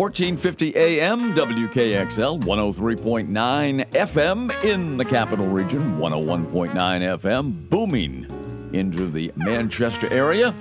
1450 0.00 0.76
AM, 0.76 1.34
WKXL, 1.34 2.40
103.9 2.40 3.90
FM 3.90 4.64
in 4.64 4.96
the 4.96 5.04
capital 5.04 5.46
region, 5.46 5.98
101.9 5.98 6.72
FM, 7.18 7.68
booming 7.68 8.26
into 8.72 9.08
the 9.08 9.30
Manchester 9.36 10.10
area. 10.10 10.54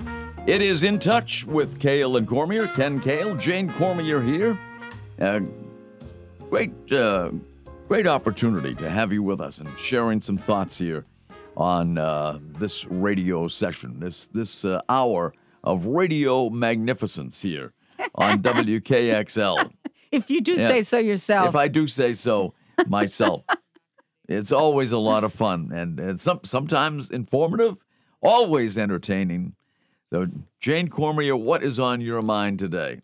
It 0.46 0.62
is 0.62 0.84
in 0.84 1.00
touch 1.00 1.46
with 1.46 1.80
Kale 1.80 2.18
and 2.18 2.28
Cormier. 2.28 2.68
Ken 2.68 3.00
Kale, 3.00 3.34
Jane 3.38 3.72
Cormier 3.72 4.22
here. 4.22 4.60
Uh, 5.22 5.40
great, 6.50 6.92
uh, 6.92 7.32
great 7.88 8.08
opportunity 8.08 8.76
to 8.76 8.90
have 8.90 9.14
you 9.14 9.24
with 9.24 9.40
us 9.40 9.60
and 9.60 9.80
sharing 9.80 10.20
some 10.20 10.36
thoughts 10.36 10.78
here 10.78 11.06
on 11.56 11.98
uh, 11.98 12.40
this 12.58 12.86
radio 12.88 13.48
session, 13.48 14.02
this 14.02 14.28
this 14.28 14.66
uh, 14.66 14.82
hour 14.90 15.34
of 15.64 15.86
radio 15.86 16.50
magnificence 16.50 17.42
here 17.42 17.72
on 18.16 18.42
WKXL. 18.42 19.72
If 20.12 20.32
you 20.32 20.42
do 20.42 20.54
Yeah. 20.54 20.68
say 20.70 20.82
so 20.82 20.98
yourself. 20.98 21.50
If 21.50 21.56
I 21.56 21.68
do 21.68 21.86
say 21.86 22.16
so 22.16 22.56
myself, 22.88 23.44
it's 24.28 24.52
always 24.52 24.92
a 24.92 24.98
lot 24.98 25.24
of 25.24 25.32
fun 25.34 25.72
and, 25.72 26.00
and 26.00 26.20
some, 26.20 26.40
sometimes 26.44 27.12
informative, 27.12 27.78
always 28.20 28.76
entertaining. 28.76 29.54
So, 30.12 30.26
Jane 30.60 30.88
Cormier, 30.88 31.36
what 31.38 31.62
is 31.64 31.78
on 31.78 32.02
your 32.02 32.24
mind 32.24 32.58
today? 32.58 33.02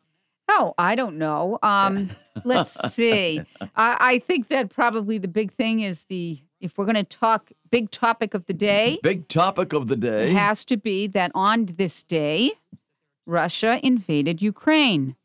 oh, 0.50 0.74
I 0.78 0.96
don't 0.96 1.18
know. 1.18 1.60
Um, 1.62 2.10
let's 2.44 2.72
see. 2.94 3.42
I, 3.76 3.98
I 4.00 4.20
think 4.20 4.48
that 4.48 4.70
probably 4.70 5.18
the 5.20 5.28
big 5.28 5.52
thing 5.52 5.82
is 5.82 6.06
the 6.06 6.40
if 6.62 6.78
we're 6.78 6.86
going 6.86 6.96
to 6.96 7.04
talk 7.04 7.52
big 7.70 7.92
topic 7.92 8.34
of 8.34 8.46
the 8.46 8.54
day, 8.54 8.98
Big 9.04 9.28
topic 9.28 9.74
of 9.74 9.88
the 9.88 9.96
day. 9.96 10.30
it 10.30 10.34
has 10.34 10.66
to 10.66 10.78
be 10.78 11.06
that 11.08 11.32
on 11.36 11.66
this 11.66 12.02
day, 12.04 12.54
Russia 13.26 13.80
invaded 13.84 14.42
Ukraine. 14.42 15.16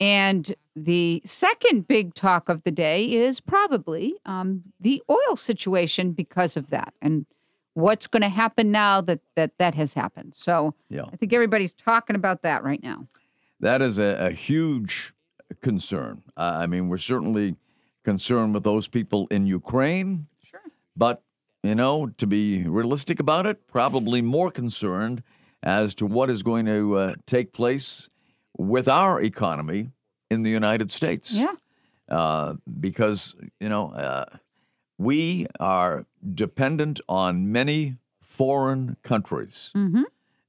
And 0.00 0.54
the 0.74 1.22
second 1.24 1.86
big 1.86 2.14
talk 2.14 2.48
of 2.48 2.62
the 2.62 2.70
day 2.72 3.04
is 3.04 3.40
probably 3.40 4.14
um, 4.26 4.62
the 4.80 5.02
oil 5.08 5.36
situation 5.36 6.12
because 6.12 6.56
of 6.56 6.70
that 6.70 6.94
and 7.00 7.26
what's 7.74 8.06
going 8.06 8.22
to 8.22 8.28
happen 8.28 8.72
now 8.72 9.00
that, 9.00 9.20
that 9.36 9.52
that 9.58 9.74
has 9.76 9.94
happened. 9.94 10.34
So 10.34 10.74
Yeah. 10.88 11.04
I 11.12 11.16
think 11.16 11.32
everybody's 11.32 11.72
talking 11.72 12.16
about 12.16 12.42
that 12.42 12.64
right 12.64 12.82
now. 12.82 13.06
That 13.60 13.80
is 13.80 13.98
a, 13.98 14.26
a 14.26 14.30
huge 14.32 15.14
concern. 15.60 16.22
Uh, 16.36 16.40
I 16.62 16.66
mean, 16.66 16.88
we're 16.88 16.96
certainly 16.98 17.56
concerned 18.02 18.54
with 18.54 18.64
those 18.64 18.88
people 18.88 19.28
in 19.30 19.46
Ukraine, 19.46 20.26
Sure. 20.44 20.60
but, 20.96 21.22
you 21.62 21.76
know, 21.76 22.08
to 22.16 22.26
be 22.26 22.66
realistic 22.66 23.20
about 23.20 23.46
it, 23.46 23.68
probably 23.68 24.20
more 24.20 24.50
concerned 24.50 25.22
as 25.62 25.94
to 25.96 26.06
what 26.06 26.30
is 26.30 26.42
going 26.42 26.66
to 26.66 26.96
uh, 26.96 27.14
take 27.26 27.52
place 27.52 28.08
with 28.56 28.88
our 28.88 29.20
economy 29.22 29.90
in 30.30 30.42
the 30.42 30.50
United 30.50 30.90
States. 30.90 31.32
Yeah. 31.32 31.52
Uh, 32.08 32.54
because, 32.80 33.36
you 33.60 33.68
know, 33.68 33.92
uh, 33.92 34.24
we 34.98 35.46
are 35.60 36.04
dependent 36.34 37.00
on 37.08 37.50
many 37.50 37.96
foreign 38.20 38.96
countries. 39.02 39.72
Mm-hmm. 39.74 40.02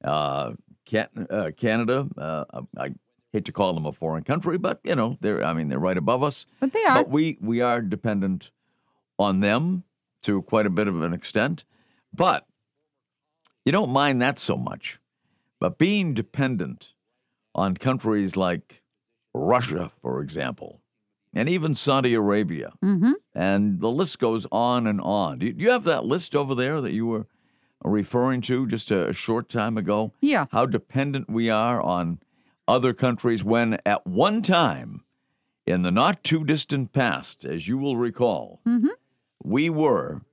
Uh, 0.04 0.54
Can- 0.86 1.28
uh, 1.30 1.52
Canada, 1.56 2.08
uh, 2.18 2.62
I 2.78 2.94
hate 3.32 3.46
to 3.46 3.52
call 3.52 3.74
them 3.74 3.86
a 3.86 3.94
foreign 3.94 4.24
country, 4.24 4.58
but 4.58 4.80
you 4.84 4.96
know, 4.96 5.18
they're 5.22 5.44
I 5.44 5.54
mean 5.54 5.70
they're 5.70 5.80
right 5.80 5.98
above 5.98 6.24
us. 6.24 6.46
But 6.60 6.74
they 6.74 6.84
are. 6.84 6.96
But 6.96 7.10
we 7.10 7.38
we 7.42 7.62
are 7.62 7.82
dependent 7.82 8.52
on 9.18 9.40
them 9.40 9.84
to 10.24 10.42
quite 10.42 10.66
a 10.66 10.70
bit 10.70 10.88
of 10.88 11.02
an 11.02 11.14
extent. 11.14 11.66
But 12.14 12.46
you 13.66 13.72
don't 13.72 13.92
mind 13.92 14.22
that 14.22 14.40
so 14.40 14.58
much. 14.58 15.00
But 15.64 15.78
being 15.78 16.14
dependent 16.14 16.92
on 17.56 17.76
countries 17.78 18.36
like 18.36 18.84
Russia, 19.34 19.94
for 20.02 20.22
example, 20.22 20.82
and 21.34 21.48
even 21.48 21.74
Saudi 21.74 22.14
Arabia, 22.14 22.74
Mm-hmm. 22.84 23.14
and 23.34 23.80
the 23.80 23.90
list 23.90 24.20
goes 24.20 24.46
on 24.52 24.86
and 24.86 25.00
on. 25.00 25.40
Do 25.40 25.46
you, 25.46 25.70
have 25.70 25.86
that 25.86 26.04
list 26.04 26.36
over 26.36 26.54
there 26.54 26.82
that 26.82 26.92
you 26.92 27.06
were 27.06 27.28
referring 27.82 28.42
to 28.42 28.68
just 28.68 28.92
a, 28.92 29.14
short 29.14 29.48
time 29.48 29.78
ago? 29.78 30.12
Yeah. 30.20 30.48
How 30.52 30.66
dependent 30.66 31.30
we 31.30 31.50
are 31.50 31.82
on 31.82 32.20
other 32.68 32.94
countries 32.94 33.42
when 33.46 33.78
at 33.86 34.06
one 34.06 34.42
time 34.42 35.06
in 35.66 35.84
the 35.84 35.92
not 35.92 36.26
too 36.26 36.44
distant 36.44 36.92
past, 36.92 37.46
as 37.46 37.70
you 37.70 37.78
will 37.78 37.96
recall, 37.96 38.60
Mm-hmm. 38.68 38.90
we 39.42 39.70
were 39.70 40.24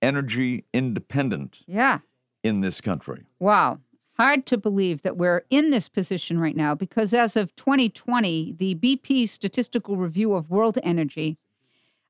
energy 0.00 0.64
independent 0.72 1.64
Yeah. 1.68 1.98
in 2.42 2.62
this 2.62 2.80
country. 2.80 3.26
Wow. 3.38 3.80
Hard 4.20 4.44
to 4.44 4.58
believe 4.58 5.00
that 5.00 5.16
we're 5.16 5.46
in 5.48 5.70
this 5.70 5.88
position 5.88 6.38
right 6.38 6.54
now 6.54 6.74
because 6.74 7.14
as 7.14 7.36
of 7.36 7.56
2020, 7.56 8.52
the 8.52 8.74
BP 8.74 9.26
Statistical 9.26 9.96
Review 9.96 10.34
of 10.34 10.50
World 10.50 10.76
Energy 10.82 11.38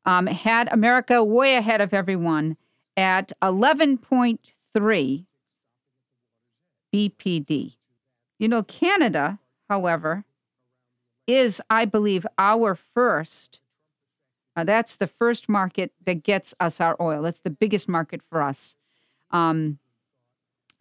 um, 0.05 0.27
had 0.27 0.67
America 0.73 1.23
way 1.23 1.55
ahead 1.55 1.81
of 1.81 1.95
everyone 1.95 2.57
at 2.97 3.31
11.3 3.41 5.25
BPD. 6.93 7.77
You 8.41 8.49
know, 8.49 8.65
Canada, 8.65 9.39
however, 9.69 10.25
is, 11.29 11.63
I 11.71 11.85
believe, 11.85 12.27
our 12.37 12.75
first. 12.75 13.61
Uh, 14.57 14.65
that's 14.65 14.97
the 14.97 15.07
first 15.07 15.49
market 15.49 15.93
that 16.05 16.25
gets 16.25 16.57
us 16.59 16.81
our 16.81 16.97
oil. 17.01 17.23
That's 17.23 17.43
the 17.43 17.51
biggest 17.51 17.89
market 17.89 18.21
for 18.21 18.43
us. 18.43 18.75
Um, 19.31 19.79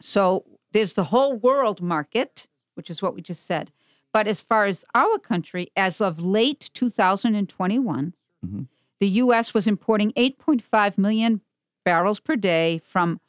so 0.01 0.58
there's 0.71 0.93
the 0.93 1.05
whole 1.05 1.35
world 1.35 1.81
market, 1.81 2.47
which 2.75 2.89
is 2.89 3.01
what 3.01 3.15
we 3.15 3.21
just 3.21 3.45
said. 3.45 3.71
But 4.13 4.27
as 4.27 4.41
far 4.41 4.65
as 4.65 4.85
our 4.95 5.19
country, 5.19 5.71
as 5.75 6.01
of 6.01 6.19
late 6.19 6.69
2021, 6.73 8.13
mm-hmm. 8.45 8.61
the 8.99 9.07
U.S. 9.09 9.53
was 9.53 9.67
importing 9.67 10.11
8.5 10.13 10.97
million 10.97 11.41
barrels 11.85 12.19
per 12.19 12.35
day 12.35 12.79
from 12.79 13.19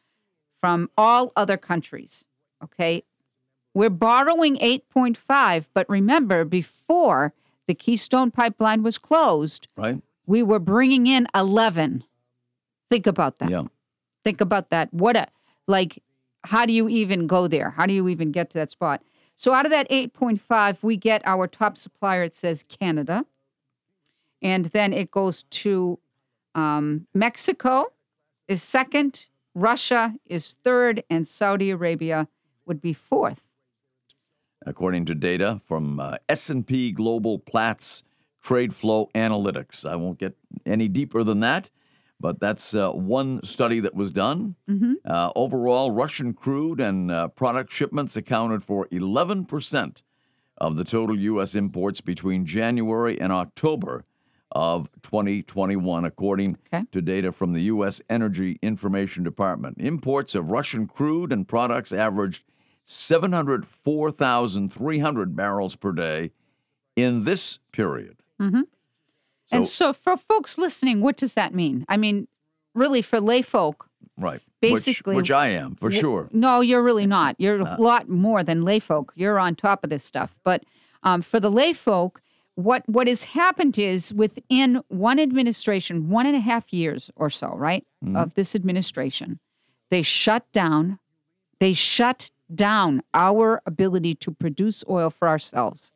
from 0.54 0.90
all 0.96 1.32
other 1.36 1.56
countries. 1.56 2.24
Okay, 2.62 3.04
we're 3.72 3.88
borrowing 3.88 4.56
8.5, 4.58 5.68
but 5.72 5.88
remember, 5.88 6.44
before 6.44 7.32
the 7.66 7.74
Keystone 7.74 8.30
Pipeline 8.30 8.82
was 8.82 8.98
closed, 8.98 9.68
Right? 9.76 10.02
we 10.26 10.42
were 10.42 10.58
bringing 10.58 11.06
in 11.06 11.26
11. 11.34 12.04
Think 12.90 13.06
about 13.06 13.38
that. 13.38 13.50
Yeah. 13.50 13.64
Think 14.24 14.40
about 14.40 14.70
that. 14.70 14.92
What 14.92 15.16
a 15.16 15.28
like 15.66 16.02
how 16.44 16.66
do 16.66 16.72
you 16.72 16.88
even 16.88 17.26
go 17.26 17.46
there? 17.46 17.70
How 17.70 17.86
do 17.86 17.92
you 17.92 18.08
even 18.08 18.32
get 18.32 18.50
to 18.50 18.58
that 18.58 18.70
spot? 18.70 19.02
So 19.36 19.54
out 19.54 19.64
of 19.64 19.72
that 19.72 19.88
8.5, 19.90 20.82
we 20.82 20.96
get 20.96 21.22
our 21.24 21.46
top 21.46 21.76
supplier 21.76 22.22
it 22.24 22.34
says 22.34 22.64
Canada. 22.68 23.24
And 24.42 24.66
then 24.66 24.92
it 24.92 25.10
goes 25.10 25.44
to 25.44 25.98
um, 26.54 27.06
Mexico 27.14 27.92
is 28.48 28.62
second, 28.62 29.28
Russia 29.54 30.14
is 30.26 30.56
third, 30.64 31.04
and 31.08 31.26
Saudi 31.26 31.70
Arabia 31.70 32.28
would 32.66 32.80
be 32.80 32.92
fourth. 32.92 33.52
according 34.66 35.06
to 35.06 35.14
data 35.14 35.60
from 35.66 35.98
uh, 35.98 36.16
S&P 36.28 36.92
Global 36.92 37.38
Platts 37.38 38.02
Trade 38.42 38.74
Flow 38.74 39.08
Analytics. 39.14 39.88
I 39.88 39.96
won't 39.96 40.18
get 40.18 40.36
any 40.66 40.88
deeper 40.88 41.24
than 41.24 41.40
that, 41.40 41.70
but 42.20 42.38
that's 42.38 42.74
uh, 42.74 42.90
one 42.92 43.42
study 43.42 43.80
that 43.80 43.94
was 43.94 44.12
done. 44.12 44.54
Uh, 45.04 45.30
overall, 45.34 45.90
Russian 45.90 46.32
crude 46.34 46.78
and 46.80 47.10
uh, 47.10 47.28
product 47.28 47.72
shipments 47.72 48.14
accounted 48.16 48.62
for 48.62 48.86
11% 48.88 50.02
of 50.58 50.76
the 50.76 50.84
total 50.84 51.18
U.S. 51.18 51.54
imports 51.54 52.00
between 52.02 52.44
January 52.44 53.18
and 53.20 53.32
October 53.32 54.04
of 54.52 54.88
2021, 55.02 56.04
according 56.04 56.58
Okay. 56.72 56.84
to 56.92 57.00
data 57.00 57.32
from 57.32 57.52
the 57.54 57.62
U.S. 57.62 58.02
Energy 58.10 58.58
Information 58.62 59.24
Department. 59.24 59.78
Imports 59.80 60.34
of 60.34 60.50
Russian 60.50 60.86
crude 60.86 61.32
and 61.32 61.48
products 61.48 61.92
averaged 61.92 62.44
704,300 62.84 65.36
barrels 65.36 65.76
per 65.76 65.92
day 65.92 66.32
in 66.96 67.24
this 67.24 67.58
period. 67.72 68.16
And 69.52 69.66
so 69.66 69.92
for 69.92 70.16
folks 70.16 70.58
listening, 70.58 71.00
what 71.00 71.16
does 71.16 71.34
that 71.34 71.54
mean? 71.54 71.84
I 71.88 71.96
mean, 71.96 72.28
really 72.74 73.02
for 73.02 73.20
lay 73.20 73.42
folk, 73.42 73.86
Right. 74.16 74.40
Basically- 74.60 75.14
which, 75.14 75.28
which 75.28 75.30
I 75.30 75.48
am 75.48 75.74
for 75.76 75.90
sure. 75.90 76.28
No, 76.32 76.60
you're 76.60 76.82
really 76.82 77.06
not. 77.06 77.36
You're 77.38 77.60
a 77.60 77.76
lot 77.80 78.08
more 78.10 78.42
than 78.44 78.60
layfolk. 78.62 79.08
You're 79.14 79.38
on 79.38 79.54
top 79.54 79.82
of 79.82 79.88
this 79.88 80.04
stuff. 80.04 80.38
But 80.44 80.64
um, 81.02 81.22
for 81.22 81.40
the 81.40 81.50
layfolk, 81.50 82.16
what 82.54 82.82
what 82.86 83.06
has 83.08 83.24
happened 83.24 83.78
is 83.78 84.12
within 84.12 84.82
one 84.88 85.18
administration, 85.18 86.10
one 86.10 86.26
and 86.26 86.36
a 86.36 86.40
half 86.40 86.70
years 86.72 87.10
or 87.16 87.30
so, 87.30 87.48
right, 87.56 87.86
of 88.14 88.34
this 88.34 88.54
administration, 88.54 89.40
they 89.88 90.02
shut 90.02 90.44
down. 90.52 90.98
They 91.58 91.72
shut 91.72 92.30
down 92.54 93.02
our 93.14 93.62
ability 93.64 94.14
to 94.16 94.30
produce 94.32 94.84
oil 94.90 95.08
for 95.08 95.28
ourselves. 95.28 95.92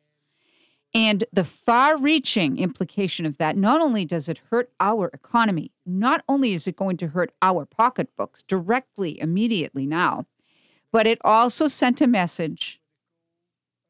And 0.95 1.25
the 1.33 1.43
far 1.43 1.97
reaching 1.97 2.57
implication 2.57 3.25
of 3.25 3.37
that 3.37 3.57
not 3.57 3.81
only 3.81 4.05
does 4.05 4.29
it 4.29 4.39
hurt 4.49 4.71
our 4.79 5.09
economy, 5.09 5.73
not 5.85 6.23
only 6.29 6.53
is 6.53 6.69
it 6.69 6.77
going 6.77 6.95
to 6.97 7.07
hurt 7.09 7.33
our 7.41 7.65
pocketbooks 7.65 8.41
directly, 8.41 9.19
immediately 9.19 9.85
now, 9.85 10.25
but 10.93 11.05
it 11.05 11.19
also 11.25 11.67
sent 11.67 11.99
a 11.99 12.07
message 12.07 12.79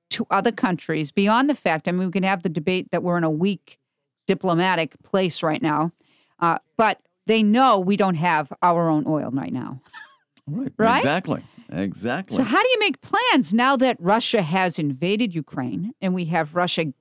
to 0.10 0.26
other 0.32 0.52
countries 0.52 1.12
beyond 1.12 1.48
the 1.48 1.54
fact. 1.54 1.88
I 1.88 1.92
mean, 1.92 2.08
we 2.08 2.12
can 2.12 2.24
have 2.24 2.42
the 2.42 2.50
debate 2.50 2.90
that 2.90 3.04
we're 3.04 3.18
in 3.18 3.24
a 3.24 3.30
weak 3.30 3.78
diplomatic 4.26 4.96
place 5.04 5.44
right 5.44 5.62
now, 5.62 5.92
uh, 6.40 6.58
but 6.76 7.02
they 7.28 7.44
know 7.44 7.80
we 7.80 7.98
don't 7.98 8.16
have 8.16 8.52
our 8.64 8.90
own 8.90 9.04
oil 9.06 9.30
right 9.32 9.54
now. 9.54 9.80
Right. 10.48 10.72
Right? 10.78 10.98
Exactly. 10.98 11.44
Exactly. 11.72 12.38
So, 12.38 12.44
how 12.44 12.62
do 12.62 12.70
you 12.70 12.80
make 12.80 13.02
plans 13.02 13.54
now 13.54 13.76
that 13.78 13.98
Russia 14.00 14.42
has 14.44 14.78
invaded 14.78 15.34
Ukraine 15.34 15.94
and 16.00 16.14
we 16.14 16.26
have 16.26 16.54
Russia 16.56 16.94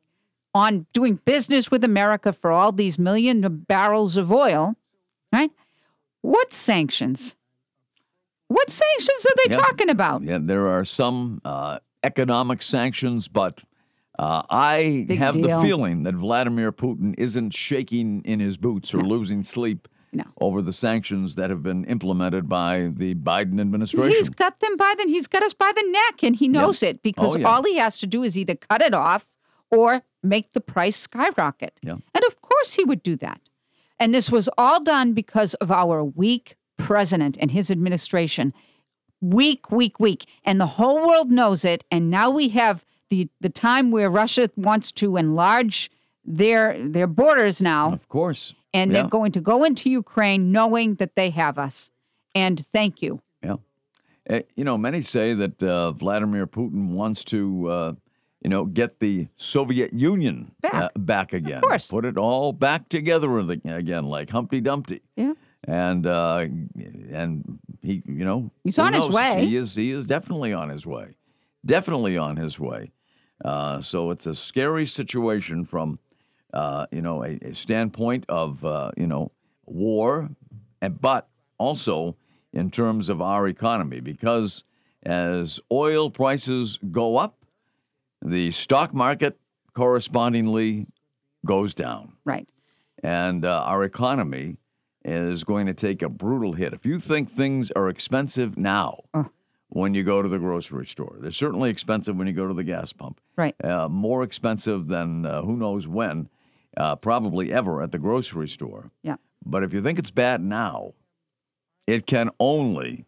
on 0.55 0.87
doing 0.93 1.21
business 1.25 1.71
with 1.71 1.85
America 1.85 2.33
for 2.33 2.51
all 2.51 2.73
these 2.73 2.99
million 2.99 3.47
barrels 3.69 4.17
of 4.17 4.33
oil, 4.33 4.77
right? 5.33 5.51
What 6.23 6.55
sanctions? 6.55 7.37
What 8.49 8.71
sanctions 8.71 9.27
are 9.27 9.35
they 9.45 9.55
Yeah. 9.55 9.63
talking 9.63 9.91
about? 9.91 10.23
Yeah, 10.23 10.39
there 10.41 10.69
are 10.69 10.85
some 10.85 11.41
uh, 11.45 11.81
economic 12.03 12.63
sanctions, 12.63 13.29
but 13.29 13.65
uh, 14.19 14.43
I 14.49 15.05
Big 15.09 15.19
have 15.19 15.35
the 15.35 15.61
feeling 15.61 16.05
that 16.05 16.15
Vladimir 16.15 16.73
Putin 16.73 17.15
isn't 17.19 17.51
shaking 17.53 18.23
in 18.25 18.41
his 18.41 18.57
boots 18.57 18.95
or 18.95 19.03
losing 19.03 19.43
sleep 19.43 19.89
No. 20.15 20.25
over 20.41 20.63
the 20.63 20.73
sanctions 20.73 21.35
that 21.35 21.51
have 21.51 21.63
been 21.63 21.85
implemented 21.85 22.49
by 22.49 22.91
the 22.93 23.15
Biden 23.15 23.61
administration. 23.61 24.11
He's 24.11 24.31
got 24.31 24.61
them 24.61 24.77
by 24.77 24.95
the 24.97 25.05
he's 25.09 25.27
got 25.27 25.43
us 25.43 25.55
by 25.55 25.73
the 25.75 25.85
neck 25.91 26.23
and 26.23 26.37
he 26.37 26.49
knows 26.49 26.83
it 26.83 27.03
because 27.03 27.37
Oh, 27.37 27.39
yeah. 27.39 27.49
all 27.49 27.63
he 27.65 27.77
has 27.79 27.99
to 27.99 28.07
do 28.07 28.23
is 28.23 28.39
either 28.39 28.55
cut 28.55 28.81
it 28.83 28.95
off 28.95 29.37
or 29.71 30.03
make 30.23 30.53
the 30.53 30.61
price 30.61 30.97
skyrocket. 30.97 31.79
Yeah. 31.83 31.97
And 32.15 32.25
of 32.27 32.41
course 32.41 32.75
he 32.75 32.85
would 32.85 33.03
do 33.03 33.17
that. 33.17 33.41
And 33.99 34.15
this 34.15 34.31
was 34.31 34.49
all 34.57 34.83
done 34.83 35.13
because 35.15 35.55
of 35.55 35.71
our 35.71 36.03
weak 36.05 36.57
president 36.77 37.37
and 37.41 37.51
his 37.51 37.71
administration. 37.71 38.53
Weak, 39.21 39.71
weak, 39.71 39.99
weak. 40.01 40.27
And 40.45 40.61
the 40.61 40.67
whole 40.67 41.07
world 41.07 41.31
knows 41.31 41.65
it. 41.65 41.85
And 41.91 42.11
now 42.11 42.31
we 42.31 42.49
have 42.51 42.85
the 43.09 43.29
the 43.41 43.49
time 43.51 43.91
where 43.91 44.11
Russia 44.11 44.51
wants 44.57 44.93
to 44.93 45.17
enlarge 45.17 45.91
their 46.25 46.77
their 46.89 47.07
borders 47.07 47.61
now 47.61 47.93
of 47.93 48.09
course. 48.09 48.55
And 48.75 48.91
yeah. 48.91 49.01
they're 49.01 49.09
going 49.09 49.33
to 49.33 49.41
go 49.41 49.65
into 49.65 49.89
Ukraine 49.89 50.53
knowing 50.53 50.97
that 50.97 51.15
they 51.15 51.31
have 51.31 51.57
us. 51.59 51.91
And 52.35 52.59
thank 52.59 53.01
you. 53.01 53.23
Yeah. 53.43 53.57
Uh, 54.29 54.41
you 54.57 54.65
know, 54.65 54.77
many 54.77 55.01
say 55.01 55.33
that 55.35 55.63
uh, 55.63 55.93
Vladimir 55.93 56.47
Putin 56.47 56.89
wants 56.89 57.23
to, 57.25 57.69
uh, 57.69 57.93
you 58.43 58.51
know, 58.51 58.65
get 58.65 58.99
the 58.99 59.29
Soviet 59.37 59.93
Union 59.95 60.51
Back. 60.61 60.75
Uh, 60.75 60.89
back 60.97 61.33
again. 61.33 61.63
course. 61.63 61.87
Put 61.87 62.05
it 62.05 62.19
all 62.19 62.53
back 62.53 62.89
together 62.89 63.39
again, 63.39 64.05
like 64.05 64.31
Humpty 64.31 64.61
Dumpty. 64.61 65.01
Yeah. 65.17 65.35
And 65.67 66.07
uh, 66.07 66.47
and 67.11 67.59
he, 67.81 68.03
you 68.05 68.25
know, 68.25 68.51
He's 68.65 68.79
on 68.79 68.93
his 68.93 69.09
way. 69.09 69.47
He 69.47 69.57
is. 69.57 69.75
He 69.77 69.93
is 69.93 70.05
definitely 70.05 70.53
on 70.53 70.69
his 70.69 70.85
way. 70.87 71.17
Definitely 71.65 72.19
on 72.19 72.37
his 72.37 72.61
way. 72.61 72.93
Uh, 73.43 73.81
so 73.81 74.11
it's 74.11 74.27
a 74.27 74.35
scary 74.35 74.87
situation 74.87 75.65
from, 75.65 75.99
uh, 76.55 76.87
you 76.91 77.03
know, 77.03 77.23
a, 77.25 77.37
a 77.43 77.55
standpoint 77.55 78.25
of, 78.31 78.65
uh, 78.65 78.91
you 78.97 79.07
know, 79.07 79.31
war, 79.67 80.31
and 80.81 81.01
but 81.01 81.29
also 81.59 82.17
in 82.53 82.71
terms 82.71 83.09
of 83.09 83.21
our 83.21 83.47
economy, 83.49 84.01
because 84.01 84.65
as 85.05 85.61
oil 85.71 86.09
prices 86.11 86.79
go 86.91 87.17
up, 87.17 87.45
the 88.23 88.51
stock 88.51 88.95
market 88.95 89.39
correspondingly 89.75 90.87
goes 91.47 91.75
down 91.75 92.13
Right. 92.25 92.49
and 93.03 93.45
uh, 93.45 93.63
our 93.67 93.85
economy 93.85 94.57
is 95.05 95.45
going 95.45 95.67
to 95.67 95.75
take 95.75 96.01
a 96.03 96.09
brutal 96.09 96.55
hit. 96.55 96.73
If 96.73 96.87
you 96.87 96.99
think 96.99 97.29
things 97.29 97.71
are 97.73 97.89
expensive 97.89 98.57
now 98.57 99.01
when 99.69 99.93
you 99.95 100.03
go 100.03 100.23
to 100.23 100.29
the 100.29 100.39
grocery 100.39 100.87
store, 100.87 101.17
they're 101.21 101.31
certainly 101.31 101.69
expensive 101.71 102.17
when 102.17 102.27
you 102.27 102.33
go 102.33 102.49
to 102.49 102.55
the 102.55 102.65
gas 102.65 102.93
pump. 102.93 103.21
Right. 103.37 103.55
Uh, 103.63 103.89
more 103.89 104.23
expensive 104.23 104.89
than 104.89 105.27
uh, 105.27 105.43
who 105.43 105.57
knows 105.57 105.87
when, 105.87 106.29
uh, 106.77 106.97
probably 106.97 107.53
ever 107.53 107.83
at 107.83 107.93
the 107.93 107.99
grocery 107.99 108.49
store. 108.49 108.91
Yeah. 109.03 109.17
But 109.45 109.63
if 109.63 109.73
you 109.73 109.83
think 109.83 109.99
it's 109.99 110.11
bad 110.11 110.43
now, 110.43 110.95
it 111.87 112.07
can 112.07 112.31
only 112.41 113.05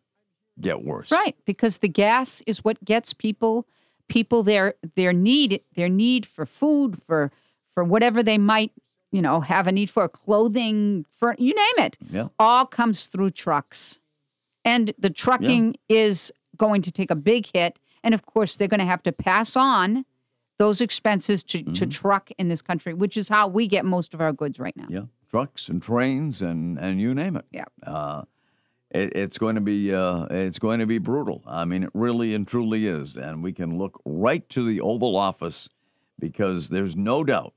get 0.60 0.84
worse. 0.84 1.10
Right, 1.10 1.36
because 1.44 1.78
the 1.78 1.88
gas 1.88 2.42
is 2.46 2.64
what 2.64 2.84
gets 2.84 3.12
people 3.12 3.66
people 4.08 4.42
their 4.44 4.74
their 4.94 5.12
need 5.12 5.60
their 5.74 5.88
need 5.88 6.24
for 6.26 6.46
food 6.46 7.02
for 7.02 7.32
for 7.66 7.82
whatever 7.82 8.22
they 8.22 8.38
might 8.38 8.70
you 9.10 9.20
know 9.20 9.40
have 9.40 9.66
a 9.66 9.72
need 9.72 9.90
for 9.90 10.08
clothing 10.08 11.04
for 11.10 11.34
you 11.38 11.52
name 11.52 11.86
it 11.86 11.98
Yeah. 12.12 12.28
all 12.38 12.66
comes 12.66 13.06
through 13.06 13.30
trucks 13.30 13.98
and 14.64 14.94
the 14.96 15.10
trucking 15.10 15.74
is 15.88 16.32
going 16.56 16.82
to 16.82 16.92
take 16.92 17.10
a 17.10 17.16
big 17.16 17.48
hit 17.52 17.80
and 18.04 18.14
of 18.14 18.24
course 18.24 18.54
they're 18.54 18.68
going 18.68 18.78
to 18.78 18.86
have 18.86 19.02
to 19.02 19.10
pass 19.12 19.56
on 19.56 20.04
those 20.58 20.81
expenses 20.81 21.43
to, 21.44 21.58
Mm-hmm. 21.58 21.73
to 21.73 21.87
truck 21.87 22.31
in 22.38 22.49
this 22.49 22.62
country 22.62 22.94
which 22.94 23.17
is 23.17 23.29
how 23.29 23.47
we 23.49 23.67
get 23.67 23.85
most 23.85 24.14
of 24.14 24.20
our 24.20 24.32
goods 24.32 24.58
right 24.58 24.76
now 24.76 24.87
Yeah. 24.88 25.03
Trucks 25.31 25.69
and 25.69 25.82
trains 25.82 26.41
and, 26.43 26.79
and 26.79 27.00
you 27.00 27.14
name 27.14 27.37
it. 27.37 27.44
yeah 27.50 27.64
uh, 27.82 28.23
it, 28.91 29.17
it's 29.17 29.38
going 29.38 29.56
to 29.56 29.61
be 29.61 29.93
uh, 29.93 30.26
it's 30.31 30.58
going 30.61 30.79
to 30.79 30.87
be 30.87 30.99
brutal. 30.99 31.43
I 31.47 31.64
mean, 31.64 31.82
it 31.82 31.91
really 31.93 32.32
and 32.35 32.47
truly 32.47 32.87
is, 32.87 33.17
and 33.17 33.43
we 33.43 33.53
can 33.53 33.76
look 33.79 34.00
right 34.05 34.49
to 34.50 34.64
the 34.64 34.81
Oval 34.81 35.17
Office 35.17 35.69
because 36.20 36.69
there's 36.69 36.94
no 36.97 37.25
doubt 37.25 37.52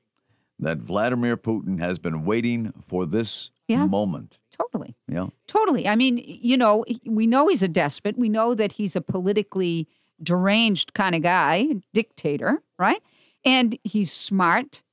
that 0.57 0.80
Vladimir 0.80 1.38
Putin 1.38 1.80
has 1.80 2.00
been 2.00 2.25
waiting 2.25 2.74
for 2.86 3.06
this 3.06 3.52
Yeah. 3.68 3.86
moment. 3.86 4.40
totally 4.52 4.95
Yeah, 5.07 5.28
Totally. 5.48 5.88
I 5.88 5.95
mean, 5.95 6.18
you 6.25 6.57
know, 6.57 6.84
we 7.06 7.28
know 7.28 7.48
he's 7.48 7.62
a 7.63 7.68
despot. 7.69 8.18
We 8.18 8.28
know 8.28 8.56
that 8.56 8.74
he's 8.74 8.95
a 8.95 9.02
politically 9.02 9.88
deranged 10.21 10.94
kind 10.94 11.16
of 11.16 11.21
guy, 11.21 11.68
dictator, 11.94 12.62
right? 12.77 13.01
And 13.45 13.77
he's 13.83 14.12
smart. 14.12 14.83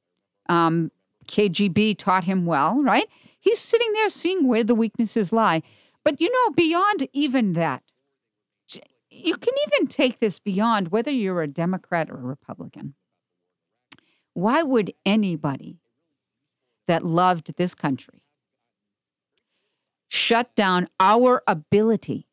Um, 0.49 0.90
KGB 1.26 1.99
taught 1.99 2.25
him 2.25 2.46
well, 2.46 2.81
right? 2.82 3.08
He's 3.38 3.58
sitting 3.58 3.93
there 3.93 4.08
seeing 4.08 4.46
where 4.46 4.64
the 4.64 4.75
weaknesses 4.75 5.32
lie. 5.32 5.62
But 6.05 6.20
you 6.20 6.31
know, 6.32 6.55
beyond 6.55 7.08
even 7.12 7.55
that, 7.55 7.82
you 9.11 9.37
can 9.37 9.55
even 9.67 9.87
take 9.87 10.19
this 10.19 10.38
beyond 10.38 10.88
whether 10.88 11.11
you're 11.11 11.43
a 11.43 11.49
Democrat 11.49 12.11
or 12.11 12.17
a 12.17 12.23
Republican. 12.23 12.94
Why 14.34 14.62
would 14.62 14.93
anybody 15.05 15.78
that 16.87 17.05
loved 17.05 17.56
this 17.56 17.75
country 17.75 18.23
shut 20.08 20.55
down 20.55 20.87
our 21.00 21.43
ability 21.46 22.28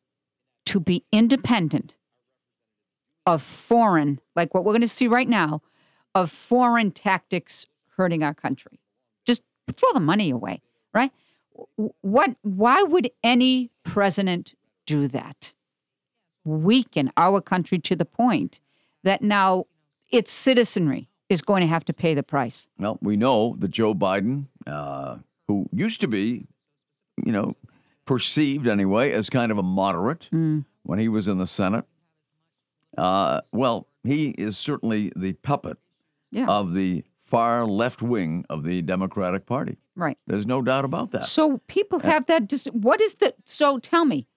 to 0.66 0.80
be 0.80 1.06
independent 1.12 1.96
of 3.26 3.42
foreign, 3.42 4.20
like 4.36 4.54
what 4.54 4.64
we're 4.64 4.74
going 4.74 4.82
to 4.82 4.88
see 4.88 5.08
right 5.08 5.28
now, 5.28 5.62
of 6.16 6.32
foreign 6.32 6.92
tactics 6.92 7.68
hurting 7.98 8.24
our 8.24 8.34
country. 8.34 8.80
Just 9.26 9.44
throw 9.72 9.90
the 9.94 10.00
money 10.00 10.30
away, 10.30 10.62
right? 10.94 11.12
What? 12.02 12.36
Why 12.42 12.84
would 12.84 13.12
any 13.24 13.72
president 13.84 14.56
do 14.86 15.08
that? 15.10 15.54
Weaken 16.44 17.12
our 17.16 17.40
country 17.40 17.80
to 17.80 17.96
the 17.96 18.06
point 18.06 18.60
that 19.04 19.22
now 19.22 19.66
its 20.12 20.32
citizenry 20.32 21.10
is 21.30 21.42
going 21.42 21.62
to 21.62 21.68
have 21.68 21.86
to 21.86 21.94
pay 21.94 22.14
the 22.14 22.24
price. 22.24 22.68
well, 22.78 22.98
we 23.02 23.16
know 23.16 23.56
that 23.60 23.70
Joe 23.70 23.94
Biden, 23.94 24.48
uh, 24.68 25.18
who 25.48 25.68
used 25.72 26.02
to 26.02 26.08
be, 26.08 26.48
you 27.24 27.32
know, 27.32 27.56
perceived 28.06 28.68
anyway 28.68 29.12
as 29.12 29.30
kind 29.30 29.52
of 29.52 29.58
a 29.58 29.64
moderate 29.64 30.28
when 30.84 31.00
he 31.00 31.08
was 31.08 31.28
in 31.28 31.38
the 31.38 31.48
Senate. 31.48 31.86
Uh, 32.98 33.42
well, 33.52 33.88
he 34.04 34.30
is 34.32 34.58
certainly 34.58 35.12
the 35.16 35.34
puppet 35.34 35.78
Yeah, 36.32 36.48
of 36.48 36.74
the 36.74 37.04
far 37.26 37.66
left 37.66 38.02
wing 38.02 38.46
of 38.50 38.64
the 38.64 38.82
Democratic 38.82 39.46
Party. 39.46 39.78
right. 39.96 40.18
There's 40.28 40.46
no 40.46 40.62
doubt 40.62 40.86
about 40.86 41.12
that. 41.12 41.26
So 41.26 41.60
people 41.68 42.00
have 42.00 42.26
that. 42.28 42.48
Dis- 42.48 42.68
what 42.72 43.02
is 43.02 43.16
the? 43.16 43.34
So 43.46 43.80
tell 43.80 44.06
me, 44.06 44.28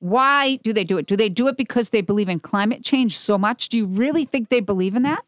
why 0.00 0.56
do 0.64 0.72
they 0.72 0.84
do 0.84 0.98
it? 0.98 1.06
Do 1.06 1.16
they 1.16 1.28
do 1.28 1.46
it 1.48 1.56
because 1.56 1.90
they 1.90 2.00
believe 2.00 2.28
in 2.28 2.40
climate 2.40 2.82
change 2.84 3.16
so 3.16 3.38
much? 3.38 3.68
Do 3.68 3.78
you 3.78 3.86
really 3.86 4.24
think 4.24 4.48
they 4.48 4.60
believe 4.60 4.94
in 4.94 5.02
that? 5.04 5.24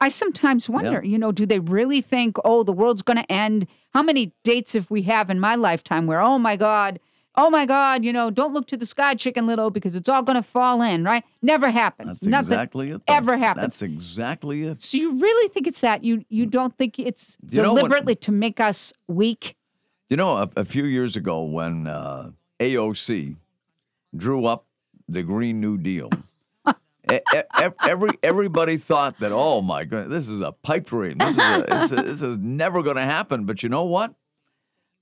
I 0.00 0.08
sometimes 0.08 0.68
wonder. 0.70 1.04
You 1.04 1.18
know, 1.18 1.32
do 1.32 1.44
they 1.44 1.58
really 1.58 2.00
think, 2.00 2.36
oh, 2.44 2.62
the 2.62 2.72
world's 2.72 3.02
going 3.02 3.16
to 3.18 3.30
end? 3.32 3.66
How 3.94 4.02
many 4.02 4.32
dates 4.44 4.74
have 4.74 4.90
we 4.90 5.02
have 5.02 5.28
in 5.28 5.40
my 5.40 5.56
lifetime 5.56 6.06
where, 6.06 6.20
oh 6.20 6.38
my 6.38 6.54
God, 6.56 7.00
oh 7.38 7.48
my 7.48 7.64
God, 7.64 8.04
you 8.04 8.12
know, 8.12 8.30
don't 8.30 8.52
look 8.52 8.66
to 8.66 8.76
the 8.76 8.84
sky, 8.84 9.14
Chicken 9.14 9.46
Little, 9.46 9.70
because 9.70 9.94
it's 9.96 10.08
all 10.08 10.22
going 10.22 10.36
to 10.36 10.42
fall 10.42 10.82
in, 10.82 11.04
right? 11.04 11.24
Never 11.40 11.70
happens. 11.70 12.20
That's 12.20 12.26
Nothing 12.26 12.52
exactly 12.54 12.90
it. 12.90 13.02
though. 13.06 13.14
ever 13.14 13.36
happens. 13.38 13.62
That's 13.62 13.82
exactly 13.82 14.64
it. 14.64 14.82
so 14.82 14.98
you 14.98 15.18
really 15.18 15.48
think 15.48 15.66
it's 15.66 15.80
that? 15.80 16.02
You 16.04 16.24
you 16.28 16.44
don't 16.46 16.74
think 16.74 16.98
it's 16.98 17.38
You 17.48 17.62
know 17.62 17.72
what- 17.72 17.78
deliberately 17.78 18.14
to 18.16 18.32
make 18.32 18.60
us 18.60 18.92
weak? 19.06 19.54
You 20.10 20.16
know, 20.16 20.36
a, 20.38 20.50
a 20.56 20.64
few 20.64 20.84
years 20.84 21.16
ago 21.16 21.42
when 21.42 21.86
uh, 21.86 22.30
AOC 22.60 23.36
drew 24.16 24.46
up 24.46 24.64
the 25.06 25.22
Green 25.22 25.60
New 25.60 25.76
Deal, 25.78 26.10
ev- 27.08 27.74
every 27.86 28.10
everybody 28.22 28.76
thought 28.78 29.18
that, 29.20 29.32
oh 29.32 29.60
my 29.62 29.84
God, 29.84 30.08
this 30.10 30.28
is 30.28 30.40
a 30.40 30.52
pipe 30.52 30.86
dream. 30.86 31.18
This 31.18 31.30
is 31.30 31.38
a, 31.38 31.64
this, 31.68 31.92
is, 31.92 32.02
this 32.04 32.22
is 32.22 32.38
never 32.38 32.82
going 32.82 32.96
to 32.96 33.04
happen. 33.04 33.44
But 33.44 33.62
you 33.62 33.68
know 33.68 33.84
what? 33.84 34.14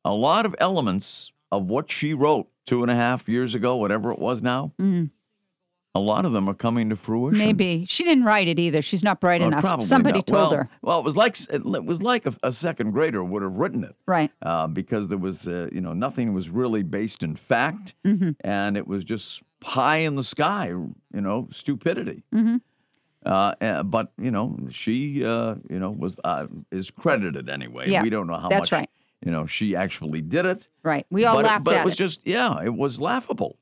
A 0.05 0.13
lot 0.13 0.45
of 0.47 0.55
elements 0.59 1.33
of 1.53 1.67
what 1.67 1.91
she 1.91 2.15
wrote 2.15 2.49
two 2.67 2.83
and 2.83 2.91
a 2.91 2.95
half 2.97 3.29
years 3.29 3.55
ago, 3.55 3.77
whatever 3.77 4.11
it 4.13 4.19
was 4.19 4.43
now, 4.43 4.73
a 5.95 5.99
lot 6.01 6.27
of 6.27 6.33
them 6.33 6.47
are 6.49 6.55
coming 6.55 6.91
to 6.91 6.97
fruition. 6.97 7.39
Maybe 7.39 7.85
she 7.87 8.05
didn't 8.05 8.25
write 8.25 8.49
it 8.49 8.59
either. 8.59 8.83
She's 8.83 9.03
not 9.03 9.19
bright 9.21 9.41
Well, 9.41 9.49
enough. 9.49 9.83
Somebody 9.85 10.19
not. 10.19 10.27
told 10.27 10.51
well, 10.51 10.59
her. 10.59 10.69
Well, 10.83 10.99
it 10.99 11.05
was 11.05 11.17
like 11.17 11.37
it 11.51 11.65
was 11.65 12.03
like 12.03 12.27
a, 12.27 12.35
a 12.43 12.53
second 12.53 12.91
grader 12.91 13.25
would 13.25 13.43
have 13.43 13.57
written 13.57 13.83
it. 13.85 13.95
Right. 14.07 14.31
uh, 14.43 14.67
because 14.67 15.09
there 15.09 15.17
was, 15.19 15.49
uh, 15.49 15.69
you 15.73 15.81
know, 15.81 15.95
nothing 15.95 16.35
was 16.35 16.51
really 16.51 16.83
based 16.83 17.23
in 17.23 17.35
fact, 17.37 17.95
Mm-hmm. 18.05 18.31
and 18.41 18.77
it 18.77 18.87
was 18.87 19.05
just 19.05 19.43
high 19.65 19.99
in 19.99 20.17
the 20.17 20.23
sky, 20.23 20.67
you 20.69 20.95
know, 21.13 21.49
stupidity. 21.51 22.25
Mm-hmm. 22.35 22.57
Uh, 23.25 23.55
uh, 23.61 23.83
but 23.83 24.13
you 24.19 24.31
know, 24.31 24.57
she, 24.71 25.25
uh, 25.25 25.55
you 25.71 25.79
know, 25.81 25.91
was 25.91 26.21
uh, 26.25 26.47
is 26.71 26.91
credited 26.91 27.49
anyway. 27.49 27.89
Yeah, 27.91 28.03
we 28.03 28.11
don't 28.11 28.27
know 28.27 28.37
how 28.39 28.49
that's 28.49 28.71
much, 28.71 28.73
right. 28.81 28.91
You 29.25 29.31
know, 29.31 29.47
she 29.47 29.75
actually 29.75 30.23
did 30.23 30.47
it. 30.47 30.69
Right. 30.83 31.07
We 31.11 31.25
all 31.25 31.37
but 31.37 31.45
laughed 31.45 31.61
it, 31.61 31.65
but 31.65 31.75
at 31.77 31.81
it 31.81 31.85
was 31.85 31.95
it. 31.95 31.97
Mm. 31.97 31.99
just, 31.99 32.27
yeah, 32.27 32.63
it 32.63 32.75
was 32.75 33.01
laughable. 33.01 33.59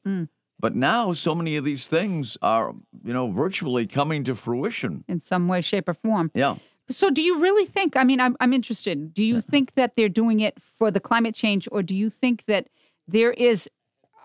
But 0.61 0.75
now, 0.75 1.13
so 1.13 1.35
many 1.35 1.57
of 1.57 1.65
these 1.65 1.87
things 1.89 2.39
are, 2.41 2.75
you 3.05 3.13
know, 3.13 3.31
virtually 3.31 3.87
coming 3.87 4.25
to 4.25 4.35
fruition. 4.35 5.05
in 5.09 5.21
some 5.21 5.49
way, 5.49 5.61
shape, 5.61 5.89
or 5.89 5.95
form. 5.95 6.31
Yeah. 6.35 6.57
So, 6.89 7.11
do 7.11 7.23
you 7.23 7.39
really 7.39 7.67
think? 7.67 7.97
I 7.97 8.05
mean, 8.05 8.21
I'm, 8.21 8.37
I'm 8.41 8.53
interested. 8.53 9.13
Do 9.13 9.23
you 9.23 9.41
think 9.41 9.75
that 9.75 9.95
they're 9.95 10.09
doing 10.09 10.41
it 10.41 10.61
for 10.61 10.91
the 10.91 11.01
climate 11.01 11.35
change, 11.35 11.69
or 11.73 11.83
do 11.83 11.95
you 11.95 12.09
think 12.09 12.45
that 12.47 12.69
there 13.07 13.33
is 13.33 13.69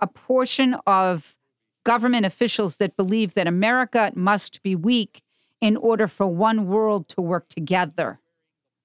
a 0.01 0.07
portion 0.07 0.75
of 0.85 1.35
government 1.83 2.25
officials 2.25 2.77
that 2.77 2.95
believe 2.95 3.33
that 3.33 3.47
America 3.47 4.11
must 4.15 4.61
be 4.61 4.75
weak 4.75 5.21
in 5.59 5.75
order 5.75 6.07
for 6.07 6.27
one 6.27 6.67
world 6.67 7.09
to 7.09 7.21
work 7.21 7.49
together? 7.49 8.19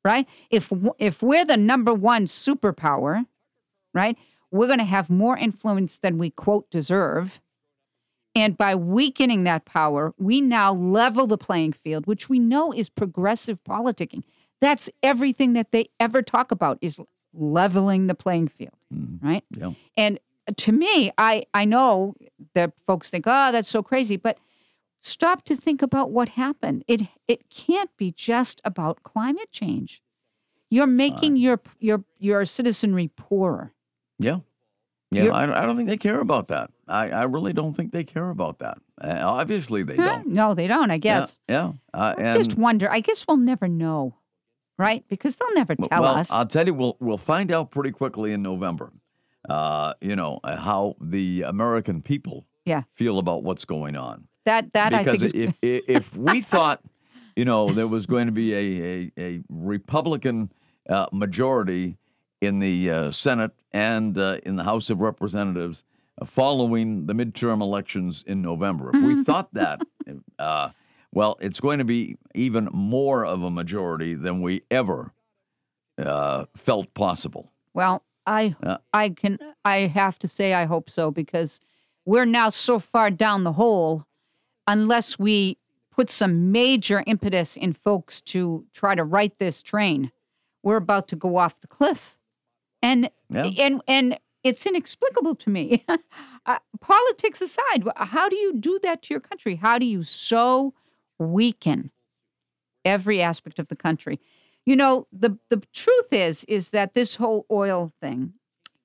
Right? 0.05 0.29
If 0.51 0.71
if 0.99 1.23
we're 1.23 1.47
the 1.47 1.57
number 1.57 1.95
one 1.95 2.27
superpower, 2.27 3.27
right, 3.95 4.19
we're 4.51 4.67
going 4.67 4.79
to 4.79 4.85
have 4.85 5.09
more 5.09 5.37
influence 5.37 5.99
than 5.99 6.19
we 6.19 6.31
quote 6.31 6.71
deserve. 6.71 7.41
And 8.37 8.59
by 8.59 8.75
weakening 8.75 9.45
that 9.45 9.65
power, 9.65 10.13
we 10.19 10.41
now 10.41 10.75
level 10.75 11.27
the 11.27 11.39
playing 11.39 11.73
field, 11.73 12.07
which 12.07 12.29
we 12.29 12.39
know 12.39 12.73
is 12.73 12.89
progressive 12.89 13.63
politicking. 13.63 14.25
That's 14.61 14.91
everything 15.03 15.53
that 15.53 15.71
they 15.71 15.87
ever 16.01 16.21
talk 16.21 16.51
about 16.51 16.79
is 16.81 17.01
leveling 17.33 18.07
the 18.07 18.15
playing 18.15 18.49
field, 18.49 18.75
mm-hmm. 18.93 19.27
right? 19.27 19.45
Yeah. 19.57 19.73
And 19.97 20.19
to 20.57 20.73
me, 20.73 21.13
I, 21.17 21.45
I 21.55 21.65
know 21.65 22.15
that 22.55 22.79
folks 22.81 23.09
think, 23.09 23.25
oh, 23.27 23.53
that's 23.53 23.69
so 23.69 23.83
crazy, 23.83 24.17
but 24.17 24.39
stop 25.05 25.45
to 25.45 25.55
think 25.55 25.83
about 25.83 26.11
what 26.11 26.31
happened. 26.31 26.83
It 26.89 27.03
it 27.29 27.51
can't 27.51 27.91
be 27.97 28.11
just 28.11 28.61
about 28.65 29.03
climate 29.03 29.51
change. 29.53 30.03
You're 30.71 30.87
making 30.87 31.37
your 31.37 31.61
your 31.79 32.05
your 32.19 32.47
citizenry 32.47 33.09
poorer. 33.09 33.73
Yeah. 34.19 34.39
Yeah, 35.11 35.25
You're- 35.25 35.37
I, 35.37 35.63
I 35.63 35.67
don't 35.67 35.77
think 35.77 35.89
they 35.89 35.97
care 35.99 36.19
about 36.19 36.49
that. 36.49 36.71
I, 36.89 37.11
I 37.11 37.23
really 37.25 37.53
don't 37.53 37.75
think 37.75 37.93
they 37.93 38.03
care 38.03 38.31
about 38.31 38.59
that. 38.59 38.79
Uh, 39.01 39.21
obviously, 39.23 39.85
they 39.85 39.95
Huh? 39.95 40.17
don't. 40.17 40.27
No, 40.27 40.55
they 40.55 40.67
don't. 40.67 40.91
I 40.91 40.99
guess. 40.99 41.39
Yeah. 41.49 41.73
yeah. 41.95 42.01
Uh, 42.01 42.15
I 42.19 42.37
just 42.37 42.57
wonder. 42.57 42.91
I 42.91 42.99
guess 43.01 43.25
we'll 43.29 43.37
never 43.37 43.69
know, 43.69 44.17
right? 44.77 45.05
Because 45.09 45.37
they'll 45.37 45.55
never 45.55 45.77
tell 45.77 46.03
well, 46.03 46.17
us. 46.17 46.33
I'll 46.33 46.47
tell 46.47 46.67
you, 46.67 46.75
we'll 46.75 46.97
we'll 46.99 47.19
find 47.19 47.53
out 47.53 47.71
pretty 47.71 47.93
quickly 47.93 48.33
in 48.33 48.43
November. 48.43 48.93
Uh, 49.49 49.93
you 50.01 50.17
know 50.17 50.41
uh, 50.43 50.57
how 50.57 50.97
the 51.01 51.43
American 51.43 52.03
people 52.03 52.47
yeah, 52.65 52.83
feel 52.95 53.19
about 53.19 53.45
what's 53.45 53.65
going 53.65 53.95
on. 53.95 54.27
That 54.45 54.73
that 54.73 54.95
I 54.95 54.99
because 54.99 55.21
think 55.23 55.35
is 55.35 55.49
if, 55.49 55.59
if 55.63 55.85
if 55.89 56.17
we 56.17 56.41
thought, 56.53 56.83
you 57.37 57.45
know, 57.45 57.73
there 57.73 57.89
was 57.89 58.07
going 58.07 58.27
to 58.27 58.33
be 58.33 58.53
a 58.55 59.13
a, 59.19 59.23
a 59.37 59.41
Republican 59.49 60.53
uh, 60.89 61.07
majority 61.13 61.99
in 62.41 62.59
the 62.59 62.91
uh, 62.91 63.11
Senate 63.11 63.53
and 63.73 64.19
uh, 64.19 64.39
in 64.45 64.57
the 64.57 64.65
House 64.65 64.91
of 64.91 65.01
Representatives 65.01 65.85
uh, 66.21 66.25
following 66.27 67.07
the 67.07 67.15
midterm 67.15 67.63
elections 67.63 68.23
in 68.27 68.43
November, 68.43 68.91
if 68.91 68.97
Mm-hmm. 68.97 69.07
we 69.07 69.25
thought 69.25 69.53
that, 69.55 69.81
uh, 70.39 70.71
well, 71.11 71.39
it's 71.41 71.59
going 71.61 71.79
to 71.79 71.85
be 71.85 72.17
even 72.35 72.69
more 72.73 73.25
of 73.25 73.43
a 73.43 73.51
majority 73.51 74.15
than 74.15 74.43
we 74.43 74.63
ever 74.71 75.13
uh, 75.99 76.45
felt 76.57 76.93
possible. 76.95 77.53
Well, 77.73 78.05
I 78.27 78.57
Yeah. 78.63 78.79
I 78.93 79.09
can 79.11 79.39
I 79.65 79.87
have 79.87 80.19
to 80.21 80.29
say 80.29 80.55
I 80.55 80.65
hope 80.67 80.91
so 80.91 81.11
because 81.11 81.61
we're 82.05 82.27
now 82.27 82.51
so 82.51 82.79
far 82.79 83.11
down 83.11 83.45
the 83.45 83.53
hole 83.53 84.05
unless 84.67 85.19
we 85.19 85.59
put 85.91 86.11
some 86.11 86.51
major 86.51 87.05
impetus 87.07 87.57
in 87.57 87.73
folks 87.73 88.21
to 88.21 88.67
try 88.73 88.95
to 88.95 89.05
right 89.05 89.37
this 89.39 89.63
train, 89.63 90.11
we're 90.63 90.77
about 90.77 91.09
to 91.09 91.17
go 91.17 91.37
off 91.37 91.61
the 91.61 91.67
cliff. 91.69 92.19
And 92.83 93.11
Yeah. 93.31 93.45
and 93.59 93.83
and 93.87 94.19
it's 94.43 94.67
inexplicable 94.67 95.35
to 95.37 95.51
me. 95.51 95.85
uh, 96.47 96.59
politics 96.81 97.41
aside, 97.41 97.85
how 97.97 98.29
do 98.29 98.37
you 98.37 98.55
do 98.55 98.79
that 98.83 99.03
to 99.03 99.15
your 99.15 99.21
country? 99.21 99.57
How 99.57 99.79
do 99.79 99.87
you 99.87 100.03
so 100.03 100.75
weaken 101.19 101.91
every 102.85 103.23
aspect 103.23 103.59
of 103.59 103.69
the 103.69 103.77
country? 103.77 104.21
You 104.67 104.77
know, 104.77 105.07
the 105.13 105.39
the 105.51 105.63
truth 105.73 106.13
is 106.13 106.45
is 106.45 106.71
that 106.71 106.93
this 106.95 107.17
whole 107.17 107.47
oil 107.51 107.93
thing, 108.01 108.35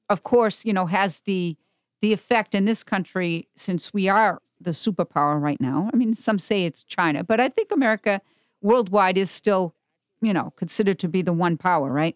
of 0.10 0.24
course, 0.24 0.64
you 0.66 0.74
know, 0.74 0.86
has 0.86 1.22
the 1.22 1.58
the 2.02 2.14
effect 2.14 2.56
in 2.56 2.66
this 2.66 2.84
country 2.84 3.50
since 3.58 3.94
we 3.94 4.08
are 4.08 4.42
the 4.60 4.72
superpower 4.72 5.42
right 5.42 5.60
now. 5.60 5.90
I 5.94 5.96
mean, 5.96 6.14
some 6.14 6.40
say 6.40 6.66
it's 6.66 6.84
China, 6.84 7.24
but 7.24 7.40
I 7.40 7.50
think 7.50 7.72
America 7.72 8.22
worldwide 8.62 9.18
is 9.18 9.32
still, 9.32 9.76
you 10.22 10.34
know, 10.34 10.54
considered 10.56 11.00
to 11.00 11.08
be 11.08 11.22
the 11.22 11.34
one 11.34 11.58
power, 11.58 11.92
right? 11.92 12.16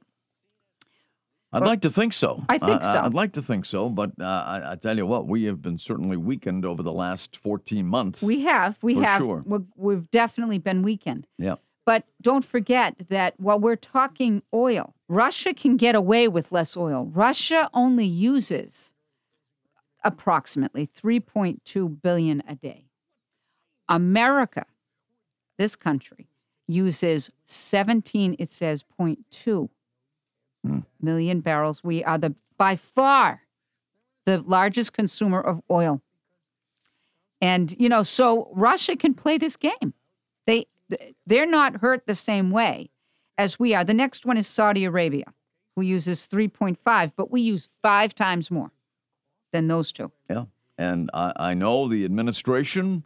I'd 1.53 1.63
like 1.63 1.81
to 1.81 1.89
think 1.89 2.13
so. 2.13 2.43
I 2.49 2.57
think 2.57 2.81
so. 2.83 3.01
I'd 3.03 3.13
like 3.13 3.33
to 3.33 3.41
think 3.41 3.65
so, 3.65 3.87
but 3.87 4.11
uh, 4.19 4.23
I, 4.23 4.71
I 4.71 4.75
tell 4.75 4.97
you 4.97 5.05
what, 5.05 5.27
we 5.27 5.43
have 5.43 5.61
been 5.61 5.77
certainly 5.77 6.17
weakened 6.17 6.65
over 6.65 6.81
the 6.81 6.91
last 6.91 7.37
14 7.37 7.85
months. 7.85 8.23
We 8.23 8.41
have, 8.41 8.79
we 8.81 8.95
have, 8.95 9.19
sure. 9.19 9.43
we've 9.75 10.09
definitely 10.09 10.57
been 10.57 10.81
weakened. 10.81 11.27
yeah. 11.37 11.55
But 11.85 12.05
don't 12.21 12.45
forget 12.45 12.95
that 13.09 13.37
while 13.37 13.59
we're 13.59 13.75
talking 13.75 14.41
oil, 14.53 14.95
Russia 15.09 15.53
can 15.53 15.75
get 15.75 15.95
away 15.95 16.29
with 16.29 16.51
less 16.51 16.77
oil. 16.77 17.05
Russia 17.13 17.69
only 17.73 18.05
uses 18.05 18.92
approximately 20.03 20.87
3.2 20.87 22.01
billion 22.01 22.43
a 22.47 22.55
day. 22.55 22.85
America, 23.89 24.65
this 25.57 25.75
country, 25.75 26.27
uses 26.67 27.31
17, 27.45 28.35
it 28.39 28.49
says 28.49 28.83
0.2 28.99 29.69
hmm. 30.63 30.79
million 31.01 31.41
barrels. 31.41 31.83
We 31.83 32.03
are 32.03 32.17
the 32.17 32.35
by 32.57 32.75
far 32.75 33.41
the 34.25 34.39
largest 34.39 34.93
consumer 34.93 35.41
of 35.41 35.61
oil. 35.69 36.01
And 37.41 37.75
you 37.77 37.89
know, 37.89 38.03
so 38.03 38.49
Russia 38.53 38.95
can 38.95 39.13
play 39.13 39.37
this 39.37 39.57
game. 39.57 39.93
They 40.47 40.67
they're 41.25 41.45
not 41.45 41.77
hurt 41.77 42.07
the 42.07 42.15
same 42.15 42.51
way 42.51 42.89
as 43.37 43.59
we 43.59 43.73
are. 43.73 43.83
The 43.83 43.93
next 43.93 44.25
one 44.25 44.37
is 44.37 44.47
Saudi 44.47 44.85
Arabia, 44.85 45.33
who 45.75 45.81
uses 45.81 46.27
3.5, 46.27 47.13
but 47.17 47.31
we 47.31 47.41
use 47.41 47.67
5 47.81 48.13
times 48.13 48.51
more 48.51 48.71
than 49.53 49.67
those 49.67 49.93
two. 49.93 50.11
Yeah. 50.29 50.45
And 50.77 51.09
I, 51.13 51.31
I 51.51 51.53
know 51.53 51.87
the 51.87 52.03
administration 52.03 53.05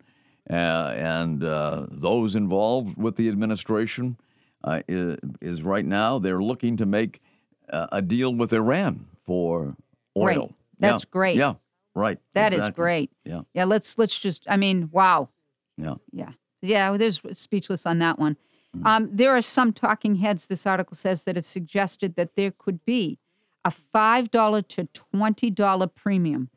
uh, 0.50 0.94
and 0.96 1.44
uh, 1.44 1.86
those 1.92 2.36
involved 2.36 2.98
with 2.98 3.18
the 3.18 3.30
administration 3.30 4.18
uh, 4.64 4.82
is, 4.88 5.18
is 5.42 5.62
right 5.62 5.86
now, 5.86 6.18
they're 6.18 6.42
looking 6.42 6.78
to 6.78 6.86
make 6.86 7.22
uh, 7.70 7.88
a 7.92 8.02
deal 8.02 8.34
with 8.34 8.52
Iran 8.54 9.06
for 9.26 9.76
oil. 10.16 10.54
That's 10.80 11.04
Yeah. 11.04 11.12
great. 11.12 11.38
Yeah. 11.38 11.54
Right. 11.94 12.20
That 12.34 12.54
is 12.54 12.60
exactly. 12.60 12.82
great. 12.82 13.12
Yeah. 13.26 13.42
Yeah, 13.54 13.66
let's 13.66 13.98
let's 13.98 14.18
just 14.18 14.46
I 14.50 14.58
mean, 14.58 14.90
wow. 14.92 15.30
Yeah. 15.78 15.96
Yeah. 16.12 16.32
Yeah, 16.62 16.90
well, 16.90 16.98
there's 17.00 17.22
speechless 17.38 17.86
on 17.86 18.00
that 18.00 18.18
one. 18.18 18.38
Mm. 18.76 18.86
Um, 18.86 19.10
there 19.12 19.36
are 19.36 19.42
some 19.42 19.74
talking 19.74 20.16
heads, 20.18 20.48
this 20.48 20.66
article 20.66 20.96
says, 20.96 21.24
that 21.24 21.36
have 21.36 21.46
suggested 21.46 22.16
that 22.16 22.36
there 22.36 22.52
could 22.52 22.84
be 22.86 23.20
a 23.68 23.70
$5 23.70 24.68
to 24.70 24.84
$20 24.86 25.94
premium 25.94 26.50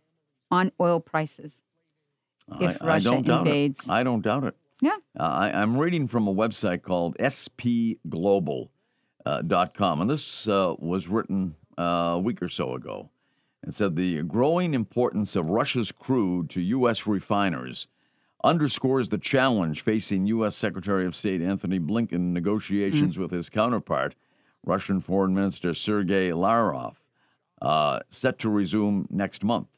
on 0.48 0.70
oil 0.80 1.00
prices 1.00 1.64
if 2.60 2.80
I, 2.80 2.86
Russia 2.86 3.08
I 3.08 3.12
don't 3.12 3.26
doubt 3.26 3.46
invades. 3.46 3.84
It. 3.84 3.90
I 3.90 4.02
don't 4.04 4.22
doubt 4.22 4.44
it. 4.44 4.54
Yeah. 4.80 4.96
Uh, 5.18 5.22
I, 5.22 5.50
I'm 5.60 5.76
reading 5.76 6.06
from 6.06 6.28
a 6.28 6.34
website 6.34 6.82
called 6.82 7.16
spglobal.com, 7.18 8.70
uh, 9.26 10.00
and 10.00 10.10
this 10.10 10.48
uh, 10.48 10.74
was 10.78 11.08
written 11.08 11.56
uh, 11.76 11.82
a 11.82 12.18
week 12.18 12.40
or 12.42 12.48
so 12.48 12.74
ago. 12.74 13.10
And 13.62 13.74
said 13.74 13.94
the 13.94 14.22
growing 14.22 14.72
importance 14.72 15.36
of 15.36 15.50
Russia's 15.50 15.92
crude 15.92 16.48
to 16.50 16.62
U.S. 16.62 17.06
refiners 17.06 17.88
underscores 18.42 19.10
the 19.10 19.18
challenge 19.18 19.82
facing 19.82 20.26
U.S. 20.28 20.56
Secretary 20.56 21.04
of 21.04 21.14
State 21.14 21.42
Antony 21.42 21.78
Blinken 21.78 22.12
in 22.12 22.32
negotiations 22.32 23.18
with 23.18 23.32
his 23.32 23.50
counterpart, 23.50 24.14
Russian 24.64 25.00
Foreign 25.00 25.34
Minister 25.34 25.74
Sergei 25.74 26.32
Lavrov, 26.32 26.99
uh, 27.60 28.00
set 28.08 28.38
to 28.40 28.48
resume 28.48 29.06
next 29.10 29.44
month 29.44 29.68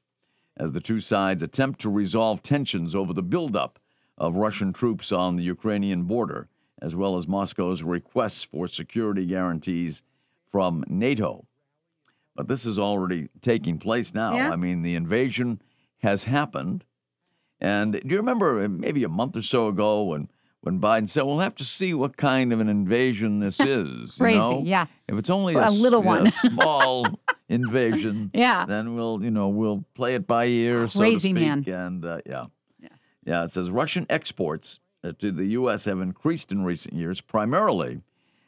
as 0.57 0.73
the 0.73 0.81
two 0.81 1.01
sides 1.01 1.43
attempt 1.43 1.81
to 1.81 1.91
resolve 1.91 2.43
tensions 2.43 2.95
over 2.95 3.13
the 3.13 3.23
buildup 3.23 3.79
of 4.19 4.37
Russian 4.37 4.73
troops 4.73 5.11
on 5.11 5.37
the 5.37 5.43
Ukrainian 5.43 6.05
border, 6.05 6.49
as 6.81 6.95
well 6.95 7.17
as 7.17 7.27
Moscow's 7.27 7.83
requests 7.83 8.43
for 8.45 8.69
security 8.69 9.25
guarantees 9.27 10.03
from 10.51 10.85
NATO. 10.87 11.47
But 12.37 12.49
this 12.49 12.65
is 12.67 12.79
already 12.79 13.29
taking 13.41 13.79
place 13.79 14.15
now. 14.15 14.35
Yeah. 14.35 14.51
I 14.51 14.57
mean, 14.57 14.83
the 14.83 14.95
invasion 14.95 15.61
has 15.99 16.25
happened, 16.25 16.85
And 17.61 17.93
do 17.93 18.01
you 18.09 18.17
remember 18.17 18.65
uh, 18.65 18.69
maybe 18.69 19.05
a 19.05 19.09
month 19.09 19.37
or 19.37 19.43
so 19.43 19.69
ago 19.69 20.03
when 20.03 20.29
when 20.63 20.81
Biden 20.81 21.09
said, 21.09 21.23
"We'll 21.25 21.41
have 21.41 21.55
to 21.57 21.65
see 21.65 21.93
what 21.95 22.17
kind 22.17 22.53
of 22.53 22.61
an 22.61 22.69
invasion 22.69 23.39
this 23.41 23.59
is." 23.77 24.17
you 24.19 24.25
Crazy, 24.25 24.39
know? 24.39 24.63
yeah. 24.65 24.87
If 25.09 25.17
it's 25.19 25.31
only 25.31 25.55
a 25.55 25.71
little 25.71 26.03
yeah, 26.03 26.09
one. 26.09 26.31
small 26.31 27.07
invasion, 27.53 28.31
Yeah. 28.35 28.65
then 28.67 28.95
we'll 28.95 29.23
you 29.23 29.31
know 29.31 29.49
we'll 29.49 29.85
play 29.95 30.15
it 30.15 30.27
by 30.27 30.47
ear, 30.47 30.89
so 30.89 30.99
to 31.01 31.05
Crazy, 31.05 31.31
speak. 31.31 31.35
man. 31.35 31.65
And 31.69 32.05
uh, 32.05 32.19
yeah. 32.27 32.47
yeah, 33.25 33.45
It 33.45 33.51
says 33.53 33.71
Russian 33.71 34.07
exports 34.11 34.81
uh, 35.05 35.13
to 35.19 35.31
the 35.31 35.47
U.S. 35.61 35.85
have 35.85 36.01
increased 36.01 36.51
in 36.53 36.65
recent 36.65 36.95
years, 36.95 37.21
primarily 37.21 38.01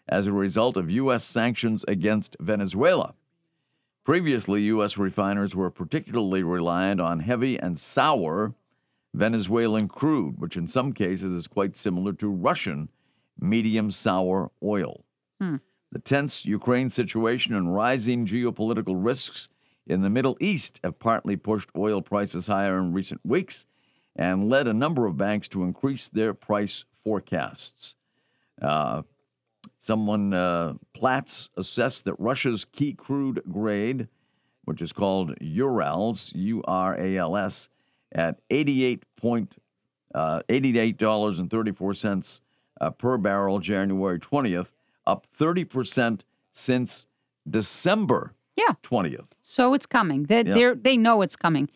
as 0.09 0.27
a 0.27 0.33
result 0.33 0.77
of 0.77 0.91
U.S. 0.91 1.25
sanctions 1.25 1.85
against 1.89 2.37
Venezuela. 2.41 3.15
Previously, 4.05 4.63
U.S. 4.65 4.99
refiners 4.99 5.57
were 5.57 5.71
particularly 5.71 6.43
reliant 6.43 7.01
on 7.01 7.21
heavy 7.21 7.59
and 7.59 7.79
sour 7.79 8.55
Venezuelan 9.15 9.89
crude, 9.89 10.39
which 10.39 10.57
in 10.57 10.67
some 10.67 10.93
cases 10.93 11.33
is 11.33 11.47
quite 11.47 11.77
similar 11.77 12.13
to 12.15 12.29
Russian 12.29 12.91
medium 13.41 13.91
sour 13.91 14.51
oil. 14.63 15.05
The 15.95 16.01
tense 16.01 16.45
Ukraine 16.45 16.91
situation 16.91 17.55
and 17.55 17.73
rising 17.73 18.27
geopolitical 18.27 18.97
risks 18.97 19.49
in 19.87 20.03
the 20.03 20.11
Middle 20.11 20.37
East 20.41 20.81
have 20.83 20.99
partly 20.99 21.37
pushed 21.37 21.71
oil 21.77 22.03
prices 22.03 22.49
higher 22.49 22.81
in 22.81 22.93
recent 22.93 23.21
weeks 23.25 23.67
and 24.17 24.51
led 24.51 24.67
a 24.67 24.75
number 24.75 25.07
of 25.07 25.17
banks 25.17 25.47
to 25.51 25.63
increase 25.63 26.09
their 26.09 26.35
price 26.35 26.85
forecasts. 26.99 27.95
Uh, 28.61 29.03
someone, 29.79 30.35
uh, 30.35 30.75
Platts, 30.95 31.51
assessed 31.57 32.05
that 32.07 32.19
Russia's 32.19 32.65
key 32.65 32.93
crude 32.93 33.45
grade, 33.49 34.09
which 34.65 34.83
is 34.83 34.93
called 34.93 35.37
Urals, 35.41 36.33
U 36.35 36.61
R 36.67 36.99
A 36.99 37.17
L 37.17 37.37
S, 37.37 37.69
at 38.11 38.41
88 38.51 39.05
point, 39.15 39.59
uh, 40.13 40.41
$88.34 40.49 42.41
uh, 42.81 42.91
per 42.91 43.17
barrel 43.17 43.61
January 43.61 44.19
20th, 44.19 44.73
up 45.07 45.27
30% 45.35 46.23
since 46.53 47.07
December 47.49 48.35
Yeah. 48.57 48.75
20th. 48.83 49.37
So 49.43 49.75
it's 49.75 49.87
coming. 49.87 50.25
They 50.25 50.45
Yeah. 50.45 50.55
they're 50.55 50.75
they 50.75 50.97
know 50.97 51.23
it's 51.23 51.37
coming. 51.37 51.69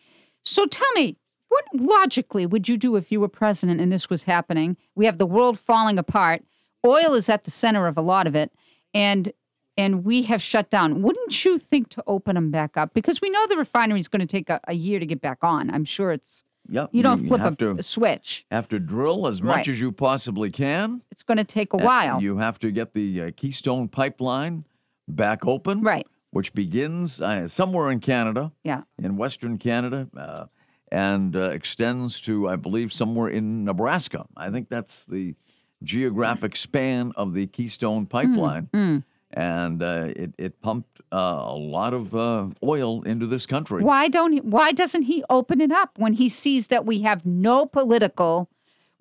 So 0.43 0.65
tell 0.65 0.91
me, 0.95 1.17
what 1.49 1.65
logically 1.73 2.45
would 2.45 2.69
you 2.69 2.77
do 2.77 2.95
if 2.95 3.11
you 3.11 3.19
were 3.19 3.27
president 3.27 3.81
and 3.81 3.91
this 3.91 4.09
was 4.09 4.23
happening? 4.23 4.77
We 4.95 5.05
have 5.05 5.17
the 5.17 5.25
world 5.25 5.59
falling 5.59 5.99
apart. 5.99 6.43
Oil 6.85 7.13
is 7.13 7.27
at 7.29 7.43
the 7.43 7.51
center 7.51 7.87
of 7.87 7.97
a 7.97 8.01
lot 8.01 8.27
of 8.27 8.35
it, 8.35 8.51
and 8.93 9.33
and 9.77 10.03
we 10.03 10.23
have 10.23 10.41
shut 10.41 10.69
down. 10.69 11.01
Wouldn't 11.01 11.45
you 11.45 11.57
think 11.57 11.89
to 11.89 12.03
open 12.05 12.35
them 12.35 12.51
back 12.51 12.75
up? 12.77 12.93
Because 12.93 13.21
we 13.21 13.29
know 13.29 13.45
the 13.47 13.55
refinery 13.57 13.99
is 13.99 14.07
going 14.09 14.19
to 14.21 14.25
take 14.25 14.49
a, 14.49 14.59
a 14.67 14.73
year 14.73 14.99
to 14.99 15.05
get 15.05 15.21
back 15.21 15.37
on. 15.41 15.69
I'm 15.69 15.85
sure 15.85 16.11
it's 16.11 16.43
Yep. 16.71 16.89
you 16.91 17.03
don't 17.03 17.27
flip 17.27 17.41
have 17.41 17.53
a, 17.53 17.75
to, 17.75 17.83
switch. 17.83 18.45
have 18.51 18.67
to 18.69 18.79
drill 18.79 19.27
as 19.27 19.41
much 19.41 19.55
Right. 19.55 19.67
as 19.67 19.81
you 19.81 19.91
possibly 19.91 20.51
can. 20.51 21.01
It's 21.11 21.23
going 21.23 21.37
to 21.37 21.43
take 21.43 21.73
a 21.73 21.77
Uh, 21.77 21.83
while. 21.85 22.21
You 22.21 22.37
have 22.37 22.59
to 22.59 22.71
get 22.71 22.93
the 22.93 23.21
uh, 23.21 23.31
Keystone 23.35 23.87
Pipeline 23.87 24.65
back 25.07 25.45
open, 25.45 25.81
Right. 25.81 26.07
Which 26.31 26.53
begins 26.53 27.21
uh, 27.21 27.47
somewhere 27.47 27.89
in 27.91 27.99
Canada, 27.99 28.51
Yeah. 28.63 28.83
in 29.01 29.17
Western 29.17 29.57
Canada, 29.57 30.07
uh, 30.15 30.45
and 30.91 31.35
uh, 31.35 31.49
extends 31.49 32.21
to, 32.21 32.47
I 32.47 32.55
believe, 32.55 32.93
somewhere 32.93 33.29
in 33.29 33.63
Nebraska. 33.65 34.25
I 34.37 34.49
think 34.51 34.69
that's 34.69 35.05
the 35.07 35.35
geographic 35.83 36.55
span 36.55 37.13
of 37.15 37.33
the 37.33 37.47
Keystone 37.47 38.05
Mm, 38.05 38.09
Pipeline, 38.09 39.03
and 39.33 39.81
uh, 39.83 40.07
it 40.15 40.33
it 40.37 40.61
pumped 40.61 41.01
uh, 41.11 41.17
a 41.17 41.55
lot 41.55 41.93
of 41.93 42.13
uh, 42.15 42.47
oil 42.63 43.01
into 43.03 43.25
this 43.27 43.45
country. 43.45 43.83
Why 43.83 44.07
don't 44.07 44.31
he, 44.33 44.39
why 44.41 44.71
doesn't 44.71 45.03
he 45.03 45.23
open 45.29 45.61
it 45.61 45.71
up 45.71 45.97
when 45.97 46.13
he 46.13 46.29
sees 46.29 46.67
that 46.67 46.85
we 46.85 47.01
have 47.01 47.25
no 47.25 47.65
political 47.65 48.49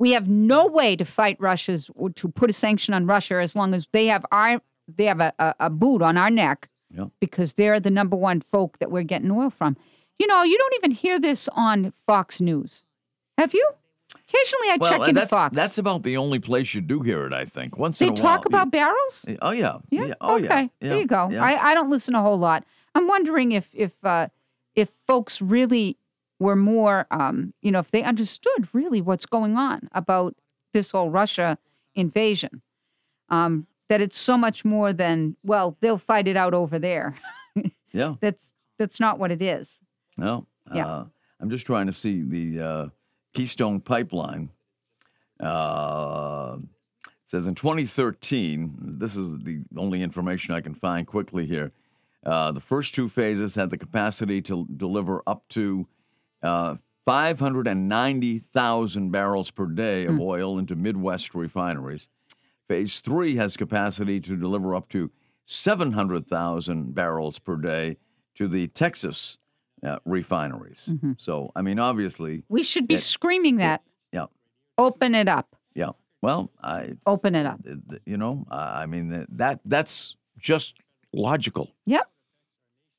we 0.00 0.12
have 0.12 0.28
no 0.28 0.64
way 0.64 0.94
to 0.94 1.04
fight 1.04 1.37
Russia's 1.40 1.90
or 1.97 2.08
to 2.11 2.28
put 2.28 2.49
a 2.49 2.52
sanction 2.52 2.94
on 2.94 3.04
Russia 3.04 3.40
as 3.42 3.56
long 3.56 3.75
as 3.75 3.88
they 3.92 4.06
have 4.06 4.25
our 4.30 4.61
they 4.87 5.06
have 5.06 5.20
a, 5.20 5.32
a, 5.38 5.54
a 5.61 5.70
boot 5.70 6.02
on 6.02 6.16
our 6.16 6.30
neck 6.30 6.68
Yeah. 6.94 7.06
because 7.20 7.54
they're 7.54 7.80
the 7.80 7.90
number 7.90 8.16
one 8.16 8.40
folk 8.40 8.78
that 8.78 8.91
we're 8.93 9.02
getting 9.02 9.30
oil 9.30 9.50
from. 9.50 9.76
You 10.19 10.26
know, 10.28 10.43
you 10.45 10.56
don't 10.56 10.75
even 10.76 10.93
hear 10.93 11.19
this 11.21 11.49
on 11.52 11.91
Fox 11.91 12.41
News. 12.41 12.84
Have 13.38 13.52
you? 13.54 13.69
Occasionally 14.28 14.69
I 14.71 14.76
Well, 14.78 14.91
check 14.91 15.00
and 15.00 15.08
into 15.10 15.21
that's 15.21 15.30
Fox. 15.30 15.56
that's 15.56 15.78
about 15.78 16.02
the 16.02 16.17
only 16.17 16.38
place 16.38 16.75
you 16.75 16.80
do 16.80 17.00
hear 17.00 17.25
it. 17.26 17.32
I 17.32 17.45
think 17.45 17.78
once 17.78 17.99
they 17.99 18.08
in 18.08 18.12
a 18.12 18.17
talk 18.17 18.41
while. 18.41 18.47
about 18.62 18.71
barrels? 18.71 19.25
Oh 19.41 19.50
yeah. 19.52 19.78
Yeah. 19.91 20.14
Oh 20.21 20.36
okay. 20.36 20.71
yeah. 20.80 20.88
There 20.88 20.99
you 21.00 21.06
go. 21.06 21.30
Yeah. 21.30 21.43
I, 21.43 21.71
I 21.71 21.75
don't 21.75 21.91
listen 21.91 22.14
a 22.14 22.21
whole 22.23 22.38
lot. 22.38 22.64
I'm 22.95 23.06
wondering 23.08 23.52
if 23.52 23.71
if 23.75 24.04
uh, 24.04 24.28
if 24.75 24.91
folks 25.06 25.41
really 25.41 25.97
were 26.38 26.56
more, 26.56 27.06
um, 27.10 27.54
you 27.62 27.71
know, 27.71 27.78
if 27.78 27.91
they 27.91 28.02
understood 28.02 28.69
really 28.73 29.00
what's 29.00 29.26
going 29.26 29.56
on 29.56 29.88
about 29.93 30.36
this 30.73 30.91
whole 30.93 31.10
Russia 31.10 31.58
invasion. 31.95 32.62
Um, 33.30 33.67
that 33.88 34.00
it's 34.02 34.19
so 34.19 34.36
much 34.36 34.64
more 34.64 34.93
than 34.93 35.36
well, 35.43 35.76
they'll 35.80 35.97
fight 35.99 36.28
it 36.28 36.36
out 36.36 36.52
over 36.54 36.78
there. 36.78 37.14
yeah. 37.93 38.14
that's 38.21 38.54
that's 38.78 39.00
not 39.00 39.19
what 39.19 39.32
it 39.32 39.41
is. 39.43 39.80
No. 40.17 40.47
Yeah. 40.75 40.86
Uh, 40.86 41.04
I'm 41.41 41.49
just 41.50 41.64
trying 41.67 41.86
to 41.86 41.93
see 41.93 42.23
the 42.23 42.60
uh, 42.60 42.86
Keystone 43.38 43.80
Pipeline. 43.80 44.50
Uh, 45.38 46.56
says 47.24 47.46
in 47.46 47.54
2013, 47.54 48.96
this 48.98 49.14
is 49.14 49.38
the 49.44 49.60
only 49.76 50.02
information 50.02 50.56
I 50.56 50.60
can 50.60 50.74
find 50.74 51.06
quickly 51.06 51.46
here. 51.46 51.70
Uh, 52.26 52.50
the 52.50 52.58
first 52.58 52.96
two 52.96 53.08
phases 53.08 53.54
had 53.54 53.70
the 53.70 53.78
capacity 53.78 54.42
to 54.42 54.66
deliver 54.76 55.22
up 55.24 55.46
to 55.50 55.86
uh, 56.42 56.78
590,000 57.06 59.10
barrels 59.12 59.52
per 59.52 59.66
day 59.66 60.06
of 60.06 60.18
oil 60.18 60.58
into 60.58 60.74
Midwest 60.74 61.32
refineries. 61.32 62.08
Phase 62.66 62.98
three 62.98 63.36
has 63.36 63.56
capacity 63.56 64.18
to 64.18 64.34
deliver 64.34 64.74
up 64.74 64.88
to 64.88 65.12
700,000 65.44 66.92
barrels 66.92 67.38
per 67.38 67.54
day 67.54 67.98
to 68.34 68.48
the 68.48 68.66
Texas 68.66 69.38
uh, 69.82 69.99
refineries. 70.04 70.93
So, 71.19 71.52
I 71.56 71.62
mean, 71.62 71.78
obviously, 71.78 72.43
We 72.49 72.62
should 72.62 72.86
be 72.88 72.97
screaming 72.97 73.56
that. 73.56 73.82
yeah, 74.12 74.26
Open 74.76 75.14
it 75.14 75.28
up. 75.28 75.56
yeah. 75.75 75.91
Well, 76.21 76.50
I, 76.62 76.97
Open 77.06 77.34
it 77.36 77.47
up. 77.47 77.60
you 78.04 78.17
know, 78.17 78.47
I 78.50 78.82
I 78.82 78.86
mean, 78.86 79.26
that 79.30 79.60
that's 79.64 80.17
just 80.38 80.78
logical, 81.12 81.71
Yep. 81.86 82.10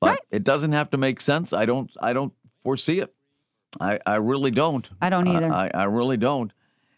but 0.00 0.10
Right. 0.10 0.20
it 0.30 0.42
doesn't 0.44 0.72
have 0.72 0.88
to 0.90 0.96
make 0.96 1.20
sense. 1.20 1.52
I 1.52 1.66
don't, 1.66 1.90
I 2.00 2.12
don't 2.14 2.32
foresee 2.62 3.00
it. 3.00 3.14
I, 3.78 3.98
I 4.06 4.14
really 4.16 4.50
don't. 4.50 4.88
I 5.02 5.10
don't 5.10 5.28
either. 5.28 5.52
I, 5.52 5.70
I 5.74 5.84
really 5.84 6.16
don't. 6.16 6.52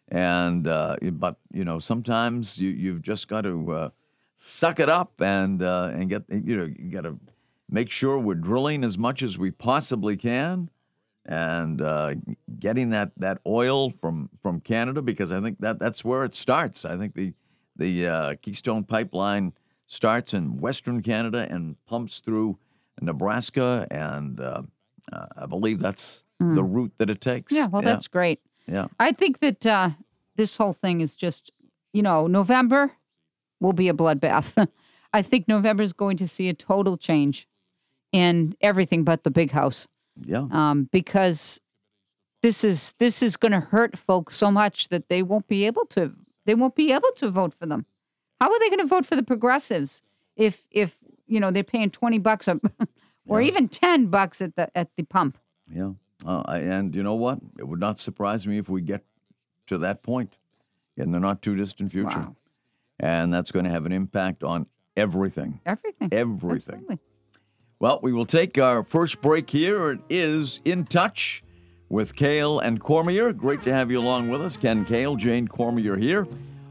And 0.09 0.67
uh, 0.67 0.97
but 1.13 1.37
you 1.53 1.65
know, 1.65 1.79
sometimes 1.81 2.59
you 2.59 2.71
you've 2.71 3.03
just 3.03 3.29
got 3.29 3.43
to 3.43 3.73
uh, 3.73 3.89
suck 4.37 4.79
it 4.81 4.89
up 4.89 5.21
and 5.21 5.63
uh, 5.63 5.91
and 5.93 6.09
get 6.09 6.23
you 6.31 6.57
know 6.57 6.65
you 6.65 6.91
got 6.91 7.03
to 7.03 7.19
make 7.73 7.91
sure 7.91 8.19
we're 8.19 8.35
drilling 8.35 8.85
as 8.85 8.99
much 8.99 9.23
as 9.23 9.39
we 9.39 9.51
possibly 9.51 10.17
can 10.17 10.71
and 11.25 11.81
uh, 11.81 12.15
getting 12.59 12.91
that, 12.91 13.11
that 13.17 13.39
oil 13.47 13.91
from, 13.91 14.29
from 14.43 14.61
Canada 14.61 15.01
because 15.01 15.33
I 15.33 15.41
think 15.41 15.59
that 15.61 15.79
that's 15.79 16.05
where 16.05 16.25
it 16.25 16.35
starts. 16.35 16.85
I 16.85 16.97
think 16.97 17.15
the 17.15 17.35
the 17.75 18.07
uh, 18.07 18.35
Keystone 18.43 18.85
Pipeline 18.85 19.55
starts 19.87 20.35
in 20.35 20.59
Western 20.59 21.01
Canada 21.03 21.47
and 21.51 21.77
pumps 21.87 22.19
through 22.19 22.59
Nebraska, 23.01 23.87
and 23.91 24.39
uh, 24.39 24.63
uh, 25.11 25.27
I 25.37 25.47
believe 25.47 25.79
that's 25.79 26.25
the 26.39 26.63
route 26.63 26.93
that 26.99 27.09
it 27.09 27.21
takes. 27.21 27.53
Yeah, 27.53 27.67
well, 27.67 27.83
that's 27.83 28.09
great. 28.09 28.41
yeah. 28.67 28.89
I 28.99 29.13
think 29.13 29.39
that 29.39 29.65
uh, 29.65 29.91
this 30.37 30.57
whole 30.57 30.73
thing 30.73 31.01
is 31.01 31.15
just, 31.15 31.53
you 31.93 32.03
know, 32.03 32.27
November 32.27 32.93
will 33.61 33.73
be 33.73 33.89
a 33.89 33.95
bloodbath. 33.95 34.69
I 35.13 35.23
think 35.23 35.47
November 35.47 35.83
is 35.83 35.93
going 35.93 36.17
to 36.17 36.27
see 36.27 36.49
a 36.49 36.55
total 36.55 36.97
change 36.97 37.47
in 38.13 38.55
everything 38.61 39.05
but 39.05 39.25
the 39.25 39.31
big 39.31 39.51
house 39.51 39.89
yeah. 40.25 40.47
um, 40.51 40.89
because 40.93 41.61
this 42.43 42.65
is 42.65 42.95
this 42.99 43.23
is 43.23 43.37
going 43.37 43.53
to 43.53 43.61
hurt 43.61 43.99
folks 43.99 44.37
so 44.37 44.51
much 44.51 44.89
that 44.89 45.09
they 45.09 45.23
won't 45.23 45.47
be 45.47 45.65
able 45.65 45.87
to 45.87 46.13
they 46.45 46.55
won't 46.55 46.75
be 46.75 46.93
able 46.93 47.11
to 47.17 47.31
vote 47.31 47.55
for 47.55 47.67
them. 47.67 47.87
How 48.41 48.51
are 48.51 48.59
they 48.59 48.69
going 48.69 48.81
to 48.81 48.87
vote 48.87 49.07
for 49.07 49.17
the 49.17 49.23
progressives 49.23 50.03
if 50.37 50.67
if 50.71 50.99
you 51.27 51.41
know 51.41 51.51
they're 51.51 51.63
paying 51.63 51.91
twenty 51.91 52.19
bucks 52.19 52.49
a, 52.49 52.61
or 53.27 53.41
even 53.41 53.69
ten 53.69 54.07
bucks 54.07 54.41
at 54.41 54.57
the 54.57 54.77
at 54.77 54.91
the 54.97 55.05
pump? 55.05 55.39
Yeah. 55.73 55.93
Uh, 56.25 56.43
and 56.49 56.95
you 56.95 57.03
know 57.03 57.15
what? 57.15 57.39
It 57.59 57.67
would 57.67 57.81
not 57.81 57.99
surprise 57.99 58.47
me 58.47 58.59
if 58.59 58.69
we 58.69 58.81
get 58.81 59.05
to 59.67 59.79
that 59.79 60.03
point 60.03 60.39
in 60.97 61.11
the 61.13 61.19
not 61.19 61.43
too 61.43 61.57
distant 61.57 61.91
future. 61.91 62.09
Wow. 62.09 62.37
And 63.01 63.35
that's 63.35 63.51
going 63.51 63.65
to 63.65 63.71
have 63.71 63.87
an 63.87 63.93
impact 63.93 64.45
on 64.45 64.67
everything. 64.97 65.61
Everything. 65.67 66.11
Everything. 66.13 66.75
Absolutely. 66.75 66.99
Well, 67.83 67.99
we 68.01 68.13
will 68.13 68.27
take 68.27 68.59
our 68.59 68.85
first 68.85 69.21
break 69.21 69.51
here. 69.51 69.91
It 69.91 69.99
is 70.09 70.61
In 70.65 70.85
Touch 70.85 71.43
with 71.89 72.15
Kale 72.15 72.61
and 72.61 72.81
Cormier. 72.81 73.33
Great 73.33 73.65
to 73.65 73.73
have 73.73 73.91
you 73.91 73.99
along 73.99 74.29
with 74.29 74.41
us. 74.41 74.57
Ken 74.57 74.85
Kale, 74.85 75.17
Jane 75.17 75.49
Cormier 75.49 75.97
here 75.97 76.29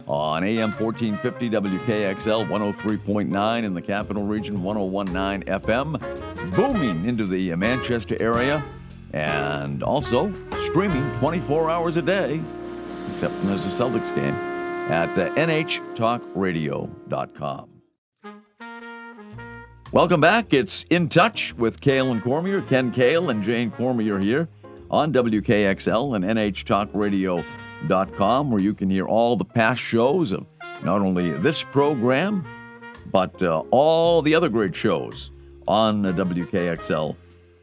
on 0.08 0.45
AM 0.45 0.71
1450 0.71 1.50
WKXL 1.50 2.47
103.9 2.47 3.63
in 3.65 3.74
the 3.74 3.82
capital 3.82 4.24
region, 4.24 4.63
1019 4.63 5.50
FM, 5.50 6.56
booming 6.56 7.04
into 7.04 7.28
the 7.28 7.54
Manchester 7.58 8.15
area, 8.21 8.63
and 9.12 9.84
also 9.84 10.34
streaming 10.60 11.04
24 11.15 11.69
hours 11.69 11.97
a 11.97 12.02
day, 12.02 12.41
except 13.12 13.34
when 13.34 13.47
there's 13.47 13.65
a 13.65 13.69
Celtics 13.69 14.15
game, 14.15 14.36
at 14.89 15.10
uh, 15.19 15.30
nhtalkradio.com. 15.36 17.70
Welcome 19.93 20.21
back. 20.21 20.54
It's 20.54 20.84
In 20.84 21.10
Touch 21.10 21.54
with 21.56 21.82
Kale 21.82 22.13
and 22.13 22.23
Cormier. 22.23 22.62
Ken 22.62 22.93
Kale 22.93 23.30
and 23.30 23.43
Jane 23.43 23.71
Cormier 23.71 24.19
here 24.19 24.47
on 24.89 25.12
WKXL 25.12 26.15
and 26.15 26.23
NHTalkRadio.com, 26.23 28.51
where 28.51 28.62
you 28.62 28.73
can 28.73 28.89
hear 28.89 29.06
all 29.06 29.36
the 29.36 29.43
past 29.43 29.82
shows 29.82 30.32
of 30.32 30.45
not 30.82 31.01
only 31.01 31.32
this 31.32 31.62
program, 31.62 32.45
but 33.12 33.43
uh, 33.43 33.63
all 33.71 34.21
the 34.21 34.34
other 34.34 34.47
great 34.47 34.73
shows 34.73 35.32
on 35.67 36.04
WKXL 36.04 37.17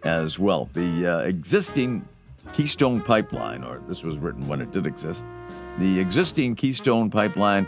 as 0.04 0.38
well. 0.38 0.68
The 0.74 1.06
uh, 1.06 1.20
existing 1.20 2.06
Keystone 2.52 3.00
Pipeline, 3.00 3.64
or 3.64 3.80
this 3.88 4.04
was 4.04 4.18
written 4.18 4.46
when 4.46 4.60
it 4.60 4.70
did 4.70 4.86
exist, 4.86 5.24
the 5.78 5.98
existing 5.98 6.56
Keystone 6.56 7.08
Pipeline 7.08 7.66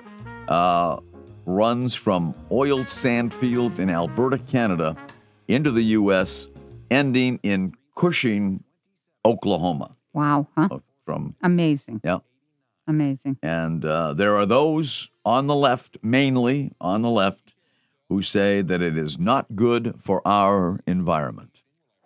uh, 0.48 0.98
runs 1.46 1.94
from 1.94 2.34
oil 2.50 2.84
sand 2.86 3.32
fields 3.34 3.78
in 3.78 3.90
Alberta, 3.90 4.38
Canada, 4.38 4.96
into 5.48 5.70
the 5.70 5.82
U.S., 5.82 6.48
ending 6.90 7.38
in 7.42 7.74
Cushing, 7.96 8.62
Oklahoma. 9.24 9.96
Wow, 10.12 10.48
huh? 10.56 10.68
Uh, 10.70 10.78
From 11.04 11.34
Amazing. 11.42 12.00
yeah, 12.04 12.18
Amazing. 12.86 13.38
and 13.42 13.84
uh, 13.84 14.14
there 14.14 14.36
are 14.36 14.46
those 14.46 15.08
on 15.24 15.46
the 15.46 15.54
left, 15.54 15.98
mainly 16.02 16.72
on 16.80 17.02
the 17.02 17.10
left, 17.10 17.54
who 18.08 18.22
say 18.22 18.62
that 18.62 18.80
it 18.82 18.96
is 18.96 19.18
not 19.18 19.54
good 19.54 19.94
for 20.00 20.20
our 20.26 20.80
environment. 20.86 21.62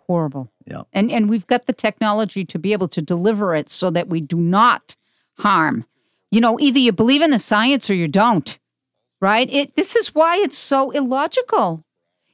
Horrible. 0.07 0.51
Yeah. 0.67 0.83
And 0.93 1.11
and 1.11 1.27
we've 1.29 1.47
got 1.47 1.65
the 1.65 1.73
technology 1.73 2.45
to 2.45 2.59
be 2.59 2.73
able 2.73 2.87
to 2.89 3.01
deliver 3.01 3.55
it 3.55 3.69
so 3.69 3.89
that 3.89 4.07
we 4.07 4.21
do 4.21 4.37
not 4.37 4.95
harm. 5.39 5.85
You 6.29 6.41
know, 6.41 6.59
either 6.59 6.77
you 6.77 6.91
believe 6.91 7.23
in 7.23 7.31
the 7.31 7.39
science 7.39 7.89
or 7.89 7.95
you 7.95 8.07
don't. 8.07 8.59
Right? 9.21 9.49
It 9.51 9.75
this 9.75 9.95
is 9.95 10.13
why 10.13 10.37
it's 10.37 10.57
so 10.57 10.91
illogical. 10.91 11.83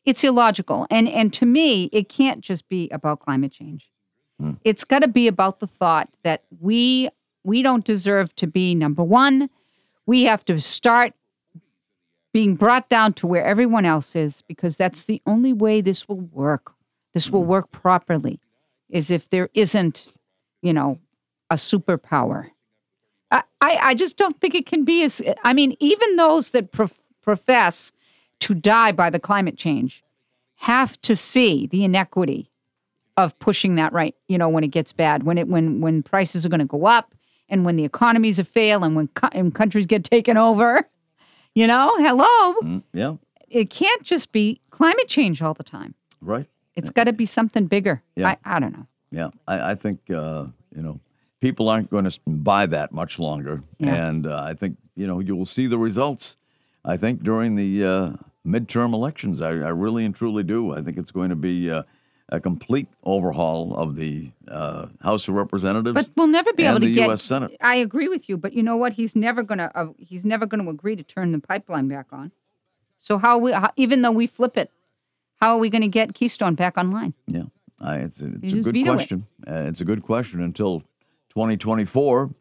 It's 0.06 0.24
illogical. 0.24 0.88
And 0.90 1.08
and 1.08 1.32
to 1.34 1.46
me, 1.46 1.86
it 1.92 2.10
can't 2.10 2.42
just 2.42 2.68
be 2.68 2.90
about 2.90 3.20
climate 3.20 3.52
change. 3.52 3.92
Hmm. 4.40 4.54
It's 4.64 4.84
got 4.84 5.00
to 5.04 5.08
be 5.08 5.28
about 5.28 5.60
the 5.60 5.68
thought 5.68 6.10
that 6.24 6.44
we 6.60 7.10
we 7.44 7.62
don't 7.62 7.86
deserve 7.86 8.36
to 8.36 8.48
be 8.48 8.76
number 8.76 9.04
1. 9.04 9.50
We 10.06 10.24
have 10.24 10.44
to 10.46 10.60
start 10.60 11.14
being 12.34 12.56
brought 12.56 12.90
down 12.90 13.14
to 13.14 13.28
where 13.28 13.44
everyone 13.44 13.86
else 13.86 14.16
is 14.16 14.42
because 14.44 14.78
that's 14.78 15.04
the 15.04 15.22
only 15.26 15.54
way 15.54 15.82
this 15.82 16.08
will 16.08 16.20
work. 16.20 16.74
This 17.14 17.30
will 17.30 17.44
hmm. 17.44 17.50
work 17.50 17.72
properly 17.72 18.40
is 18.90 19.10
if 19.12 19.30
there 19.30 19.50
isn't, 19.54 20.12
you 20.62 20.74
know, 20.74 21.00
a 21.50 21.56
superpower. 21.56 22.52
I, 23.32 23.44
I, 23.62 23.94
just 23.96 24.18
don't 24.18 24.40
think 24.42 24.56
it 24.56 24.66
can 24.66 24.84
be 24.84 25.04
as, 25.04 25.22
I 25.44 25.54
mean, 25.54 25.76
even 25.80 26.16
those 26.18 26.50
that 26.50 26.72
prof- 26.72 27.00
profess 27.22 27.92
to 28.42 28.54
die 28.54 28.92
by 28.92 29.10
the 29.10 29.20
climate 29.20 29.58
change 29.58 30.04
have 30.56 31.00
to 31.02 31.16
see 31.16 31.68
the 31.68 31.84
inequity 31.84 32.52
of 33.18 33.38
pushing 33.40 33.76
that 33.76 33.94
right, 33.94 34.16
you 34.28 34.38
know, 34.38 34.50
when 34.50 34.64
it 34.64 34.70
gets 34.70 34.94
bad, 34.94 35.24
when 35.24 35.38
it 35.38 35.48
when 35.48 35.82
when 35.82 36.02
prices 36.02 36.46
are 36.46 36.50
going 36.50 36.60
to 36.60 36.66
go 36.66 36.86
up 36.86 37.14
and 37.50 37.66
when 37.66 37.76
the 37.76 37.84
economies 37.84 38.40
are 38.40 38.44
fail 38.46 38.84
and 38.84 38.96
when, 38.96 39.08
co- 39.10 39.30
and 39.32 39.54
countries 39.54 39.86
get 39.86 40.04
taken 40.04 40.38
over. 40.38 40.88
You 41.54 41.68
know, 41.68 41.94
hello. 41.98 42.54
Mm, 42.62 42.84
yeah, 42.94 43.16
It 43.50 43.70
can't 43.70 44.04
just 44.04 44.32
be 44.32 44.62
climate 44.70 45.08
change 45.10 45.42
all 45.42 45.54
the 45.54 45.64
time. 45.64 45.96
right. 46.22 46.48
It's 46.74 46.90
got 46.90 47.04
to 47.04 47.14
be 47.14 47.26
something 47.26 47.66
bigger. 47.68 48.02
Yeah. 48.16 48.30
I, 48.30 48.38
I 48.46 48.60
don't 48.60 48.72
know. 48.72 48.88
Yeah, 49.12 49.32
I, 49.46 49.72
I 49.72 49.76
think 49.76 50.00
uh, 50.10 50.46
you 50.74 50.82
know 50.82 51.00
people 51.42 51.68
aren't 51.68 51.90
going 51.90 52.06
to 52.06 52.18
buy 52.26 52.66
that 52.68 52.94
much 52.94 53.20
longer, 53.20 53.64
Yeah. 53.80 54.08
and 54.08 54.26
uh, 54.26 54.42
I 54.46 54.54
think 54.54 54.78
you 54.96 55.06
know 55.08 55.20
you 55.20 55.36
will 55.36 55.46
see 55.46 55.68
the 55.68 55.78
results. 55.78 56.38
I 56.86 56.96
think 56.98 57.22
during 57.24 57.56
the 57.56 57.84
uh, 57.84 58.10
midterm 58.48 58.94
elections, 58.94 59.42
I, 59.42 59.50
I 59.50 59.70
really 59.70 60.06
and 60.06 60.16
truly 60.16 60.44
do. 60.44 60.74
I 60.74 60.82
think 60.82 60.98
it's 60.98 61.12
going 61.12 61.30
to 61.30 61.36
be 61.36 61.70
uh, 61.70 61.84
a 62.30 62.40
complete 62.40 62.88
overhaul 63.04 63.76
of 63.76 63.96
the 63.98 64.32
uh, 64.48 64.88
House 65.02 65.28
of 65.28 65.36
Representatives. 65.36 65.94
But 65.94 66.10
we'll 66.16 66.28
never 66.28 66.54
be 66.54 66.64
able 66.64 66.80
to 66.80 66.86
the 66.86 66.94
get. 66.94 67.08
U.S. 67.08 67.22
Senate. 67.22 67.56
I 67.62 67.76
agree 67.76 68.08
with 68.08 68.30
you, 68.30 68.38
but 68.38 68.54
you 68.54 68.64
know 68.64 68.78
what? 68.78 68.94
He's 68.94 69.16
never 69.16 69.44
gonna. 69.44 69.72
Uh, 69.76 69.88
he's 69.98 70.26
never 70.26 70.46
gonna 70.46 70.70
agree 70.70 70.96
to 70.96 71.04
turn 71.04 71.34
the 71.34 71.40
pipeline 71.40 71.88
back 71.88 72.08
on. 72.12 72.32
So 72.98 73.18
how 73.18 73.40
we, 73.40 73.52
how, 73.52 73.72
even 73.78 74.04
though 74.04 74.12
we 74.12 74.28
flip 74.28 74.56
it, 74.58 74.70
how 75.42 75.56
are 75.56 75.58
we 75.58 75.72
going 75.72 75.82
to 75.82 75.88
get 75.88 76.14
Keystone 76.14 76.54
back 76.54 76.78
online? 76.78 77.16
Yeah, 77.26 77.46
I, 77.80 77.96
it's 77.98 78.22
a, 78.22 78.32
it's 78.44 78.54
a 78.54 78.62
good 78.62 78.74
veto 78.76 78.92
it. 78.92 78.94
question. 78.94 79.26
Uh, 79.48 79.64
it's 79.66 79.82
a 79.82 79.86
good 79.86 80.04
question 80.04 80.40
until 80.40 80.84
2024 81.34 82.34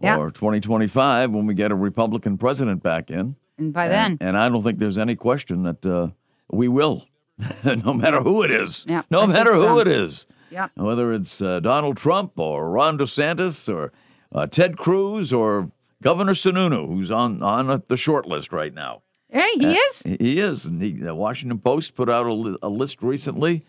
Yeah. 0.00 0.16
or 0.18 0.30
2025 0.30 1.30
when 1.32 1.46
we 1.46 1.54
get 1.54 1.70
a 1.70 1.74
Republican 1.74 2.38
president 2.38 2.82
back 2.82 3.10
in. 3.10 3.36
And 3.58 3.72
by 3.72 3.88
then, 3.88 4.12
And, 4.20 4.30
and 4.30 4.38
I 4.38 4.48
don't 4.48 4.62
think 4.62 4.78
there's 4.78 4.98
any 4.98 5.16
question 5.16 5.64
that 5.64 5.84
uh, 5.84 6.08
we 6.50 6.68
will, 6.68 7.06
no 7.64 7.92
matter 7.92 8.20
who 8.22 8.42
it 8.42 8.50
is. 8.50 8.86
Yeah, 8.88 9.02
no 9.10 9.22
I 9.22 9.26
matter 9.26 9.52
who 9.54 9.80
it 9.80 9.88
is. 9.88 10.26
yeah, 10.50 10.68
Whether 10.76 11.12
it's 11.12 11.42
uh, 11.42 11.58
Donald 11.60 11.96
Trump 11.96 12.38
or 12.38 12.70
Ron 12.70 12.96
DeSantis 12.98 13.72
or 13.72 13.92
uh, 14.32 14.46
Ted 14.46 14.76
Cruz 14.76 15.32
or 15.32 15.70
Governor 16.02 16.34
Sununu, 16.34 16.86
who's 16.86 17.10
on, 17.10 17.42
on 17.42 17.82
the 17.88 17.96
short 17.96 18.26
list 18.26 18.52
right 18.52 18.72
now. 18.72 19.02
hey, 19.30 19.50
he 19.58 19.72
is. 19.72 20.02
He 20.04 20.16
he 20.20 20.38
is. 20.40 20.64
And 20.64 20.80
the 20.80 20.92
the 20.92 21.14
Washington 21.14 21.58
Post 21.58 21.94
put 21.96 22.08
out 22.08 22.24
a, 22.26 22.32
li- 22.32 22.58
a 22.62 22.68
list 22.68 23.02
recently 23.02 23.64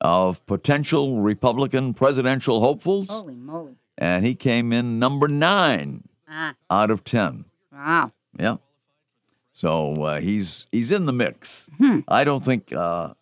of 0.00 0.44
potential 0.46 1.20
Republican 1.20 1.92
presidential 1.94 2.60
hopefuls, 2.60 3.10
Holy 3.10 3.34
moly! 3.34 3.76
And 3.98 4.24
he 4.26 4.34
came 4.34 4.72
in 4.72 4.98
number 4.98 5.28
nine 5.28 6.08
Ah, 6.28 6.54
out 6.70 6.90
of 6.90 7.04
10. 7.04 7.44
wow. 7.72 8.12
Yeah. 8.38 8.56
So 9.52 9.92
uh, 10.04 10.20
he's 10.20 10.66
he's 10.72 10.90
in 10.90 11.06
the 11.06 11.12
mix. 11.12 11.70
Hmm. 11.78 12.00
I 12.08 12.24
don't 12.24 12.44
think 12.44 12.72
uh, 12.72 13.14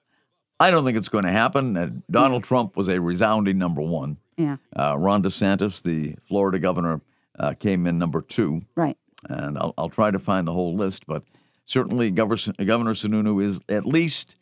I 0.59 0.71
don't 0.71 0.85
think 0.85 0.97
it's 0.97 1.11
going 1.11 1.25
to 1.25 1.33
happen. 1.33 1.77
Uh, 1.77 1.91
Donald 2.11 2.45
Trump 2.45 2.77
was 2.77 2.89
a 2.89 3.01
resounding 3.01 3.59
number 3.59 3.83
one. 3.83 4.17
Yeah, 4.39 4.57
Uh, 4.75 4.97
Ron 4.97 5.23
DeSantis, 5.23 5.83
the 5.83 6.17
Florida 6.27 6.59
governor, 6.59 7.03
uh, 7.39 7.53
came 7.53 7.87
in 7.87 7.99
number 7.99 8.23
two. 8.23 8.63
right. 8.75 8.97
and 9.29 9.59
I'll, 9.59 9.75
I'll 9.77 9.91
try 9.91 10.11
to 10.11 10.19
find 10.19 10.49
the 10.49 10.53
whole 10.55 10.75
list, 10.75 11.07
but 11.07 11.23
certainly 11.67 12.11
Governor, 12.11 12.55
Governor 12.65 12.95
Sununu 12.95 13.45
is 13.45 13.61
at 13.69 13.85
least 13.85 14.37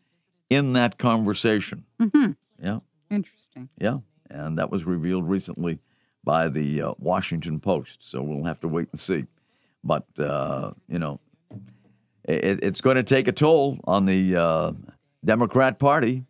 in 0.49 0.75
that 0.75 0.97
conversation. 0.97 1.85
Mm-hmm. 2.01 2.33
Yeah, 2.63 2.79
Interesting. 3.11 3.69
yeah, 3.81 3.99
and 4.31 4.59
that 4.59 4.71
was 4.71 4.85
revealed 4.85 5.29
recently 5.29 5.81
by 6.25 6.49
the 6.49 6.83
uh, 6.83 6.93
Washington 6.99 7.61
Post. 7.61 8.03
So 8.03 8.23
we'll 8.23 8.45
have 8.45 8.61
to 8.61 8.69
wait 8.69 8.89
and 8.93 9.01
see. 9.01 9.27
But 9.83 10.07
uh, 10.19 10.73
you 10.89 10.99
know, 10.99 11.21
it, 12.25 12.63
it's 12.63 12.81
going 12.81 12.97
to 12.97 13.03
take 13.03 13.29
a 13.29 13.33
toll 13.33 13.79
on 13.85 14.05
the 14.07 14.37
uh, 14.37 14.73
Democrat 15.25 15.79
Party, 15.79 16.25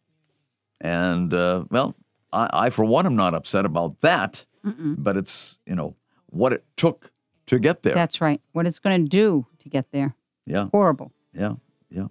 and 0.81 1.33
uh, 1.35 1.65
well, 1.71 1.97
I, 2.33 2.51
I 2.53 2.71
for 2.71 2.85
one 2.85 3.07
am 3.07 3.17
not 3.17 3.35
upset 3.35 3.65
about 3.65 4.01
that. 4.01 4.47
But 4.63 5.17
it's 5.17 5.59
you 5.67 5.75
know 5.75 5.97
what 6.27 6.53
it 6.53 6.65
took 6.77 7.11
to 7.47 7.59
get 7.59 7.83
there. 7.83 7.95
That's 7.95 8.21
right. 8.21 8.41
What 8.53 8.67
it's 8.67 8.79
going 8.79 9.05
to 9.05 9.09
do 9.09 9.47
to 9.59 9.69
get 9.69 9.91
there. 9.91 10.15
yeah. 10.47 10.69
Horrible. 10.71 11.13
Yeah, 11.33 11.55
yeah. 11.91 12.09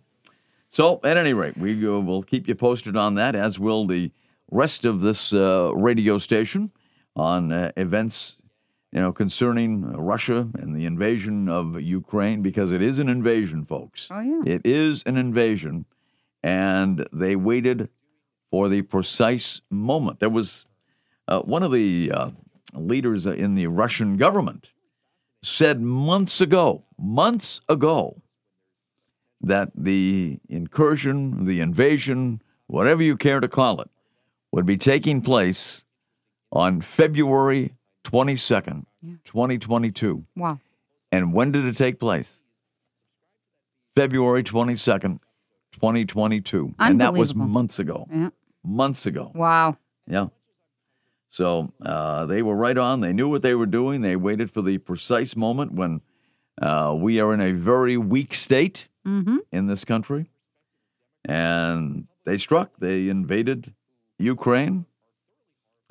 So, 0.70 1.00
at 1.04 1.16
any 1.16 1.34
rate, 1.34 1.58
we 1.58 1.88
uh, 1.88 2.00
will 2.00 2.24
keep 2.24 2.48
you 2.48 2.56
posted 2.56 2.98
on 2.98 3.16
that, 3.16 3.36
as 3.36 3.60
will 3.60 3.86
the 3.86 4.12
rest 4.52 4.86
of 4.86 5.02
this 5.02 5.34
uh, 5.34 5.72
radio 5.76 6.18
station 6.18 6.72
on 7.16 7.52
uh, 7.52 7.72
events, 7.76 8.38
you 8.92 9.00
know, 9.00 9.12
concerning 9.12 9.84
Russia 9.94 10.48
and 10.58 10.76
the 10.76 10.86
invasion 10.86 11.50
of 11.50 11.82
Ukraine, 11.82 12.42
because 12.42 12.72
it 12.72 12.82
is 12.82 13.00
an 13.00 13.10
invasion, 13.10 13.66
folks. 13.66 14.10
Oh, 14.12 14.20
yeah. 14.20 14.42
It 14.46 14.62
is 14.66 15.04
an 15.04 15.18
invasion, 15.18 15.86
and 16.44 17.08
they 17.12 17.36
waited 17.36 17.90
for 18.50 18.70
the 18.70 18.82
precise 18.82 19.62
moment. 19.70 20.20
There 20.20 20.30
was 20.30 20.66
uh, 21.28 21.42
one 21.42 21.62
of 21.62 21.72
the 21.72 22.12
uh, 22.14 22.30
leaders 22.74 23.26
in 23.26 23.56
the 23.56 23.68
Russian 23.68 24.18
government 24.18 24.72
said 25.44 25.82
months 25.82 26.42
ago, 26.42 26.84
months 26.98 27.62
ago, 27.70 28.22
that 29.42 29.72
the 29.76 30.40
incursion, 30.50 31.46
the 31.46 31.62
invasion, 31.62 32.42
whatever 32.68 33.02
you 33.02 33.16
care 33.16 33.40
to 33.40 33.48
call 33.48 33.80
it, 33.80 33.90
would 34.52 34.66
be 34.66 34.78
taking 34.78 35.22
place 35.22 35.86
on 36.52 36.82
February 36.82 37.74
22nd, 38.04 38.86
2022. 39.24 40.26
Wow. 40.36 40.60
And 41.12 41.34
when 41.34 41.52
did 41.52 41.66
it 41.66 41.78
take 41.78 42.00
place? 42.00 42.42
February 43.96 44.44
22nd, 44.44 45.20
2022. 45.72 46.76
And 46.80 47.02
that 47.02 47.14
was 47.14 47.36
months 47.36 47.80
ago. 47.80 48.08
Yeah. 48.12 48.30
Months 48.64 49.06
ago. 49.06 49.32
Wow. 49.34 49.78
Yeah. 50.08 50.28
So 51.30 51.72
uh, 51.86 52.26
they 52.26 52.42
were 52.42 52.56
right 52.56 52.78
on. 52.78 53.02
They 53.02 53.14
knew 53.14 53.30
what 53.30 53.42
they 53.42 53.54
were 53.56 53.66
doing. 53.66 54.02
They 54.02 54.16
waited 54.16 54.50
for 54.52 54.62
the 54.62 54.78
precise 54.80 55.36
moment 55.36 55.74
when 55.74 56.02
uh, 56.62 56.96
we 56.98 57.20
are 57.20 57.34
in 57.34 57.42
a 57.42 57.52
very 57.52 57.98
weak 57.98 58.34
state 58.34 58.88
Mm-hmm. 59.08 59.38
in 59.52 59.66
this 59.68 59.86
country. 59.86 60.30
And 61.26 62.08
they 62.26 62.38
struck, 62.38 62.72
they 62.80 63.08
invaded 63.10 63.74
Ukraine. 64.20 64.86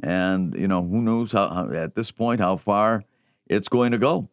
And, 0.03 0.55
you 0.55 0.69
know, 0.69 0.83
who 0.83 1.01
knows 1.03 1.33
how, 1.33 1.49
how, 1.49 1.71
at 1.71 1.95
this 1.95 2.11
point 2.11 2.41
how 2.41 2.57
far 2.57 3.05
it's 3.47 3.69
going 3.69 3.93
to 3.93 3.99
go. 3.99 4.29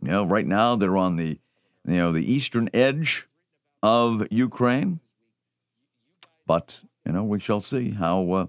You 0.00 0.10
know, 0.10 0.24
right 0.24 0.46
now 0.46 0.76
they're 0.76 0.96
on 0.96 1.16
the, 1.16 1.38
you 1.86 1.96
know, 1.96 2.12
the 2.12 2.32
eastern 2.32 2.70
edge 2.72 3.28
of 3.82 4.24
Ukraine. 4.30 5.00
But, 6.46 6.84
you 7.04 7.12
know, 7.12 7.24
we 7.24 7.40
shall 7.40 7.60
see 7.60 7.90
how, 7.90 8.30
uh, 8.32 8.46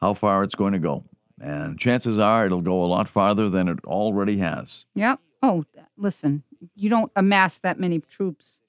how 0.00 0.14
far 0.14 0.42
it's 0.42 0.54
going 0.54 0.72
to 0.72 0.78
go. 0.78 1.04
And 1.40 1.78
chances 1.78 2.18
are 2.18 2.46
it'll 2.46 2.60
go 2.60 2.82
a 2.84 2.86
lot 2.86 3.08
farther 3.08 3.50
than 3.50 3.68
it 3.68 3.78
already 3.84 4.38
has. 4.38 4.86
Yep. 4.94 5.20
Oh, 5.42 5.64
listen, 5.96 6.42
you 6.74 6.88
don't 6.88 7.12
amass 7.16 7.58
that 7.58 7.78
many 7.78 7.98
troops, 8.00 8.62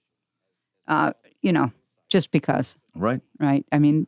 uh, 0.87 1.13
you 1.41 1.53
know, 1.53 1.71
just 2.09 2.31
because, 2.31 2.77
Right? 2.93 3.21
right? 3.39 3.65
I 3.71 3.79
mean, 3.79 4.07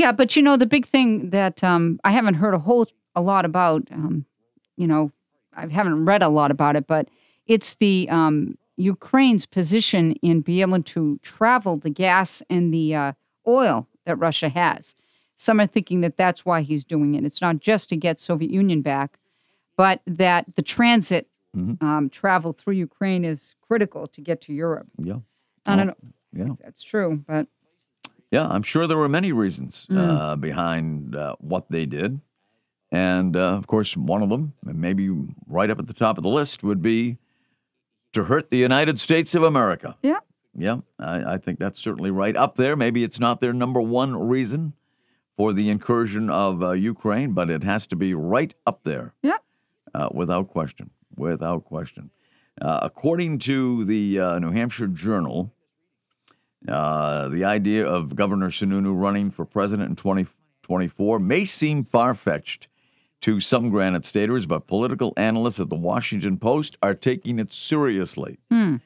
yeah, 0.00 0.12
but 0.12 0.34
you 0.34 0.42
know, 0.42 0.56
the 0.56 0.66
big 0.66 0.86
thing 0.86 1.28
that 1.30 1.62
um, 1.62 2.00
I 2.04 2.10
haven't 2.12 2.34
heard 2.34 2.54
a 2.54 2.58
whole 2.58 2.86
a 3.14 3.20
lot 3.20 3.44
about, 3.44 3.82
um, 3.92 4.24
you 4.76 4.86
know, 4.86 5.12
I 5.54 5.66
haven't 5.66 6.06
read 6.06 6.22
a 6.22 6.28
lot 6.28 6.50
about 6.50 6.74
it, 6.76 6.86
but 6.86 7.08
it's 7.46 7.74
the 7.74 8.08
um, 8.08 8.56
Ukraine's 8.78 9.44
position 9.44 10.12
in 10.22 10.40
being 10.40 10.60
able 10.60 10.82
to 10.82 11.18
travel 11.22 11.76
the 11.76 11.90
gas 11.90 12.42
and 12.48 12.72
the 12.72 12.94
uh, 12.94 13.12
oil 13.46 13.88
that 14.06 14.16
Russia 14.16 14.48
has. 14.48 14.94
Some 15.36 15.60
are 15.60 15.66
thinking 15.66 16.00
that 16.00 16.16
that's 16.16 16.46
why 16.46 16.62
he's 16.62 16.84
doing 16.84 17.14
it. 17.14 17.24
It's 17.24 17.42
not 17.42 17.58
just 17.60 17.90
to 17.90 17.96
get 17.96 18.18
Soviet 18.20 18.50
Union 18.50 18.80
back, 18.80 19.18
but 19.76 20.00
that 20.06 20.54
the 20.56 20.62
transit 20.62 21.28
um, 21.54 22.08
travel 22.10 22.52
through 22.52 22.74
Ukraine 22.74 23.24
is 23.24 23.54
critical 23.60 24.06
to 24.06 24.20
get 24.22 24.40
to 24.42 24.52
Europe. 24.54 24.86
Yeah. 25.02 25.18
I 25.66 25.76
don't 25.76 25.88
know 25.88 25.94
Yeah. 26.32 26.52
if 26.52 26.58
that's 26.58 26.82
true, 26.82 27.22
but 27.26 27.48
Yeah, 28.30 28.46
I'm 28.46 28.62
sure 28.62 28.86
there 28.86 28.96
were 28.96 29.08
many 29.08 29.32
reasons 29.32 29.86
uh, 29.90 30.36
behind 30.36 31.16
uh, 31.16 31.34
what 31.40 31.70
they 31.70 31.84
did. 31.84 32.20
And 32.92 33.36
uh, 33.36 33.54
of 33.54 33.66
course, 33.66 33.96
one 33.96 34.22
of 34.22 34.30
them, 34.30 34.54
and 34.66 34.80
maybe 34.80 35.10
right 35.46 35.70
up 35.70 35.78
at 35.78 35.86
the 35.86 35.94
top 35.94 36.16
of 36.16 36.22
the 36.22 36.28
list, 36.28 36.62
would 36.62 36.82
be 36.82 37.18
to 38.12 38.24
hurt 38.24 38.50
the 38.50 38.58
United 38.58 38.98
States 38.98 39.34
of 39.34 39.42
America. 39.42 39.96
yeah, 40.02 40.18
Yeah, 40.56 40.78
I, 40.98 41.34
I 41.34 41.38
think 41.38 41.58
that's 41.58 41.80
certainly 41.80 42.10
right 42.10 42.36
up 42.36 42.56
there. 42.56 42.76
Maybe 42.76 43.04
it's 43.04 43.20
not 43.20 43.40
their 43.40 43.52
number 43.52 43.80
one 43.80 44.16
reason 44.16 44.74
for 45.36 45.52
the 45.52 45.70
incursion 45.70 46.28
of 46.28 46.62
uh, 46.62 46.72
Ukraine, 46.72 47.32
but 47.32 47.48
it 47.48 47.62
has 47.62 47.86
to 47.88 47.96
be 47.96 48.12
right 48.14 48.52
up 48.66 48.82
there 48.82 49.14
yeah. 49.22 49.38
uh, 49.94 50.08
without 50.12 50.48
question. 50.48 50.90
Without 51.16 51.64
question. 51.64 52.10
Uh, 52.60 52.80
according 52.82 53.38
to 53.38 53.84
the 53.84 54.20
uh, 54.20 54.38
New 54.38 54.50
Hampshire 54.50 54.88
Journal, 54.88 55.52
uh, 56.68 57.28
the 57.28 57.44
idea 57.44 57.86
of 57.86 58.14
Governor 58.14 58.50
Sununu 58.50 58.98
running 58.98 59.30
for 59.30 59.44
president 59.44 59.90
in 59.90 59.96
2024 59.96 61.18
may 61.18 61.44
seem 61.44 61.84
far 61.84 62.14
fetched 62.14 62.68
to 63.22 63.40
some 63.40 63.70
Granite 63.70 64.04
Staters, 64.04 64.46
but 64.46 64.66
political 64.66 65.12
analysts 65.16 65.60
at 65.60 65.68
the 65.68 65.76
Washington 65.76 66.38
Post 66.38 66.76
are 66.82 66.94
taking 66.94 67.38
it 67.38 67.52
seriously. 67.52 68.38
it 68.76 68.80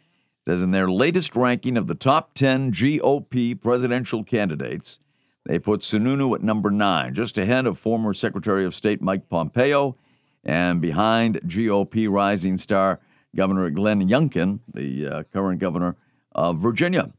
Says 0.46 0.62
in 0.62 0.72
their 0.72 0.90
latest 0.90 1.34
ranking 1.36 1.76
of 1.76 1.86
the 1.86 1.94
top 1.94 2.34
10 2.34 2.72
GOP 2.72 3.58
presidential 3.60 4.22
candidates, 4.24 5.00
they 5.46 5.58
put 5.58 5.80
Sununu 5.80 6.34
at 6.34 6.42
number 6.42 6.70
nine, 6.70 7.14
just 7.14 7.38
ahead 7.38 7.66
of 7.66 7.78
former 7.78 8.12
Secretary 8.12 8.64
of 8.64 8.74
State 8.74 9.00
Mike 9.00 9.28
Pompeo 9.28 9.96
and 10.42 10.80
behind 10.80 11.40
GOP 11.42 12.10
rising 12.10 12.56
star 12.56 13.00
Governor 13.34 13.70
Glenn 13.70 14.08
Youngkin, 14.08 14.60
the 14.72 15.06
uh, 15.06 15.22
current 15.24 15.60
governor 15.60 15.96
of 16.32 16.58
Virginia. 16.58 17.12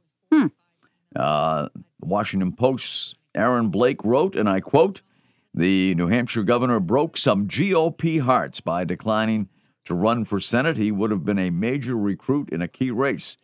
Uh, 1.15 1.69
the 1.99 2.07
Washington 2.07 2.51
Post's 2.51 3.15
Aaron 3.33 3.69
Blake 3.69 4.03
wrote, 4.03 4.35
and 4.35 4.49
I 4.49 4.59
quote, 4.59 5.01
the 5.53 5.95
New 5.95 6.07
Hampshire 6.07 6.43
governor 6.43 6.79
broke 6.81 7.15
some 7.15 7.47
GOP 7.47 8.19
hearts 8.19 8.59
by 8.59 8.83
declining 8.83 9.47
to 9.85 9.95
run 9.95 10.25
for 10.25 10.39
Senate. 10.39 10.77
He 10.77 10.91
would 10.91 11.11
have 11.11 11.23
been 11.23 11.39
a 11.39 11.49
major 11.49 11.95
recruit 11.95 12.49
in 12.49 12.61
a 12.61 12.67
key 12.67 12.91
race. 12.91 13.37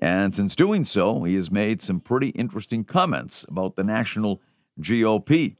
And 0.00 0.32
since 0.32 0.54
doing 0.54 0.84
so, 0.84 1.24
he 1.24 1.34
has 1.34 1.50
made 1.50 1.82
some 1.82 1.98
pretty 1.98 2.28
interesting 2.28 2.84
comments 2.84 3.44
about 3.48 3.74
the 3.74 3.82
national 3.82 4.40
GOP. 4.80 5.56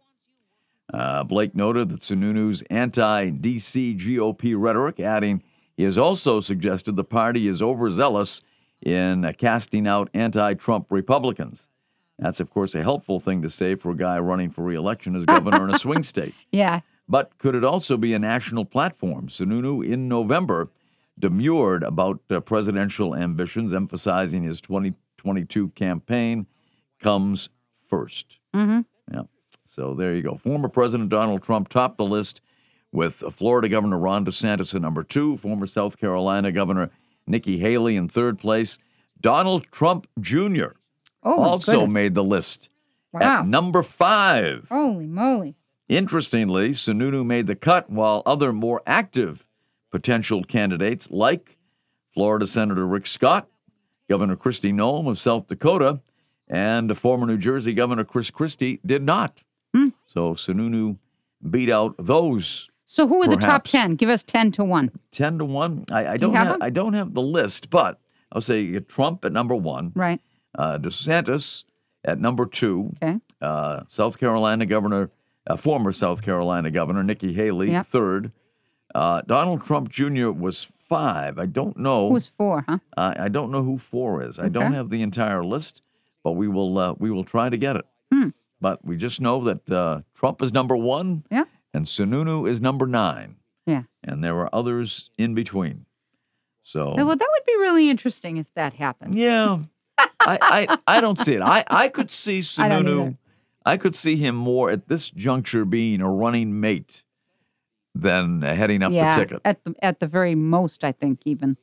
Uh, 0.95 1.25
Blake 1.25 1.57
noted 1.57 1.89
that 1.91 2.01
Sununu's 2.01 2.63
anti 2.71 3.31
DC 3.31 3.99
GOP 3.99 4.55
rhetoric, 4.57 5.01
adding, 5.01 5.43
he 5.77 5.83
has 5.83 5.99
also 5.99 6.41
suggested 6.41 6.95
the 6.95 7.05
party 7.05 7.49
is 7.49 7.61
overzealous 7.61 8.41
in 8.83 9.25
uh, 9.25 9.33
casting 9.37 9.87
out 9.87 10.11
anti 10.15 10.55
Trump 10.55 10.87
Republicans. 10.91 11.69
That's, 12.19 12.41
of 12.41 12.51
course, 12.51 12.75
a 12.75 12.83
helpful 12.83 13.21
thing 13.21 13.43
to 13.43 13.51
say 13.51 13.77
for 13.77 13.91
a 13.91 13.97
guy 13.97 14.19
running 14.19 14.51
for 14.51 14.65
reelection 14.65 15.15
as 15.15 15.25
governor 15.25 15.65
in 15.69 15.75
a 15.75 15.79
swing 15.79 16.03
state. 16.15 16.35
Yeah. 16.51 16.81
But 17.09 17.39
could 17.39 17.55
it 17.55 17.65
also 17.65 17.97
be 17.97 18.13
a 18.13 18.19
national 18.19 18.65
platform? 18.65 19.29
Sununu 19.29 19.87
in 19.87 20.09
November 20.09 20.71
demurred 21.19 21.83
about 21.83 22.21
uh, 22.31 22.41
presidential 22.41 23.15
ambitions, 23.15 23.73
emphasizing 23.73 24.43
his 24.43 24.61
2022 24.61 25.71
campaign 25.71 26.47
comes 27.01 27.49
1st 27.91 28.25
Mm-hmm. 28.55 28.81
Yeah. 29.15 29.23
So 29.67 29.95
there 29.95 30.15
you 30.15 30.23
go. 30.23 30.37
Former 30.37 30.69
President 30.69 31.11
Donald 31.11 31.43
Trump 31.43 31.69
topped 31.69 31.99
the 31.99 32.05
list 32.05 32.41
with 32.91 33.23
Florida 33.35 33.69
Governor 33.69 33.99
Ron 33.99 34.25
DeSantis 34.25 34.75
at 34.75 34.81
number 34.81 35.03
two, 35.03 35.37
former 35.37 35.67
South 35.67 35.99
Carolina 35.99 36.51
Governor 36.51 36.91
Nikki 37.29 37.59
Haley 37.59 37.97
in 37.97 38.09
third 38.09 38.39
place. 38.39 38.79
Donald 39.21 39.65
Trump 39.73 40.07
Jr. 40.21 40.69
Oh, 41.23 41.43
also 41.43 41.87
made 41.87 42.15
the 42.15 42.25
list 42.25 42.71
Wow. 43.13 43.41
at 43.41 43.47
number 43.47 43.83
five. 43.83 44.67
Holy 44.71 45.07
moly. 45.07 45.57
Interestingly, 45.89 46.71
Sununu 46.71 47.25
made 47.25 47.47
the 47.47 47.57
cut 47.57 47.89
while 47.91 48.23
other 48.27 48.53
more 48.53 48.83
active 48.87 49.47
potential 49.91 50.45
candidates 50.45 51.11
like 51.11 51.57
Florida 52.13 52.47
Senator 52.47 52.87
Rick 52.87 53.07
Scott, 53.07 53.49
Governor 54.09 54.37
Kristi 54.37 54.73
Noem 54.73 55.09
of 55.09 55.19
South 55.19 55.47
Dakota, 55.47 56.01
and 56.47 56.97
former 56.97 57.27
New 57.27 57.39
Jersey 57.39 57.73
Governor 57.73 58.05
Chris 58.05 58.31
Christie 58.31 58.81
did 58.85 59.03
not. 59.03 59.43
Hmm. 59.75 59.89
So 60.07 60.35
Sununu 60.35 60.99
beat 61.51 61.71
out 61.71 61.95
those 61.99 62.69
So 62.91 63.07
who 63.07 63.23
are 63.23 63.29
the 63.29 63.37
top 63.37 63.65
10? 63.65 63.97
Give 63.97 64.09
us 64.09 64.23
10 64.23 64.51
to 64.53 64.65
1. 64.65 64.91
ten 65.13 65.37
to 65.39 65.45
one. 65.45 65.85
I, 65.93 66.07
I 66.15 66.17
don't 66.17 66.33
have 66.35 66.47
have. 66.47 66.63
I 66.63 66.71
don't 66.71 66.95
have 66.95 67.13
the 67.13 67.21
list, 67.21 67.69
but 67.69 68.01
I'll 68.33 68.41
say 68.41 68.63
you 68.63 68.73
get 68.73 68.89
Trump 68.89 69.27
at 69.27 69.33
number 69.33 69.55
one, 69.55 69.93
Right. 69.95 70.23
uh, 70.57 70.79
DeSantis 70.79 71.65
at 72.03 72.19
number 72.19 72.47
two, 72.47 72.95
Okay. 73.03 73.19
uh, 73.43 73.81
South 73.91 74.19
Carolina 74.19 74.65
Governor, 74.65 75.11
uh, 75.47 75.57
former 75.57 75.93
South 75.93 76.23
Carolina 76.23 76.71
Governor 76.71 77.03
Nikki 77.03 77.35
Haley, 77.35 77.73
Yep. 77.73 77.85
third. 77.87 78.33
Uh, 78.95 79.21
Donald 79.27 79.61
Trump 79.63 79.91
Jr. 79.91 80.31
was 80.31 80.65
five. 80.65 81.39
I 81.39 81.45
don't 81.45 81.77
know. 81.77 82.09
Who's 82.09 82.27
four, 82.27 82.65
huh? 82.67 82.79
uh, 82.97 83.13
I 83.19 83.29
don't 83.29 83.51
know 83.51 83.63
who 83.65 83.77
four 83.77 84.23
is. 84.23 84.39
I 84.39 84.49
don't 84.49 84.73
have 84.73 84.89
the 84.89 85.03
entire 85.03 85.45
list, 85.45 85.83
but 86.25 86.33
we 86.33 86.49
will. 86.49 86.79
Uh, 86.79 86.95
we 86.99 87.11
will 87.11 87.25
try 87.25 87.51
to 87.51 87.57
get 87.59 87.77
it. 87.77 87.85
Hmm. 88.11 88.29
But 88.63 88.83
we 88.83 88.97
just 88.97 89.21
know 89.21 89.45
that 89.45 89.71
uh, 89.71 90.01
Trump 90.15 90.41
is 90.41 90.55
number 90.55 90.75
one, 90.75 91.25
Yeah. 91.31 91.45
And 91.75 91.85
Sununu 91.87 92.49
is 92.49 92.61
number 92.61 92.87
nine, 92.87 93.37
Yeah. 93.67 93.83
and 94.03 94.23
there 94.25 94.35
were 94.35 94.53
others 94.55 95.11
in 95.19 95.35
between. 95.35 95.87
So 96.63 96.95
oh, 96.99 97.05
Well, 97.07 97.17
that 97.17 97.29
would 97.31 97.47
be 97.47 97.57
really 97.59 97.89
interesting 97.91 98.37
if 98.37 98.53
that 98.55 98.75
happened. 98.75 99.15
yeah, 99.15 99.59
I, 100.21 100.67
I 100.77 100.79
I 100.87 101.01
don't 101.01 101.19
see 101.19 101.35
it. 101.35 101.41
I 101.43 101.65
I 101.69 101.89
could 101.97 102.11
see 102.11 102.39
I 102.39 102.43
Sununu. 102.43 103.01
either. 103.01 103.19
I 103.65 103.77
could 103.77 103.95
see 103.97 104.17
him 104.17 104.35
more 104.35 104.71
at 104.71 104.89
this 104.89 105.11
juncture 105.11 105.65
being 105.65 106.01
a 106.01 106.11
running 106.11 106.61
mate 106.61 107.03
than 107.95 108.43
heading 108.43 108.83
up 108.83 108.93
yeah. 108.93 109.11
the 109.11 109.17
ticket. 109.17 109.41
At 109.45 109.65
the 109.65 109.75
at 109.83 110.01
the 110.01 110.07
very 110.07 110.35
most, 110.35 110.85
I 110.85 110.93
think 110.93 111.21
even. 111.25 111.57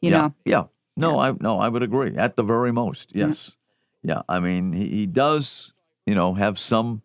You 0.00 0.10
yeah, 0.10 0.18
know. 0.18 0.34
yeah. 0.44 0.64
No, 0.96 1.18
I 1.18 1.32
no, 1.38 1.58
I 1.58 1.68
would 1.68 1.82
agree. 1.82 2.16
At 2.16 2.36
the 2.36 2.42
very 2.42 2.72
most, 2.72 3.14
yes. 3.14 3.56
Yeah, 4.02 4.22
I 4.28 4.40
mean, 4.40 4.72
he, 4.72 4.88
he 4.88 5.06
does, 5.06 5.74
you 6.06 6.14
know, 6.14 6.32
have 6.34 6.58
some, 6.58 7.02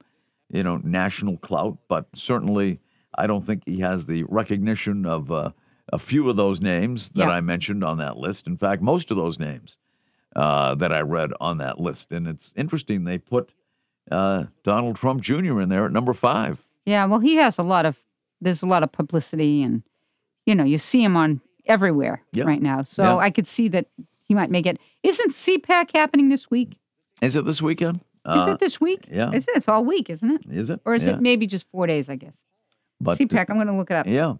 you 0.49 0.63
know, 0.63 0.77
national 0.83 1.37
clout, 1.37 1.77
but 1.87 2.07
certainly, 2.13 2.79
I 3.17 3.27
don't 3.27 3.45
think 3.45 3.63
he 3.65 3.79
has 3.79 4.05
the 4.05 4.23
recognition 4.23 5.05
of 5.05 5.31
uh, 5.31 5.51
a 5.91 5.97
few 5.99 6.29
of 6.29 6.35
those 6.35 6.61
names 6.61 7.09
that 7.09 7.27
Yeah. 7.27 7.29
I 7.29 7.41
mentioned 7.41 7.83
on 7.83 7.97
that 7.97 8.17
list. 8.17 8.47
In 8.47 8.57
fact, 8.57 8.81
most 8.81 9.11
of 9.11 9.17
those 9.17 9.39
names 9.39 9.77
uh, 10.35 10.75
that 10.75 10.91
I 10.91 10.99
read 11.01 11.31
on 11.39 11.57
that 11.59 11.79
list, 11.79 12.11
and 12.11 12.27
it's 12.27 12.53
interesting 12.57 13.03
they 13.05 13.17
put 13.17 13.51
uh, 14.11 14.45
Donald 14.63 14.97
Trump 14.97 15.21
Jr. 15.21 15.59
in 15.61 15.69
there 15.69 15.85
at 15.85 15.91
number 15.91 16.13
five. 16.13 16.61
Yeah, 16.85 17.05
well, 17.05 17.19
he 17.19 17.35
has 17.35 17.57
a 17.57 17.63
lot 17.63 17.85
of 17.85 18.05
there's 18.41 18.61
a 18.61 18.67
lot 18.67 18.83
of 18.83 18.91
publicity, 18.91 19.63
and 19.63 19.81
you 20.45 20.53
know, 20.53 20.63
you 20.65 20.77
see 20.77 21.03
him 21.03 21.15
on 21.17 21.41
everywhere 21.65 22.21
Yeah. 22.33 22.43
right 22.43 22.61
now. 22.61 22.83
So 22.83 23.03
Yeah. 23.03 23.15
I 23.17 23.31
could 23.31 23.47
see 23.47 23.67
that 23.69 23.87
he 24.23 24.35
might 24.35 24.51
make 24.51 24.65
it. 24.67 24.77
Isn't 25.01 25.31
CPAC 25.31 25.91
happening 25.95 26.29
this 26.29 26.51
week? 26.51 26.77
Is 27.21 27.35
it 27.35 27.45
this 27.45 27.61
weekend? 27.61 28.01
Is 28.27 28.47
Uh, 28.47 28.51
it 28.51 28.59
this 28.59 28.81
week? 28.81 29.07
yeah. 29.11 29.31
Is 29.31 29.47
it? 29.47 29.55
It's 29.57 29.67
all 29.67 29.83
week, 29.85 30.09
isn't 30.09 30.29
it? 30.31 30.41
Is 30.51 30.69
it? 30.69 30.79
Or 30.85 30.95
is 30.95 31.05
Yeah. 31.05 31.13
it 31.15 31.21
maybe 31.21 31.45
just 31.47 31.67
four 31.69 31.85
days? 31.87 32.09
I 32.09 32.15
guess. 32.15 32.43
But 32.99 33.17
CPAC. 33.17 33.49
I'm 33.49 33.55
going 33.57 33.67
to 33.67 33.73
look 33.75 33.91
it 33.91 33.97
up. 33.97 34.07
Yeah. 34.07 34.35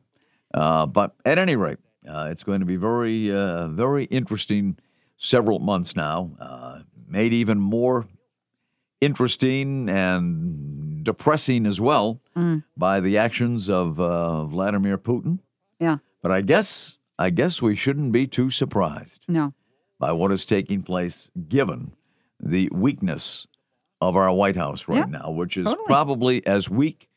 Uh, 0.53 0.85
but 0.85 1.15
at 1.25 1.37
any 1.37 1.55
rate, 1.55 1.77
uh, 2.07 2.29
it's 2.31 2.43
going 2.43 2.61
to 2.61 2.65
be 2.65 2.77
very, 2.77 3.31
uh, 3.31 3.67
very 3.67 4.05
interesting 4.05 4.77
several 5.17 5.59
months 5.59 5.95
now. 5.95 6.31
Uh, 6.39 6.79
made 7.07 7.33
even 7.33 7.59
more 7.59 8.05
interesting 9.01 9.89
and 9.89 11.03
depressing 11.03 11.65
as 11.65 11.79
well 11.79 12.21
Mm. 12.35 12.63
by 12.77 12.99
the 12.99 13.17
actions 13.17 13.69
of 13.69 13.99
uh, 13.99 14.45
Vladimir 14.45 14.97
Putin. 14.97 15.39
Yeah. 15.79 15.97
But 16.21 16.31
I 16.31 16.41
guess 16.41 16.97
I 17.17 17.29
guess 17.29 17.61
we 17.61 17.75
shouldn't 17.75 18.11
be 18.11 18.27
too 18.27 18.49
surprised 18.49 19.25
No. 19.29 19.53
by 19.99 20.11
what 20.11 20.31
is 20.33 20.43
taking 20.43 20.81
place, 20.83 21.29
given 21.47 21.93
the 22.41 22.67
weakness 22.73 23.47
of 24.09 24.15
our 24.15 24.31
White 24.33 24.55
House 24.55 24.87
right 24.87 24.97
Yeah, 25.09 25.19
now, 25.19 25.31
which 25.31 25.57
is 25.57 25.65
totally. 25.65 25.85
probably 25.87 26.45
as 26.47 26.69
weak 26.69 27.07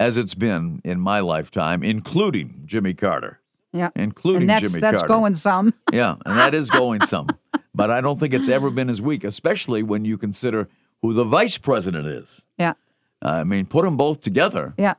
as 0.00 0.16
it's 0.16 0.34
been 0.34 0.80
in 0.84 1.00
my 1.00 1.20
lifetime, 1.20 1.82
including 1.82 2.62
Jimmy 2.66 2.94
Carter. 2.94 3.38
Yeah. 3.72 3.90
Including 3.96 4.42
and 4.42 4.50
that's 4.50 4.70
Jimmy 4.72 4.80
that's 4.80 5.02
Carter. 5.02 5.14
going 5.14 5.34
some. 5.34 5.72
Yeah, 5.92 6.16
and 6.26 6.38
that 6.38 6.54
is 6.54 6.68
going 6.70 7.02
some. 7.02 7.28
But 7.74 7.90
I 7.90 8.02
don't 8.02 8.20
think 8.20 8.34
it's 8.34 8.50
ever 8.50 8.70
been 8.70 8.90
as 8.90 9.00
weak, 9.00 9.24
especially 9.24 9.82
when 9.82 10.04
you 10.04 10.18
consider 10.18 10.68
who 11.00 11.14
the 11.14 11.24
vice 11.24 11.56
president 11.56 12.06
is. 12.06 12.44
Yeah. 12.58 12.74
I 13.22 13.44
mean, 13.44 13.64
put 13.64 13.84
them 13.86 13.96
both 13.96 14.20
together. 14.20 14.74
Yeah. 14.76 14.94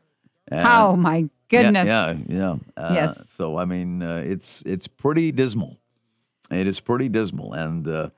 and- 0.48 0.68
oh 0.68 0.96
my 0.96 1.30
goodness. 1.50 1.86
Yeah, 1.86 2.18
yeah. 2.28 2.56
yeah. 2.78 2.84
Uh, 2.84 2.94
Yes. 2.96 3.30
So 3.38 3.58
I 3.60 3.66
mean, 3.66 4.02
uh, 4.02 4.24
it's 4.26 4.64
it's 4.66 4.88
pretty 4.88 5.32
dismal. 5.32 5.78
It 6.50 6.66
is 6.68 6.80
pretty 6.80 7.10
dismal, 7.10 7.54
and 7.54 7.88
uh, 7.88 8.10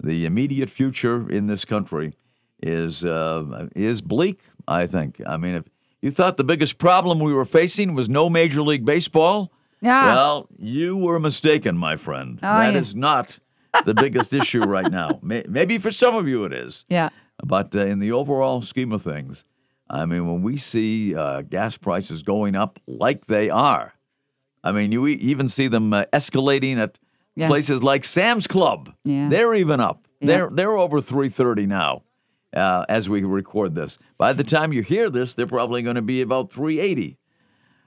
the 0.00 0.24
immediate 0.26 0.70
future 0.70 1.28
in 1.28 1.48
this 1.48 1.64
country 1.64 2.14
is 2.64 3.04
uh, 3.04 3.68
is 3.76 4.00
bleak. 4.00 4.40
I 4.66 4.86
think. 4.86 5.20
I 5.26 5.36
mean, 5.36 5.54
if 5.56 5.64
you 6.00 6.10
thought 6.10 6.36
the 6.36 6.44
biggest 6.44 6.78
problem 6.78 7.18
we 7.20 7.32
were 7.34 7.44
facing 7.44 7.94
was 7.94 8.08
no 8.08 8.30
Major 8.30 8.62
League 8.62 8.84
Baseball, 8.84 9.52
Yeah. 9.80 10.06
well, 10.06 10.48
you 10.58 10.96
were 10.96 11.20
mistaken, 11.20 11.76
my 11.76 11.96
friend. 11.96 12.38
Oh, 12.42 12.58
That 12.58 12.72
yeah. 12.74 12.80
is 12.80 12.94
not 12.94 13.38
the 13.84 13.94
biggest 13.94 14.32
issue 14.40 14.62
right 14.62 14.90
now. 14.90 15.18
Maybe 15.22 15.78
for 15.78 15.90
some 15.90 16.14
of 16.16 16.26
you 16.26 16.44
it 16.44 16.52
is. 16.52 16.84
yeah. 16.88 17.10
But 17.44 17.74
uh, 17.76 17.80
in 17.80 17.98
the 17.98 18.12
overall 18.12 18.62
scheme 18.62 18.92
of 18.92 19.02
things, 19.02 19.44
I 19.90 20.06
mean, 20.06 20.26
when 20.26 20.42
we 20.42 20.56
see 20.56 21.14
uh, 21.14 21.42
gas 21.42 21.76
prices 21.76 22.22
going 22.22 22.54
up 22.56 22.78
like 22.86 23.26
they 23.26 23.50
are, 23.50 23.92
I 24.62 24.72
mean, 24.72 24.92
you 24.92 25.06
even 25.08 25.48
see 25.48 25.68
them 25.68 25.92
uh, 25.92 26.04
escalating 26.12 26.78
at 26.78 26.98
Yeah. 27.36 27.48
places 27.48 27.82
like 27.82 28.04
Sam's 28.04 28.46
Club. 28.46 28.92
Yeah. 29.04 29.28
They're 29.28 29.54
even 29.54 29.80
up. 29.80 30.06
They're 30.20 30.48
they're 30.50 30.78
over 30.78 31.00
three 31.02 31.28
thirty 31.28 31.66
now, 31.66 32.02
uh, 32.54 32.84
as 32.88 33.08
we 33.08 33.22
record 33.24 33.74
this. 33.74 33.98
By 34.16 34.32
the 34.32 34.44
time 34.44 34.72
you 34.72 34.82
hear 34.82 35.10
this, 35.10 35.34
they're 35.34 35.46
probably 35.46 35.82
going 35.82 35.96
to 35.96 36.02
be 36.02 36.22
about 36.22 36.52
three 36.52 36.78
eighty. 36.80 37.18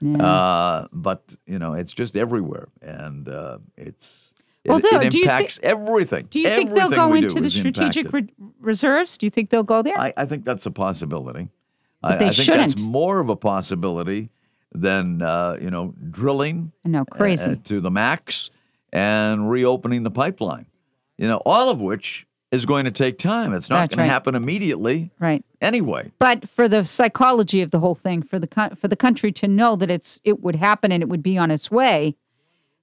Uh, 0.02 0.86
but 0.92 1.34
you 1.46 1.58
know, 1.58 1.72
it's 1.74 1.92
just 1.92 2.16
everywhere, 2.16 2.68
and 2.80 3.28
uh, 3.28 3.58
it's. 3.76 4.32
It, 4.64 4.70
Well, 4.70 4.80
Bill, 4.80 5.00
it 5.00 5.10
do 5.10 5.18
you 5.18 5.26
thi- 5.26 5.60
everything. 5.62 6.26
Do 6.30 6.38
you 6.40 6.48
think 6.48 6.74
they'll 6.74 6.90
go 6.90 7.14
into 7.14 7.40
the 7.40 7.50
strategic 7.50 8.12
re- 8.12 8.28
reserves? 8.60 9.16
Do 9.18 9.26
you 9.26 9.30
think 9.30 9.50
they'll 9.50 9.62
go 9.62 9.82
there? 9.82 9.98
I, 9.98 10.12
I 10.16 10.26
think 10.26 10.44
that's 10.44 10.66
a 10.66 10.70
possibility. 10.70 11.48
I, 12.02 12.16
they 12.16 12.26
I 12.26 12.30
think 12.30 12.48
that's 12.48 12.74
shouldn't. 12.74 12.80
more 12.80 13.18
of 13.18 13.28
a 13.28 13.34
possibility 13.36 14.30
than 14.72 15.20
uh, 15.22 15.56
you 15.60 15.70
know 15.70 15.94
drilling 16.10 16.70
know, 16.84 17.04
crazy. 17.04 17.50
uh, 17.52 17.56
to 17.64 17.80
the 17.80 17.90
max 17.90 18.50
and 18.92 19.50
reopening 19.50 20.04
the 20.04 20.10
pipeline. 20.12 20.66
You 21.16 21.26
know, 21.26 21.38
all 21.44 21.70
of 21.70 21.80
which 21.80 22.26
is 22.50 22.64
going 22.64 22.84
to 22.86 22.90
take 22.90 23.18
time. 23.18 23.52
It's 23.52 23.68
not 23.68 23.80
That's 23.80 23.94
going 23.94 24.00
right. 24.04 24.06
to 24.06 24.12
happen 24.12 24.34
immediately 24.34 25.10
right. 25.18 25.44
anyway. 25.60 26.12
But 26.18 26.48
for 26.48 26.66
the 26.68 26.84
psychology 26.84 27.60
of 27.62 27.70
the 27.70 27.78
whole 27.80 27.94
thing, 27.94 28.22
for 28.22 28.38
the 28.38 28.46
co- 28.46 28.70
for 28.74 28.88
the 28.88 28.96
country 28.96 29.32
to 29.32 29.48
know 29.48 29.76
that 29.76 29.90
it's 29.90 30.20
it 30.24 30.40
would 30.40 30.56
happen 30.56 30.90
and 30.92 31.02
it 31.02 31.08
would 31.08 31.22
be 31.22 31.36
on 31.36 31.50
its 31.50 31.70
way, 31.70 32.16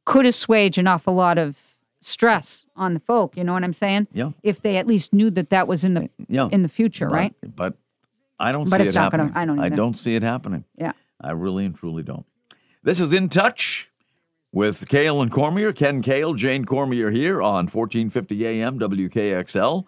could 0.06 0.26
assuage 0.26 0.78
an 0.78 0.88
awful 0.88 1.16
lot 1.16 1.38
of 1.38 1.58
stress 2.02 2.66
on 2.76 2.94
the 2.94 3.00
folk. 3.00 3.36
You 3.36 3.44
know 3.44 3.54
what 3.54 3.64
I'm 3.64 3.74
saying? 3.74 4.08
Yeah. 4.14 4.32
If 4.44 4.62
they 4.62 4.78
at 4.78 4.86
least 4.86 5.12
knew 5.14 5.32
that 5.32 5.50
that 5.50 5.68
was 5.68 5.84
in 5.84 5.96
the 5.96 6.04
uh, 6.04 6.08
Yeah. 6.28 6.50
in 6.52 6.62
the 6.62 6.70
future, 6.70 7.08
But- 7.08 7.16
right? 7.16 7.34
But 7.56 7.74
I 8.40 8.52
don't 8.52 8.70
But 8.70 8.82
see 8.82 8.88
it's 8.88 8.96
it 8.96 9.00
not 9.00 9.12
gonna- 9.12 9.24
happening. 9.24 9.42
I 9.42 9.46
don't 9.46 9.60
either. 9.60 9.76
don't 9.76 9.98
see 9.98 10.16
it 10.16 10.22
happening. 10.22 10.66
Yeah. 10.78 10.92
I 11.22 11.32
really 11.32 11.66
and 11.66 11.74
truly 11.76 12.04
don't. 12.04 12.26
This 12.84 13.00
is 13.00 13.14
In 13.14 13.30
Touch 13.30 13.90
with 14.56 14.88
Kale 14.88 15.22
and 15.22 15.30
Cormier. 15.30 15.74
Ken 15.74 16.02
Kale, 16.02 16.34
Jane 16.34 16.64
Cormier 16.64 17.12
here 17.12 17.42
on 17.42 17.68
1450 17.68 18.48
AM 18.48 18.80
WKXL, 18.80 19.86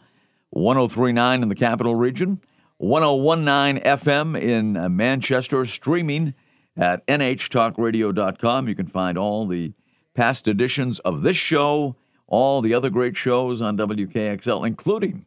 1039 0.49 1.41
in 1.41 1.49
the 1.49 1.55
capital 1.55 1.95
region, 1.95 2.41
1019 2.77 3.81
FM 3.81 4.39
in 4.39 4.95
Manchester, 4.95 5.65
streaming 5.65 6.33
at 6.75 7.07
nhtalkradio.com. 7.07 8.67
You 8.67 8.75
can 8.75 8.87
find 8.87 9.17
all 9.17 9.47
the 9.47 9.71
past 10.13 10.49
editions 10.49 10.99
of 10.99 11.21
this 11.21 11.37
show, 11.37 11.95
all 12.27 12.61
the 12.61 12.73
other 12.73 12.89
great 12.89 13.15
shows 13.15 13.61
on 13.61 13.77
WKXL, 13.77 14.67
including 14.67 15.25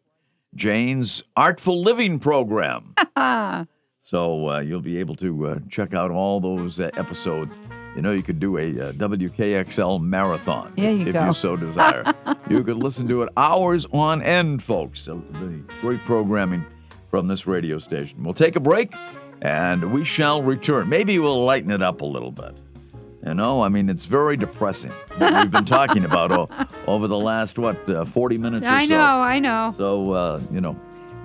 Jane's 0.55 1.23
Artful 1.35 1.83
Living 1.83 2.19
program. 2.19 2.95
So 4.11 4.49
uh, 4.49 4.59
you'll 4.59 4.81
be 4.81 4.99
able 4.99 5.15
to 5.17 5.47
uh, 5.47 5.59
check 5.69 5.95
out 5.95 6.11
all 6.11 6.41
those 6.41 6.81
uh, 6.81 6.91
episodes. 6.97 7.57
You 8.01 8.05
know, 8.05 8.13
you 8.13 8.23
could 8.23 8.41
do 8.41 8.57
a 8.57 8.71
uh, 8.71 8.93
WKXL 8.93 10.01
marathon 10.03 10.73
There 10.75 10.91
you 10.91 11.09
if 11.09 11.13
go. 11.13 11.27
you 11.27 11.33
so 11.35 11.55
desire. 11.55 12.03
you 12.49 12.65
could 12.65 12.79
listen 12.79 13.07
to 13.09 13.21
it 13.25 13.29
hours 13.37 13.85
on 13.93 14.23
end, 14.23 14.63
folks. 14.63 15.03
So 15.03 15.17
the 15.17 15.63
great 15.83 16.03
programming 16.07 16.65
from 17.11 17.29
this 17.29 17.47
radio 17.47 17.79
station. 17.79 18.25
We'll 18.25 18.33
take 18.33 18.57
a 18.57 18.61
break 18.61 18.95
and 19.43 19.93
we 19.93 20.03
shall 20.03 20.43
return. 20.43 20.89
Maybe 20.89 21.19
we'll 21.19 21.45
lighten 21.45 21.71
it 21.71 21.83
up 21.83 22.01
a 22.01 22.07
little 22.07 22.31
bit. 22.33 22.57
You 23.23 23.35
know, 23.35 23.61
I 23.63 23.69
mean, 23.69 23.91
it's 23.91 24.07
very 24.07 24.39
depressing 24.39 24.93
what 25.19 25.35
we've 25.35 25.51
been 25.51 25.67
talking 25.67 26.07
about 26.07 26.33
o- 26.33 26.49
over 26.87 27.07
the 27.07 27.19
last, 27.19 27.59
what, 27.59 27.87
uh, 27.91 28.07
40 28.07 28.39
minutes 28.39 28.65
or 28.65 28.71
I 28.71 28.87
so. 28.87 28.97
know, 28.97 29.21
I 29.21 29.39
know. 29.39 29.75
So, 29.77 30.13
uh, 30.13 30.41
you 30.51 30.63
know, 30.63 30.75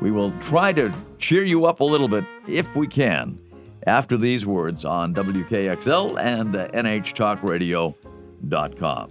we 0.01 0.11
will 0.11 0.33
try 0.41 0.73
to 0.73 0.93
cheer 1.19 1.45
you 1.45 1.67
up 1.67 1.79
a 1.79 1.85
little 1.85 2.09
bit 2.09 2.25
if 2.49 2.75
we 2.75 2.85
can 2.85 3.39
after 3.85 4.17
these 4.17 4.45
words 4.45 4.83
on 4.85 5.13
WKXL 5.13 6.19
and 6.19 6.55
uh, 6.55 6.67
NHTalkRadio.com. 6.69 9.09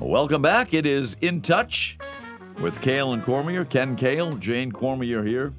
Welcome 0.00 0.42
back. 0.42 0.74
It 0.74 0.86
is 0.86 1.16
In 1.20 1.40
Touch 1.40 1.98
with 2.60 2.80
Kale 2.80 3.12
and 3.12 3.22
Cormier. 3.22 3.64
Ken 3.64 3.94
Kale, 3.96 4.32
Jane 4.32 4.72
Cormier 4.72 5.22
here, 5.24 5.54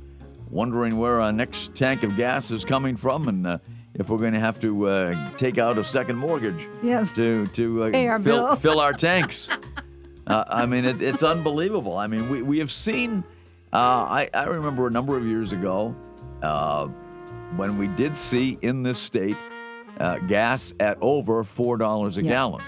wondering 0.50 0.98
where 0.98 1.22
our 1.22 1.32
next 1.32 1.74
tank 1.74 2.04
of 2.04 2.16
gas 2.18 2.52
is 2.52 2.66
coming 2.66 2.96
from 2.98 3.28
and 3.28 3.48
uh, 3.48 3.58
if 3.94 4.10
we're 4.10 4.18
going 4.18 4.34
to 4.34 4.40
have 4.42 4.60
to 4.60 4.88
uh, 4.90 5.30
take 5.38 5.58
out 5.58 5.78
a 5.78 5.84
second 5.84 6.18
mortgage 6.18 6.68
Yes. 6.84 7.14
to, 7.14 7.46
to 7.48 7.86
uh, 7.86 7.92
our 7.98 8.20
fill, 8.20 8.56
fill 8.58 8.80
our 8.82 8.92
tanks. 8.94 9.50
Uh, 10.28 10.44
I 10.48 10.66
mean, 10.66 10.84
it, 10.86 11.02
it's 11.02 11.24
unbelievable. 11.24 11.98
I 11.98 12.08
mean, 12.08 12.30
we, 12.30 12.42
we 12.42 12.60
have 12.60 12.72
seen, 12.74 13.24
uh, 13.72 13.78
I, 13.78 14.30
I 14.34 14.44
remember 14.44 14.86
a 14.88 14.92
number 14.92 15.16
of 15.16 15.26
years 15.26 15.54
ago 15.54 15.96
uh, 16.46 16.88
when 17.58 17.78
we 17.78 17.88
did 17.90 18.16
see 18.18 18.58
in 18.62 18.84
this 18.84 18.98
state 19.00 19.38
uh, 20.00 20.20
gas 20.20 20.74
at 20.80 20.98
over 21.02 21.44
$4 21.44 22.18
a 22.18 22.24
Yeah. 22.24 22.30
gallon 22.32 22.64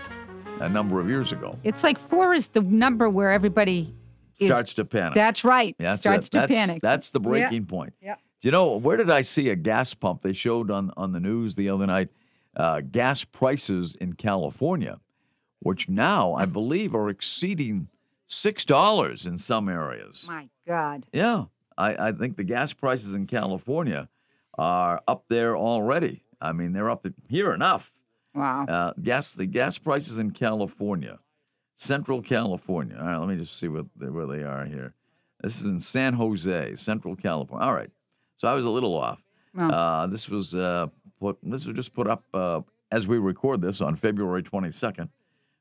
a 0.60 0.70
number 0.70 1.00
of 1.00 1.08
years 1.10 1.32
ago. 1.32 1.54
It's 1.63 1.84
like 1.84 1.98
four 2.00 2.34
is 2.34 2.48
the 2.48 2.62
number 2.62 3.10
where 3.10 3.30
everybody 3.30 3.94
is. 4.40 4.50
Starts 4.50 4.74
to 4.76 4.86
panic. 4.86 5.13
that's 5.16 5.44
right. 5.44 5.76
That's 5.78 6.02
starts 6.02 6.28
it. 6.28 6.32
to 6.32 6.38
that's, 6.40 6.52
panic. 6.58 6.82
That's 6.82 7.10
the 7.12 7.20
Yeah. 7.20 7.28
breaking 7.30 7.66
point. 7.66 7.94
Yeah. 8.02 8.16
Do 8.42 8.48
you 8.48 8.52
know 8.52 8.78
where 8.78 8.98
did 8.98 9.10
I 9.10 9.22
see 9.22 9.50
a 9.50 9.56
gas 9.56 9.94
pump? 9.94 10.22
They 10.22 10.34
showed 10.34 10.70
on 10.72 10.92
on 10.96 11.12
the 11.12 11.20
news 11.20 11.56
the 11.56 11.70
other 11.70 11.86
night 11.88 12.10
uh, 12.56 12.82
gas 12.82 13.24
prices 13.24 13.96
in 13.96 14.13
California, 14.13 15.00
which 15.60 15.90
now 15.90 16.34
I 16.34 16.46
believe 16.46 16.94
are 16.96 17.10
exceeding 17.10 17.88
six 18.28 18.63
dollars 18.66 19.26
in 19.26 19.38
some 19.40 19.68
areas. 19.70 20.26
My 20.28 20.50
God. 20.68 21.06
Yeah, 21.12 21.46
I, 21.78 22.08
I 22.08 22.12
think 22.12 22.38
the 22.38 22.44
gas 22.44 22.74
prices 22.74 23.13
in 23.16 23.28
California 23.28 24.10
are 24.58 25.02
up 25.08 25.26
there 25.30 25.56
already. 25.56 26.24
I 26.42 26.52
mean, 26.52 26.74
they're 26.74 26.90
up 26.90 27.06
here 27.30 27.54
enough. 27.54 27.92
Wow. 28.34 28.66
Uh, 28.66 28.94
gas 29.02 29.34
the 29.34 29.46
gas 29.46 29.78
prices 29.78 30.20
in 30.20 30.32
California, 30.32 31.20
Central 31.76 32.22
California. 32.22 32.98
All 33.00 33.06
right, 33.08 33.18
let 33.18 33.28
me 33.30 33.36
just 33.38 33.58
see 33.58 33.68
what 33.68 33.86
where 33.98 34.28
they 34.28 34.44
are 34.44 34.66
here. 34.66 34.94
This 35.42 35.60
is 35.62 35.68
in 35.68 35.80
San 35.80 36.13
Jose, 36.13 36.76
Central 36.76 37.16
California. 37.16 37.66
All 37.66 37.74
right, 37.74 37.90
so 38.36 38.48
I 38.48 38.54
was 38.54 38.66
a 38.66 38.70
little 38.70 38.96
off. 38.96 39.24
Uh, 39.58 40.06
this 40.08 40.30
was 40.30 40.54
uh, 40.54 40.88
put. 41.20 41.38
This 41.42 41.66
was 41.66 41.76
just 41.76 41.94
put 41.96 42.08
up 42.08 42.24
uh, 42.34 42.62
as 42.92 43.08
we 43.08 43.17
record 43.17 43.62
this 43.62 43.82
on 43.82 43.96
February 43.96 44.44
22nd, 44.44 45.10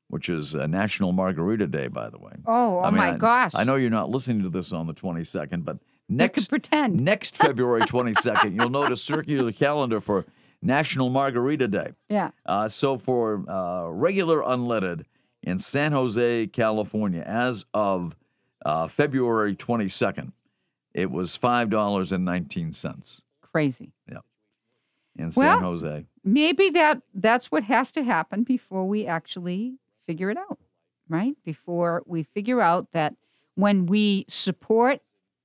which 0.08 0.28
is 0.28 0.54
uh, 0.54 0.66
National 0.66 1.12
Margarita 1.12 1.66
Day, 1.66 1.88
by 1.88 2.10
the 2.10 2.18
way. 2.18 2.32
Oh, 2.46 2.78
oh 2.78 2.82
I 2.82 2.90
mean, 2.90 2.98
my 2.98 3.12
I- 3.14 3.16
gosh. 3.16 3.52
I 3.54 3.64
know 3.64 3.76
you're 3.76 3.88
not 3.88 4.10
listening 4.10 4.42
to 4.42 4.50
this 4.50 4.70
on 4.72 4.86
the 4.86 4.92
22nd, 4.94 5.64
but 5.64 5.78
next 6.08 6.48
pretend. 6.48 7.00
next 7.00 7.36
February 7.46 7.82
22nd, 7.82 8.54
you'll 8.54 8.70
notice 8.70 9.02
circular 9.02 9.52
calendar 9.52 10.00
for 10.00 10.24
National 10.62 11.10
Margarita 11.10 11.68
Day. 11.68 11.92
Yeah. 12.08 12.30
Uh, 12.44 12.68
so 12.68 12.98
for 12.98 13.48
uh, 13.48 13.88
regular 13.88 14.40
unleaded 14.42 15.04
in 15.42 15.58
San 15.58 15.92
Jose, 15.92 16.46
California, 16.48 17.22
as 17.22 17.64
of 17.74 18.16
uh, 18.64 18.88
February 18.88 19.54
22nd, 19.54 20.32
it 20.94 21.10
was 21.10 21.36
five 21.36 21.68
dollars 21.70 22.10
and 22.10 22.24
nineteen 22.24 22.72
cents 22.72 23.22
Crazy. 23.42 23.92
Yeah. 24.10 24.18
In 25.18 25.30
San 25.30 25.44
Well- 25.44 25.60
Jose. 25.60 26.06
Maybe 26.24 26.70
that 26.70 27.02
that's 27.14 27.52
what 27.52 27.62
has 27.64 27.92
to 27.92 28.02
happen 28.02 28.42
before 28.42 28.84
we 28.88 29.06
actually 29.06 29.74
figure 30.04 30.28
it 30.30 30.36
out, 30.36 30.58
right? 31.08 31.36
Before 31.44 32.02
we 32.06 32.22
figure 32.24 32.60
out 32.60 32.90
that 32.92 33.14
when 33.54 33.86
we 33.86 34.24
support 34.28 35.00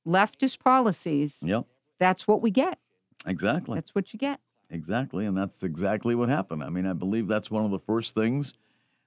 leftist 0.08 0.60
policies, 0.60 1.42
Yep. 1.46 1.66
that's 2.00 2.28
what 2.28 2.42
we 2.42 2.52
get. 2.52 2.80
Exactly. 3.26 3.76
That's 3.76 3.94
what 3.94 4.14
you 4.14 4.20
get. 4.20 4.40
Exactly, 4.70 5.26
and 5.26 5.38
that's 5.38 5.64
exactly 5.64 6.16
what 6.16 6.30
happened. 6.30 6.64
I 6.64 6.70
mean, 6.70 6.86
I 6.86 6.94
believe 6.94 7.28
that's 7.28 7.52
one 7.52 7.66
of 7.66 7.72
the 7.72 7.80
first 7.80 8.16
things 8.16 8.54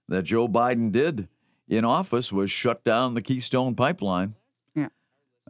that 0.08 0.22
Joe 0.24 0.46
Biden 0.46 0.92
did 0.92 1.28
in 1.66 1.84
office 1.84 2.30
was 2.32 2.50
shut 2.50 2.84
down 2.84 3.14
the 3.14 3.22
Keystone 3.22 3.74
Pipeline. 3.74 4.34
Yeah. 4.74 4.88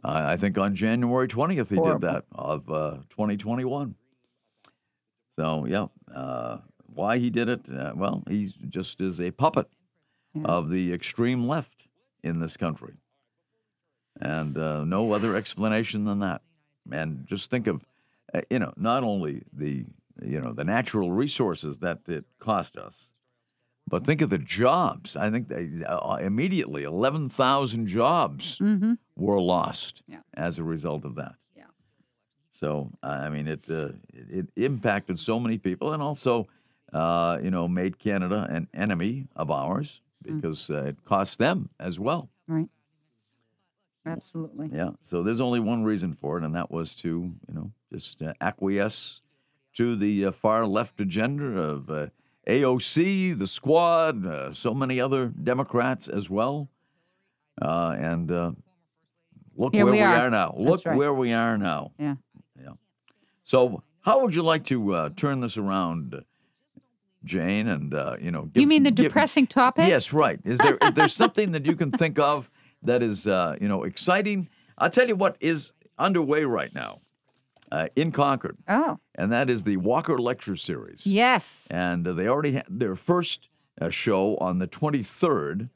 Uh, 0.03 0.23
I 0.25 0.37
think 0.37 0.57
on 0.57 0.73
January 0.73 1.27
20th 1.27 1.69
he 1.69 1.75
Horrible. 1.75 1.99
did 1.99 2.09
that 2.09 2.25
of 2.31 2.71
uh, 2.71 2.91
2021. 3.09 3.95
So, 5.37 5.65
yeah, 5.65 5.87
uh, 6.15 6.59
why 6.85 7.17
he 7.17 7.29
did 7.29 7.49
it? 7.49 7.69
Uh, 7.69 7.91
well, 7.95 8.23
he 8.29 8.53
just 8.69 9.01
is 9.01 9.19
a 9.19 9.31
puppet 9.31 9.67
of 10.45 10.69
the 10.69 10.93
extreme 10.93 11.47
left 11.47 11.87
in 12.23 12.39
this 12.39 12.57
country. 12.57 12.93
And 14.21 14.57
uh, 14.57 14.83
no 14.85 15.11
other 15.11 15.35
explanation 15.35 16.05
than 16.05 16.19
that. 16.19 16.41
And 16.91 17.25
just 17.27 17.49
think 17.49 17.67
of, 17.67 17.85
uh, 18.33 18.41
you 18.49 18.59
know, 18.59 18.73
not 18.77 19.03
only 19.03 19.43
the, 19.51 19.85
you 20.21 20.39
know, 20.39 20.53
the 20.53 20.63
natural 20.63 21.11
resources 21.11 21.79
that 21.79 21.99
it 22.07 22.25
cost 22.39 22.77
us, 22.77 23.11
but 23.87 24.05
think 24.05 24.21
of 24.21 24.29
the 24.29 24.37
jobs. 24.37 25.15
I 25.17 25.29
think 25.29 25.47
they, 25.49 25.83
uh, 25.85 26.15
immediately 26.21 26.83
11,000 26.83 27.87
jobs 27.87 28.59
were 29.15 29.39
lost 29.41 30.01
Yeah. 30.07 30.19
as 30.33 30.57
a 30.59 30.63
result 30.63 31.05
of 31.05 31.15
that. 31.15 31.35
Yeah. 31.55 31.65
So 32.51 32.91
I 33.03 33.29
mean, 33.29 33.47
it 33.47 33.65
uh, 33.69 33.89
it, 34.13 34.47
it 34.55 34.63
impacted 34.65 35.19
so 35.19 35.39
many 35.39 35.57
people, 35.57 35.91
and 35.93 36.01
also, 36.01 36.47
uh, 36.93 37.37
you 37.43 37.51
know, 37.51 37.67
made 37.67 37.99
Canada 37.99 38.47
an 38.49 38.67
enemy 38.73 39.27
of 39.35 39.51
ours 39.51 40.01
because 40.21 40.69
uh, 40.69 40.85
it 40.85 41.03
cost 41.03 41.37
them 41.37 41.69
as 41.79 41.99
well. 41.99 42.29
Right. 42.47 42.69
Absolutely. 44.05 44.69
Yeah. 44.73 44.91
So 45.01 45.23
there's 45.23 45.41
only 45.41 45.59
one 45.59 45.83
reason 45.83 46.13
for 46.13 46.37
it, 46.37 46.43
and 46.43 46.53
that 46.55 46.69
was 46.71 46.93
to 46.95 47.09
you 47.09 47.53
know 47.53 47.71
just 47.91 48.21
uh, 48.21 48.33
acquiesce 48.41 49.21
to 49.73 49.95
the 49.95 50.25
uh, 50.25 50.31
far 50.31 50.65
left 50.65 50.99
agenda 51.01 51.45
of 51.59 51.89
uh, 51.89 52.07
AOC, 52.47 53.37
the 53.37 53.47
Squad, 53.47 54.25
uh, 54.25 54.53
so 54.53 54.73
many 54.73 54.99
other 55.01 55.27
Democrats 55.27 56.07
as 56.07 56.29
well, 56.29 56.69
uh, 57.61 57.95
and 57.97 58.31
uh, 58.31 58.51
look 59.57 59.73
Here 59.73 59.83
where 59.85 59.93
we 59.93 59.99
we 59.99 60.03
are. 60.03 60.15
are, 60.27 60.29
now. 60.29 60.53
That's 60.57 60.69
Look 60.69 60.85
right. 60.85 60.97
where 60.97 61.13
we 61.13 61.33
are 61.33 61.57
now. 61.57 61.91
Yeah. 61.97 62.15
Yeah. 62.61 62.73
So, 63.43 63.81
how 64.01 64.21
would 64.21 64.35
you 64.35 64.43
like 64.43 64.63
to 64.65 64.93
uh, 64.93 65.09
turn 65.15 65.39
this 65.39 65.57
around, 65.57 66.23
Jane? 67.23 67.67
And 67.67 67.93
uh, 67.93 68.17
you 68.21 68.31
know, 68.31 68.49
You 68.53 68.67
mean 68.67 68.83
the 68.83 68.91
give- 68.91 69.07
depressing 69.07 69.47
topic? 69.47 69.87
Yes, 69.87 70.13
right. 70.13 70.39
Is 70.43 70.59
there 70.59 70.77
is 70.83 70.93
there 70.93 71.07
something 71.07 71.51
that 71.53 71.65
you 71.65 71.75
can 71.75 71.91
think 71.91 72.19
of 72.19 72.49
that 72.83 73.01
is 73.03 73.27
uh, 73.27 73.55
you 73.59 73.67
know 73.67 73.83
exciting? 73.83 74.49
I'll 74.77 74.89
tell 74.89 75.07
you 75.07 75.15
what 75.15 75.37
is 75.39 75.71
underway 75.97 76.43
right 76.43 76.73
now 76.75 76.99
uh, 77.71 77.87
in 77.95 78.11
Concord, 78.11 78.57
Oh, 78.67 78.99
and 79.15 79.31
that 79.31 79.49
is 79.49 79.63
the 79.63 79.77
Walker 79.77 80.17
Lecture 80.19 80.55
Series. 80.55 81.07
yes. 81.07 81.67
And 81.71 82.07
uh, 82.07 82.13
they 82.13 82.27
already 82.27 82.53
had 82.53 82.65
their 82.69 82.95
first 82.95 83.49
uh, 83.79 83.89
show 83.89 84.35
on 84.37 84.59
the 84.59 84.67
23rd 84.67 85.69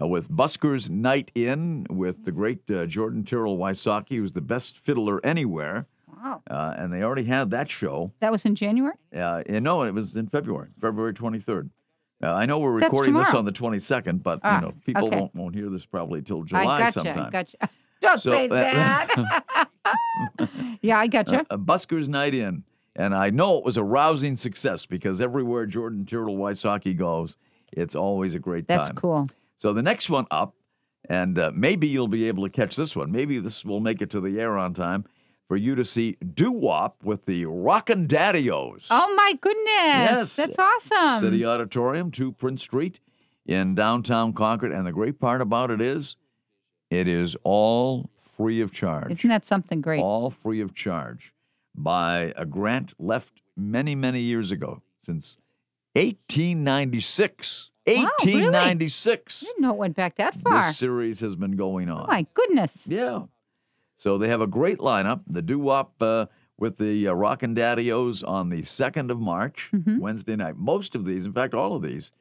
uh, 0.00 0.06
with 0.06 0.28
Buskers 0.30 0.90
Night 0.90 1.30
In 1.34 1.86
with 1.90 2.24
the 2.24 2.32
great 2.32 2.68
uh, 2.70 2.86
Jordan 2.86 3.22
Tirrell 3.24 3.58
Wysocki, 3.58 4.16
who's 4.16 4.32
the 4.32 4.40
best 4.40 4.78
fiddler 4.78 5.24
anywhere. 5.24 5.86
Wow. 6.08 6.42
Uh, 6.50 6.74
and 6.76 6.92
they 6.92 7.02
already 7.02 7.24
had 7.24 7.50
that 7.50 7.68
show. 7.70 8.12
That 8.20 8.32
was 8.32 8.44
in 8.46 8.54
January? 8.54 8.94
Uh, 9.14 9.42
and 9.46 9.64
no, 9.64 9.82
it 9.82 9.92
was 9.92 10.16
in 10.16 10.26
February, 10.28 10.68
February 10.80 11.12
23rd. 11.14 11.70
Uh, 12.22 12.32
I 12.32 12.46
know 12.46 12.58
we're 12.58 12.72
recording 12.72 13.14
this 13.14 13.34
on 13.34 13.44
the 13.44 13.52
22nd, 13.52 14.22
but 14.22 14.40
Ah, 14.42 14.56
you 14.56 14.66
know 14.66 14.74
people 14.86 15.08
okay. 15.08 15.18
won't, 15.20 15.34
won't 15.34 15.54
hear 15.54 15.68
this 15.68 15.84
probably 15.84 16.22
till 16.22 16.42
July 16.42 16.64
I 16.64 16.78
gotcha. 16.78 16.92
sometime. 16.92 17.30
Gotcha. 17.30 17.56
Don't 18.00 18.20
So, 18.22 18.30
say 18.30 18.46
uh, 18.46 18.48
that. 18.54 19.68
yeah, 20.82 20.98
I 20.98 21.06
gotcha. 21.06 21.46
A 21.50 21.58
Buskers 21.58 22.08
Night 22.08 22.34
In, 22.34 22.64
and 22.96 23.14
I 23.14 23.30
know 23.30 23.58
it 23.58 23.64
was 23.64 23.76
a 23.76 23.82
rousing 23.84 24.36
success 24.36 24.86
because 24.86 25.20
everywhere 25.20 25.66
Jordan 25.66 26.04
Tirrell 26.04 26.36
Wysocki 26.36 26.96
goes, 26.96 27.36
it's 27.72 27.94
always 27.94 28.34
a 28.34 28.38
great 28.38 28.68
time. 28.68 28.78
That's 28.78 28.90
cool. 28.90 29.28
So 29.58 29.72
the 29.72 29.82
next 29.82 30.08
one 30.10 30.26
up, 30.30 30.54
and 31.08 31.38
uh, 31.38 31.50
maybe 31.54 31.86
you'll 31.88 32.08
be 32.08 32.28
able 32.28 32.44
to 32.44 32.50
catch 32.50 32.76
this 32.76 32.94
one. 32.94 33.10
Maybe 33.12 33.38
this 33.38 33.64
will 33.64 33.80
make 33.80 34.00
it 34.02 34.10
to 34.10 34.20
the 34.20 34.40
air 34.40 34.56
on 34.56 34.72
time 34.74 35.04
for 35.48 35.56
you 35.56 35.74
to 35.74 35.84
see 35.84 36.16
Doo 36.34 36.52
Wop 36.52 37.02
with 37.02 37.26
the 37.26 37.44
Rockin' 37.44 38.06
Daddy-O's. 38.06 38.88
Oh 38.90 39.14
my 39.14 39.34
goodness. 39.40 39.66
Yes. 39.66 40.36
That's 40.36 40.58
awesome. 40.58 41.20
City 41.20 41.44
Auditorium, 41.44 42.10
2 42.10 42.32
Prince 42.32 42.62
Street 42.62 43.00
in 43.46 43.74
downtown 43.74 44.32
Concord. 44.32 44.72
And 44.72 44.86
the 44.86 44.92
great 44.92 45.20
part 45.20 45.40
about 45.40 45.70
it 45.70 45.80
is 45.80 46.16
it 46.90 47.08
is 47.08 47.36
all 47.44 48.10
free 48.22 48.60
of 48.60 48.72
charge. 48.72 49.10
Isn't 49.10 49.30
that 49.30 49.44
something 49.44 49.80
great? 49.80 50.00
all 50.00 50.30
free 50.30 50.60
of 50.60 50.74
charge 50.74 51.32
by 51.74 52.32
a 52.36 52.46
grant 52.46 52.94
left 52.98 53.42
many, 53.56 53.94
many 53.94 54.20
years 54.20 54.50
ago, 54.52 54.82
since 55.00 55.38
1896. 55.94 57.70
really? 57.86 58.02
1896. 58.04 59.42
I 59.42 59.46
didn't 59.46 59.62
know 59.62 59.70
it 59.70 59.76
went 59.76 59.96
back 59.96 60.16
that 60.16 60.34
far. 60.34 60.62
This 60.62 60.76
series 60.78 61.20
has 61.20 61.36
been 61.36 61.56
going 61.56 61.90
oh, 61.90 61.96
on. 61.96 62.04
oh 62.04 62.06
my 62.06 62.26
goodness. 62.34 62.86
Yeah. 62.86 63.22
So 64.04 64.18
they 64.18 64.28
have 64.28 64.42
a 64.42 64.46
great 64.46 64.80
lineup. 64.80 65.20
The 65.26 65.40
doo 65.40 65.58
wop 65.58 65.94
uh, 66.02 66.26
with 66.58 66.76
the 66.76 67.08
uh, 67.08 67.14
Rockin' 67.14 67.54
Daddios 67.54 68.22
on 68.28 68.50
the 68.50 68.60
2nd 68.60 69.10
of 69.10 69.18
March, 69.18 69.70
Mm-hmm. 69.72 69.98
Wednesday 69.98 70.36
night. 70.36 70.58
Most 70.58 70.94
of 70.94 71.06
these, 71.06 71.24
in 71.24 71.32
fact, 71.32 71.54
all 71.54 71.74
of 71.74 71.80
these 71.80 72.12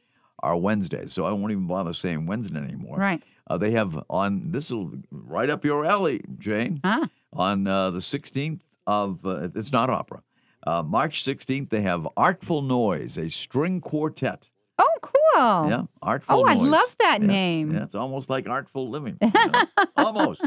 are 0.42 0.56
Wednesdays. 0.56 1.12
So 1.12 1.26
I 1.26 1.32
won't 1.34 1.52
even 1.52 1.68
bother 1.68 1.94
saying 1.94 2.26
Wednesday 2.26 2.60
anymore. 2.60 2.98
Right. 2.98 3.22
Uh, 3.50 3.58
they 3.58 3.72
have 3.72 4.02
on, 4.10 4.52
this 4.54 4.72
will 4.72 4.94
right 5.12 5.50
up 5.50 5.66
your 5.66 5.84
alley, 5.86 6.22
Jane. 6.40 6.80
Ah. 6.86 7.10
On 7.34 7.68
uh, 7.68 7.90
the 7.92 8.00
16th 8.00 8.62
of, 8.88 9.26
uh, 9.26 9.50
it's 9.54 9.74
not 9.74 9.90
opera. 9.90 10.24
Uh, 10.66 10.84
March 10.84 11.22
16th, 11.26 11.70
they 11.70 11.82
have 11.82 12.08
Artful 12.16 12.62
Noise, 12.62 13.18
a 13.18 13.30
string 13.30 13.82
quartet. 13.82 14.50
Oh, 14.80 14.90
cool. 15.02 15.70
Yeah, 15.70 15.84
Artful 16.02 16.40
Oh, 16.40 16.46
I 16.46 16.54
love 16.54 16.96
that 17.00 17.18
Yes. 17.20 17.28
name. 17.28 17.74
Yeah, 17.74 17.84
it's 17.84 17.96
almost 17.96 18.30
like 18.30 18.48
Artful 18.48 18.90
Living. 18.90 19.18
you 19.22 19.32
know, 19.52 19.64
almost. 19.98 20.40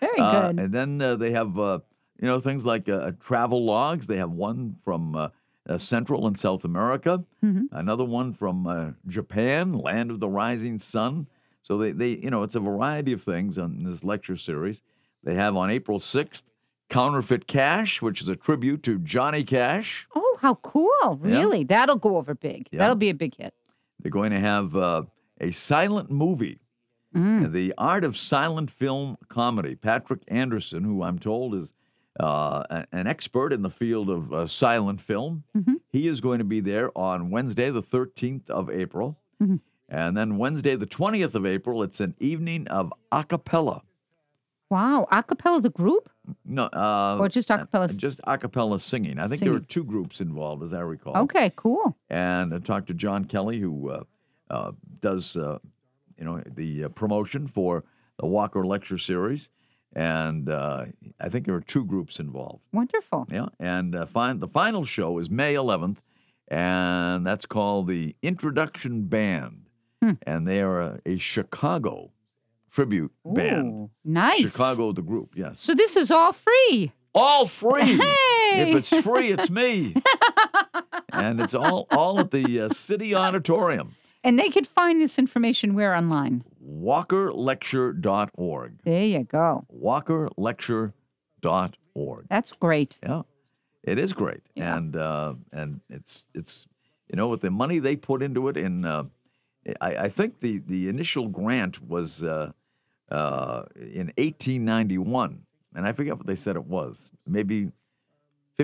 Very 0.00 0.18
Uh, 0.20 0.48
good. 0.52 0.60
and 0.60 0.72
then 0.74 1.00
uh, 1.02 1.16
they 1.16 1.32
have, 1.32 1.58
uh, 1.58 1.78
you 2.20 2.26
know, 2.26 2.40
things 2.40 2.64
like 2.66 2.88
uh, 2.88 3.12
travel 3.20 3.64
logs. 3.64 4.06
They 4.06 4.16
have 4.16 4.30
one 4.30 4.76
from 4.84 5.30
Central 5.76 6.26
and 6.26 6.38
South 6.38 6.64
America, 6.64 7.24
Mm-hmm. 7.44 7.66
another 7.72 8.04
one 8.04 8.32
from 8.32 8.66
uh, 8.66 8.90
Japan, 9.06 9.72
Land 9.72 10.10
of 10.10 10.18
the 10.20 10.28
Rising 10.28 10.78
Sun. 10.78 11.26
So 11.62 11.78
they, 11.78 11.92
they, 11.92 12.08
you 12.16 12.30
know, 12.30 12.42
it's 12.42 12.56
a 12.56 12.60
variety 12.60 13.12
of 13.12 13.22
things 13.22 13.56
on 13.58 13.84
this 13.84 14.02
lecture 14.02 14.36
series. 14.36 14.82
They 15.22 15.34
have 15.34 15.54
on 15.56 15.70
April 15.70 15.98
6th, 16.00 16.44
Counterfeit 16.88 17.46
Cash, 17.46 18.02
which 18.02 18.20
is 18.20 18.28
a 18.28 18.34
tribute 18.34 18.82
to 18.84 18.98
Johnny 18.98 19.44
Cash. 19.44 20.08
oh, 20.16 20.38
how 20.40 20.54
cool. 20.56 21.18
Really? 21.20 21.62
That'll 21.62 21.96
go 21.96 22.16
over 22.16 22.34
big. 22.34 22.68
Yeah. 22.72 22.78
That'll 22.80 22.96
be 22.96 23.10
a 23.10 23.14
big 23.14 23.36
hit. 23.36 23.54
They're 24.00 24.10
going 24.10 24.32
to 24.32 24.40
have 24.40 24.74
uh, 24.74 25.02
a 25.40 25.50
silent 25.52 26.10
movie, 26.10 26.58
Mm. 27.14 27.50
the 27.52 27.74
art 27.76 28.04
of 28.04 28.16
silent 28.16 28.70
film 28.70 29.16
comedy. 29.28 29.74
Patrick 29.74 30.22
Anderson, 30.28 30.84
who 30.84 31.02
I'm 31.02 31.18
told 31.18 31.54
is 31.54 31.74
uh, 32.18 32.84
an 32.92 33.06
expert 33.06 33.52
in 33.52 33.62
the 33.62 33.70
field 33.70 34.08
of 34.10 34.32
uh, 34.32 34.46
silent 34.46 35.00
film, 35.00 35.42
Mm-hmm. 35.56 35.74
he 35.88 36.06
is 36.06 36.20
going 36.20 36.38
to 36.38 36.44
be 36.44 36.60
there 36.60 36.96
on 36.96 37.30
Wednesday, 37.30 37.70
the 37.70 37.82
13th 37.82 38.48
of 38.50 38.70
April. 38.70 39.18
Mm-hmm. 39.42 39.56
And 39.88 40.16
then 40.16 40.36
Wednesday, 40.38 40.76
the 40.76 40.86
20th 40.86 41.34
of 41.34 41.44
April, 41.44 41.82
it's 41.82 41.98
an 41.98 42.14
evening 42.20 42.68
of 42.68 42.92
a 43.10 43.24
cappella. 43.24 43.82
Wow. 44.70 45.08
a 45.10 45.22
Acapella 45.24 45.60
the 45.60 45.70
group? 45.70 46.08
No, 46.44 46.66
uh, 46.66 47.16
Or 47.18 47.28
just 47.28 47.50
a 47.50 47.58
cappella 47.58 47.88
Just 47.88 48.20
a 48.24 48.38
cappella 48.38 48.78
singing. 48.78 49.18
I 49.18 49.26
think 49.26 49.40
there 49.40 49.50
were 49.52 49.58
two 49.58 49.82
groups 49.82 50.20
involved, 50.20 50.62
as 50.62 50.72
I 50.72 50.80
recall. 50.80 51.16
Okay, 51.24 51.52
cool. 51.56 51.96
and 52.08 52.54
I 52.54 52.58
talked 52.60 52.86
to 52.86 52.94
John 52.94 53.24
Kelly, 53.24 53.58
who 53.58 53.90
uh, 53.90 54.04
uh, 54.48 54.72
does 55.00 55.36
uh, 55.36 55.58
you 56.20 56.26
know 56.26 56.42
the 56.46 56.84
uh, 56.84 56.88
promotion 56.90 57.48
for 57.48 57.82
the 58.18 58.26
Walker 58.26 58.64
Lecture 58.64 58.98
Series, 58.98 59.48
and 59.94 60.48
uh, 60.48 60.84
I 61.18 61.28
think 61.30 61.46
there 61.46 61.54
are 61.56 61.60
two 61.60 61.84
groups 61.84 62.20
involved. 62.20 62.62
Wonderful. 62.72 63.26
Yeah, 63.32 63.46
and 63.58 63.96
uh, 63.96 64.06
fin- 64.06 64.38
the 64.40 64.48
final 64.48 64.84
show 64.84 65.18
is 65.18 65.28
May 65.30 65.54
11th, 65.54 65.96
and 66.48 67.26
that's 67.26 67.46
called 67.46 67.88
the 67.88 68.14
Introduction 68.22 69.06
Band, 69.06 69.66
Hmm. 70.02 70.12
and 70.22 70.46
they 70.46 70.60
are 70.60 70.80
a, 70.80 71.00
a 71.04 71.16
Chicago 71.18 72.12
tribute 72.70 73.12
band. 73.24 73.90
Nice. 74.04 74.52
Chicago, 74.52 74.92
the 74.92 75.02
group, 75.02 75.34
yes. 75.36 75.60
So 75.60 75.74
this 75.74 75.96
is 75.96 76.10
all 76.10 76.32
free. 76.32 76.92
All 77.14 77.46
free. 77.46 77.98
Hey! 77.98 78.70
If 78.70 78.76
it's 78.76 79.02
free, 79.04 79.32
it's 79.32 79.50
me. 79.50 79.94
and 81.12 81.40
it's 81.40 81.54
all 81.54 81.86
all 81.90 82.20
at 82.20 82.30
the 82.30 82.60
uh, 82.62 82.68
City 82.68 83.14
Auditorium, 83.14 83.94
And 84.22 84.38
they 84.38 84.50
could 84.50 84.66
find 84.66 85.00
this 85.00 85.18
information 85.18 85.74
where 85.74 85.94
online? 85.94 86.44
walkerlecture.org. 86.64 88.80
There 88.84 89.04
you 89.04 89.24
go. 89.24 89.64
walkerlecture.org. 89.74 92.26
That's 92.28 92.52
great. 92.52 92.98
Yeah. 93.02 93.22
It 93.82 93.98
is 93.98 94.12
great. 94.12 94.42
Yeah. 94.54 94.76
And 94.76 94.94
uh, 94.94 95.34
and 95.52 95.80
it's 95.88 96.26
it's 96.34 96.68
you 97.08 97.16
know 97.16 97.28
with 97.28 97.40
the 97.40 97.50
money 97.50 97.78
they 97.78 97.96
put 97.96 98.22
into 98.22 98.48
it 98.48 98.56
in 98.56 98.84
uh, 98.84 99.04
I, 99.80 99.96
I 99.96 100.08
think 100.08 100.40
the 100.40 100.58
the 100.58 100.88
initial 100.88 101.28
grant 101.28 101.82
was 101.82 102.22
uh, 102.22 102.52
uh, 103.10 103.62
in 103.74 104.12
1891 104.18 105.46
and 105.74 105.86
I 105.86 105.92
forget 105.92 106.18
what 106.18 106.26
they 106.26 106.36
said 106.36 106.56
it 106.56 106.66
was. 106.66 107.10
Maybe 107.26 107.72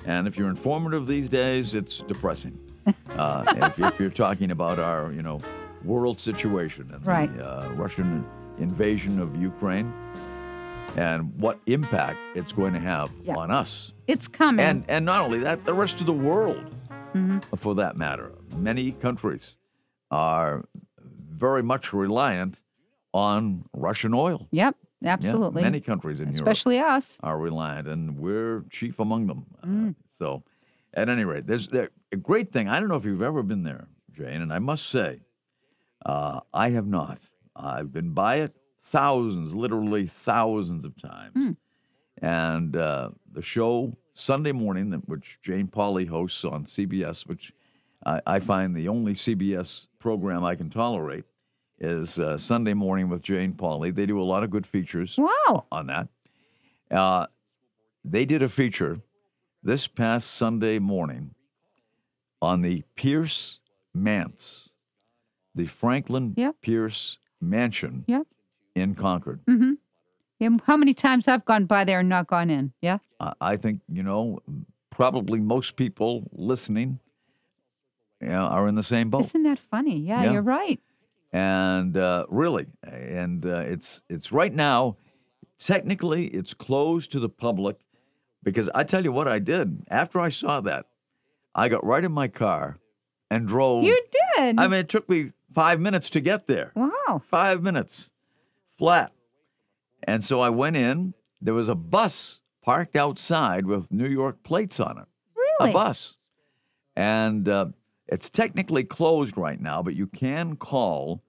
And 0.05 0.27
if 0.27 0.35
you're 0.35 0.49
informative 0.49 1.05
these 1.05 1.29
days, 1.29 1.75
it's 1.75 1.99
depressing. 1.99 2.57
Uh, 3.09 3.43
if, 3.55 3.79
if 3.79 3.99
you're 3.99 4.09
talking 4.09 4.49
about 4.49 4.79
our, 4.79 5.11
you 5.11 5.21
know, 5.21 5.39
world 5.83 6.19
situation 6.19 6.89
and 6.91 7.05
Right. 7.05 7.31
the 7.37 7.45
uh, 7.67 7.69
Russian 7.73 8.25
invasion 8.57 9.19
of 9.21 9.35
Ukraine 9.35 9.93
and 10.97 11.31
what 11.39 11.59
impact 11.67 12.17
it's 12.33 12.51
going 12.51 12.73
to 12.73 12.79
have 12.79 13.11
Yeah. 13.23 13.35
on 13.35 13.51
us. 13.51 13.93
It's 14.07 14.27
coming. 14.27 14.65
And, 14.65 14.85
and 14.87 15.05
not 15.05 15.23
only 15.23 15.37
that, 15.39 15.65
the 15.65 15.73
rest 15.73 15.99
of 15.99 16.07
the 16.07 16.13
world, 16.13 16.73
Mm-hmm. 17.13 17.55
for 17.55 17.75
that 17.75 17.97
matter. 17.97 18.31
Many 18.55 18.91
countries 18.91 19.57
are 20.11 20.65
very 21.31 21.63
much 21.63 21.93
reliant 21.93 22.59
on 23.13 23.65
Russian 23.73 24.13
oil. 24.13 24.47
yep. 24.51 24.75
Yeah, 25.01 25.13
Absolutely. 25.13 25.61
many 25.63 25.79
countries 25.79 26.19
in 26.19 26.27
Europe 26.27 26.41
Especially 26.41 26.77
us. 26.77 27.17
are 27.23 27.37
reliant, 27.39 27.87
and 27.87 28.17
we're 28.19 28.65
chief 28.69 28.99
among 28.99 29.27
them. 29.27 29.45
Uh, 29.63 29.65
Mm. 29.67 29.95
so, 30.17 30.43
at 30.93 31.07
any 31.07 31.23
rate, 31.23 31.47
there's 31.47 31.69
there, 31.69 31.89
a 32.11 32.17
great 32.17 32.51
thing. 32.51 32.67
I 32.67 32.81
don't 32.81 32.89
know 32.89 32.97
if 32.97 33.05
you've 33.05 33.21
ever 33.21 33.41
been 33.41 33.63
there, 33.63 33.87
Jane, 34.11 34.41
and 34.41 34.51
I 34.51 34.59
must 34.59 34.89
say, 34.89 35.21
uh, 36.05 36.41
I 36.53 36.71
have 36.71 36.85
not. 36.85 37.19
I've 37.55 37.93
been 37.93 38.11
by 38.13 38.37
it 38.41 38.53
thousands, 38.81 39.55
literally 39.55 40.05
thousands 40.05 40.83
of 40.83 40.97
times. 40.97 41.31
Hmm. 41.33 41.51
And 42.21 42.75
uh, 42.75 43.11
the 43.31 43.41
show 43.41 43.97
Sunday 44.19 44.51
morning, 44.51 44.91
which 45.05 45.39
Jane 45.41 45.67
Pauley 45.67 46.07
hosts 46.07 46.43
on 46.43 46.65
CBS, 46.65 47.25
which 47.27 47.53
I, 48.05 48.21
I 48.27 48.39
find 48.39 48.75
the 48.75 48.87
only 48.87 49.13
CBS 49.13 49.87
program 49.97 50.43
I 50.43 50.55
can 50.55 50.69
tolerate, 50.69 51.23
is 51.79 52.19
uh, 52.19 52.37
Sunday 52.37 52.73
morning 52.73 53.07
with 53.09 53.21
Jane 53.21 53.53
Pauley. 53.53 53.93
They 53.95 54.05
do 54.05 54.19
a 54.21 54.23
lot 54.23 54.43
of 54.43 54.49
good 54.49 54.67
features 54.67 55.17
Wow. 55.17 55.65
on 55.71 55.87
that. 55.87 56.09
Uh, 56.91 57.27
they 58.03 58.25
did 58.25 58.43
a 58.43 58.49
feature 58.49 58.99
this 59.63 59.87
past 59.87 60.31
Sunday 60.33 60.79
morning 60.79 61.33
on 62.41 62.61
the 62.61 62.83
Pierce 62.95 63.61
Manse, 63.93 64.71
the 65.55 65.65
Franklin 65.65 66.33
Yep. 66.37 66.55
Pierce 66.61 67.17
Mansion 67.41 68.03
Yep. 68.07 68.27
in 68.75 68.95
Concord. 68.95 69.41
Yeah, 69.47 69.73
how 70.65 70.77
many 70.77 70.93
times 70.93 71.27
I've 71.27 71.45
gone 71.45 71.65
by 71.65 71.83
there 71.83 71.99
and 71.99 72.09
not 72.09 72.27
gone 72.27 72.49
in? 72.49 72.73
Yeah. 72.81 72.99
I 73.41 73.57
think, 73.57 73.81
you 73.91 74.03
know, 74.03 74.39
probably 74.89 75.39
most 75.39 75.75
people 75.75 76.29
listening 76.31 76.99
you 78.21 78.29
know, 78.29 78.41
are 78.47 78.67
in 78.67 78.75
the 78.75 78.83
same 78.83 79.09
boat. 79.09 79.25
Isn't 79.25 79.43
that 79.43 79.59
funny? 79.59 79.97
Yeah, 79.99 80.23
Yeah. 80.23 80.31
you're 80.33 80.41
right. 80.41 80.79
and 81.31 81.95
uh, 81.95 82.25
really, 82.29 82.65
and 82.83 83.45
uh, 83.45 83.59
it's 83.59 84.03
it's 84.09 84.31
right 84.31 84.53
now. 84.53 84.97
Technically, 85.57 86.27
it's 86.27 86.53
closed 86.53 87.11
to 87.11 87.19
the 87.19 87.29
public 87.29 87.77
because 88.43 88.69
I 88.73 88.83
tell 88.83 89.03
you 89.03 89.11
what 89.11 89.27
I 89.27 89.39
did 89.39 89.83
after 89.89 90.19
I 90.19 90.29
saw 90.29 90.61
that, 90.61 90.85
I 91.53 91.67
got 91.69 91.85
right 91.85 92.03
in 92.03 92.11
my 92.13 92.29
car 92.29 92.77
and 93.29 93.45
drove. 93.47 93.83
You 93.83 94.01
did. 94.37 94.57
I 94.57 94.67
mean, 94.67 94.79
it 94.79 94.87
took 94.89 95.09
me 95.09 95.33
five 95.53 95.79
minutes 95.81 96.09
to 96.11 96.21
get 96.21 96.47
there. 96.47 96.71
wow. 96.75 97.21
Five 97.29 97.61
minutes, 97.61 98.11
flat. 98.77 99.11
And 100.03 100.23
so 100.23 100.41
I 100.41 100.49
went 100.49 100.77
in. 100.77 101.13
There 101.41 101.53
was 101.53 101.69
a 101.69 101.75
bus 101.75 102.41
parked 102.63 102.95
outside 102.95 103.65
with 103.65 103.91
New 103.91 104.07
York 104.07 104.43
plates 104.43 104.79
on 104.79 104.97
it 104.97 105.05
Really? 105.35 105.71
a 105.71 105.73
bus. 105.73 106.17
And 106.95 107.47
uh, 107.47 107.67
it's 108.07 108.29
technically 108.29 108.83
closed 108.83 109.37
right 109.37 109.59
now, 109.59 109.81
but 109.81 109.95
you 109.95 110.07
can 110.07 110.55
call. 110.55 111.23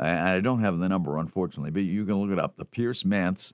And 0.00 0.18
I 0.28 0.40
don't 0.40 0.60
have 0.62 0.78
the 0.78 0.88
number, 0.88 1.18
unfortunately, 1.18 1.70
but 1.70 1.82
you 1.84 2.04
can 2.04 2.16
look 2.16 2.30
it 2.32 2.38
up. 2.42 2.56
The 2.56 2.64
Pierce 2.64 3.04
Manse, 3.04 3.52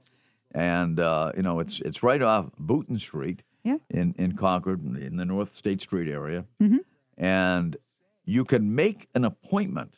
and 0.52 0.98
uh, 0.98 1.32
you 1.36 1.42
know 1.42 1.60
it's 1.60 1.80
it's 1.80 2.02
right 2.02 2.22
off 2.22 2.46
Bouton 2.58 2.98
Street 2.98 3.42
Yeah. 3.64 3.76
in 3.90 4.14
in 4.18 4.34
Concord, 4.34 4.80
in 4.96 5.16
the 5.16 5.26
North 5.26 5.54
State 5.54 5.82
Street 5.82 6.08
area, 6.10 6.46
Mm-hmm. 6.62 6.78
and 7.22 7.76
you 8.24 8.44
can 8.46 8.74
make 8.74 9.08
an 9.14 9.24
appointment 9.26 9.94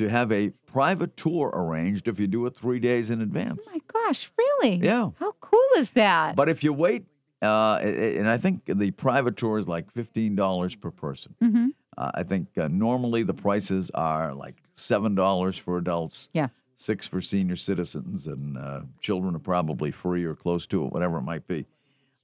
to 0.00 0.08
have 0.08 0.32
a 0.32 0.50
private 0.66 1.16
tour 1.16 1.50
arranged 1.54 2.08
if 2.08 2.18
you 2.18 2.26
do 2.26 2.46
it 2.46 2.56
three 2.56 2.80
days 2.80 3.10
in 3.10 3.20
advance. 3.20 3.64
Oh 3.68 3.72
my 3.72 3.80
gosh, 3.86 4.30
really? 4.36 4.76
Yeah. 4.76 5.10
How 5.18 5.32
cool 5.40 5.68
is 5.76 5.92
that? 5.92 6.36
But 6.36 6.48
if 6.48 6.64
you 6.64 6.72
wait, 6.72 7.04
uh, 7.42 7.76
and 7.82 8.28
I 8.28 8.36
think 8.38 8.64
the 8.64 8.90
private 8.92 9.36
tour 9.36 9.58
is 9.58 9.66
like 9.68 9.90
fifteen 9.92 10.34
dollars 10.36 10.74
per 10.76 10.90
person. 10.90 11.34
mm-hmm. 11.42 11.68
Uh, 11.98 12.10
I 12.14 12.22
think 12.22 12.56
uh, 12.56 12.68
normally 12.68 13.22
the 13.24 13.34
prices 13.34 13.90
are 13.94 14.32
like 14.34 14.56
seven 14.74 15.14
dollars 15.14 15.58
for 15.58 15.76
adults, 15.76 16.28
Yeah. 16.32 16.48
six 16.76 17.06
for 17.06 17.20
senior 17.20 17.56
citizens, 17.56 18.26
and 18.26 18.56
uh, 18.56 18.80
children 19.00 19.34
are 19.34 19.40
probably 19.54 19.90
free 19.90 20.24
or 20.24 20.34
close 20.34 20.66
to 20.68 20.84
it, 20.86 20.92
whatever 20.92 21.18
it 21.18 21.22
might 21.22 21.46
be. 21.46 21.66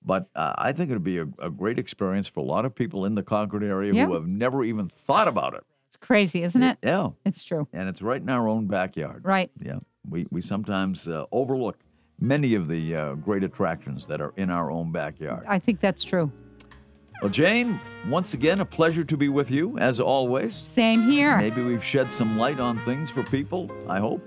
But 0.05 0.29
uh, 0.37 0.55
I 0.57 0.73
think 0.73 0.91
it'd 0.91 1.03
be 1.05 1.19
a, 1.19 1.27
a 1.39 1.51
great 1.51 1.79
experience 1.79 2.29
for 2.29 2.41
a 2.41 2.45
lot 2.55 2.65
of 2.65 2.75
people 2.75 3.05
in 3.05 3.17
the 3.17 3.23
Concord 3.25 3.65
area 3.65 3.93
Yeah. 3.93 4.07
who 4.07 4.15
have 4.15 4.27
never 4.29 4.63
even 4.65 4.89
thought 4.89 5.29
about 5.29 5.55
it. 5.55 5.65
It's 5.97 6.05
crazy, 6.07 6.43
isn't 6.43 6.63
it? 6.63 6.77
Yeah, 6.83 7.09
It's 7.25 7.43
true. 7.43 7.69
and 7.73 7.89
it's 7.89 8.03
right 8.03 8.21
in 8.21 8.29
our 8.29 8.49
own 8.49 8.67
backyard. 8.67 9.25
Right. 9.25 9.51
Yeah, 9.59 9.79
we, 10.09 10.27
we 10.31 10.43
sometimes 10.43 11.09
uh, 11.09 11.25
overlook 11.33 11.79
many 12.21 12.55
of 12.55 12.69
the 12.69 12.95
uh, 12.95 13.15
great 13.15 13.43
attractions 13.43 14.07
that 14.09 14.21
are 14.21 14.35
in 14.37 14.51
our 14.51 14.71
own 14.71 14.93
backyard. 14.93 15.47
I 15.49 15.59
think 15.59 15.81
that's 15.81 16.05
true. 16.05 16.31
Well, 17.23 17.31
Jane, 17.31 17.81
once 18.09 18.35
again, 18.35 18.61
a 18.61 18.67
pleasure 18.67 19.05
to 19.05 19.17
be 19.17 19.31
with 19.31 19.51
you, 19.51 19.79
as 19.79 20.01
always. 20.01 20.55
Same 20.55 21.09
here. 21.09 21.39
Maybe 21.39 21.63
we've 21.63 21.83
shed 21.83 22.13
some 22.13 22.37
light 22.37 22.61
on 22.61 22.79
things 22.85 23.09
for 23.09 23.23
people, 23.23 23.71
I 23.89 24.01
hope. 24.01 24.21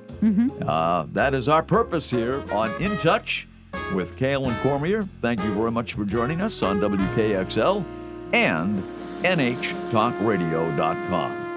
Uh, 0.67 1.05
that 1.13 1.35
is 1.35 1.47
our 1.47 1.61
purpose 1.61 2.09
here 2.09 2.43
on 2.51 2.71
In 2.81 2.97
Touch 2.97 3.47
with 3.93 4.17
Kale 4.17 4.47
and 4.49 4.59
Cormier. 4.61 5.03
Thank 5.21 5.43
you 5.43 5.53
very 5.53 5.69
much 5.71 5.93
for 5.93 6.03
joining 6.03 6.41
us 6.41 6.63
on 6.63 6.79
WKXL 6.79 7.85
and 8.33 8.81
NHTalkRadio.com. 9.21 11.48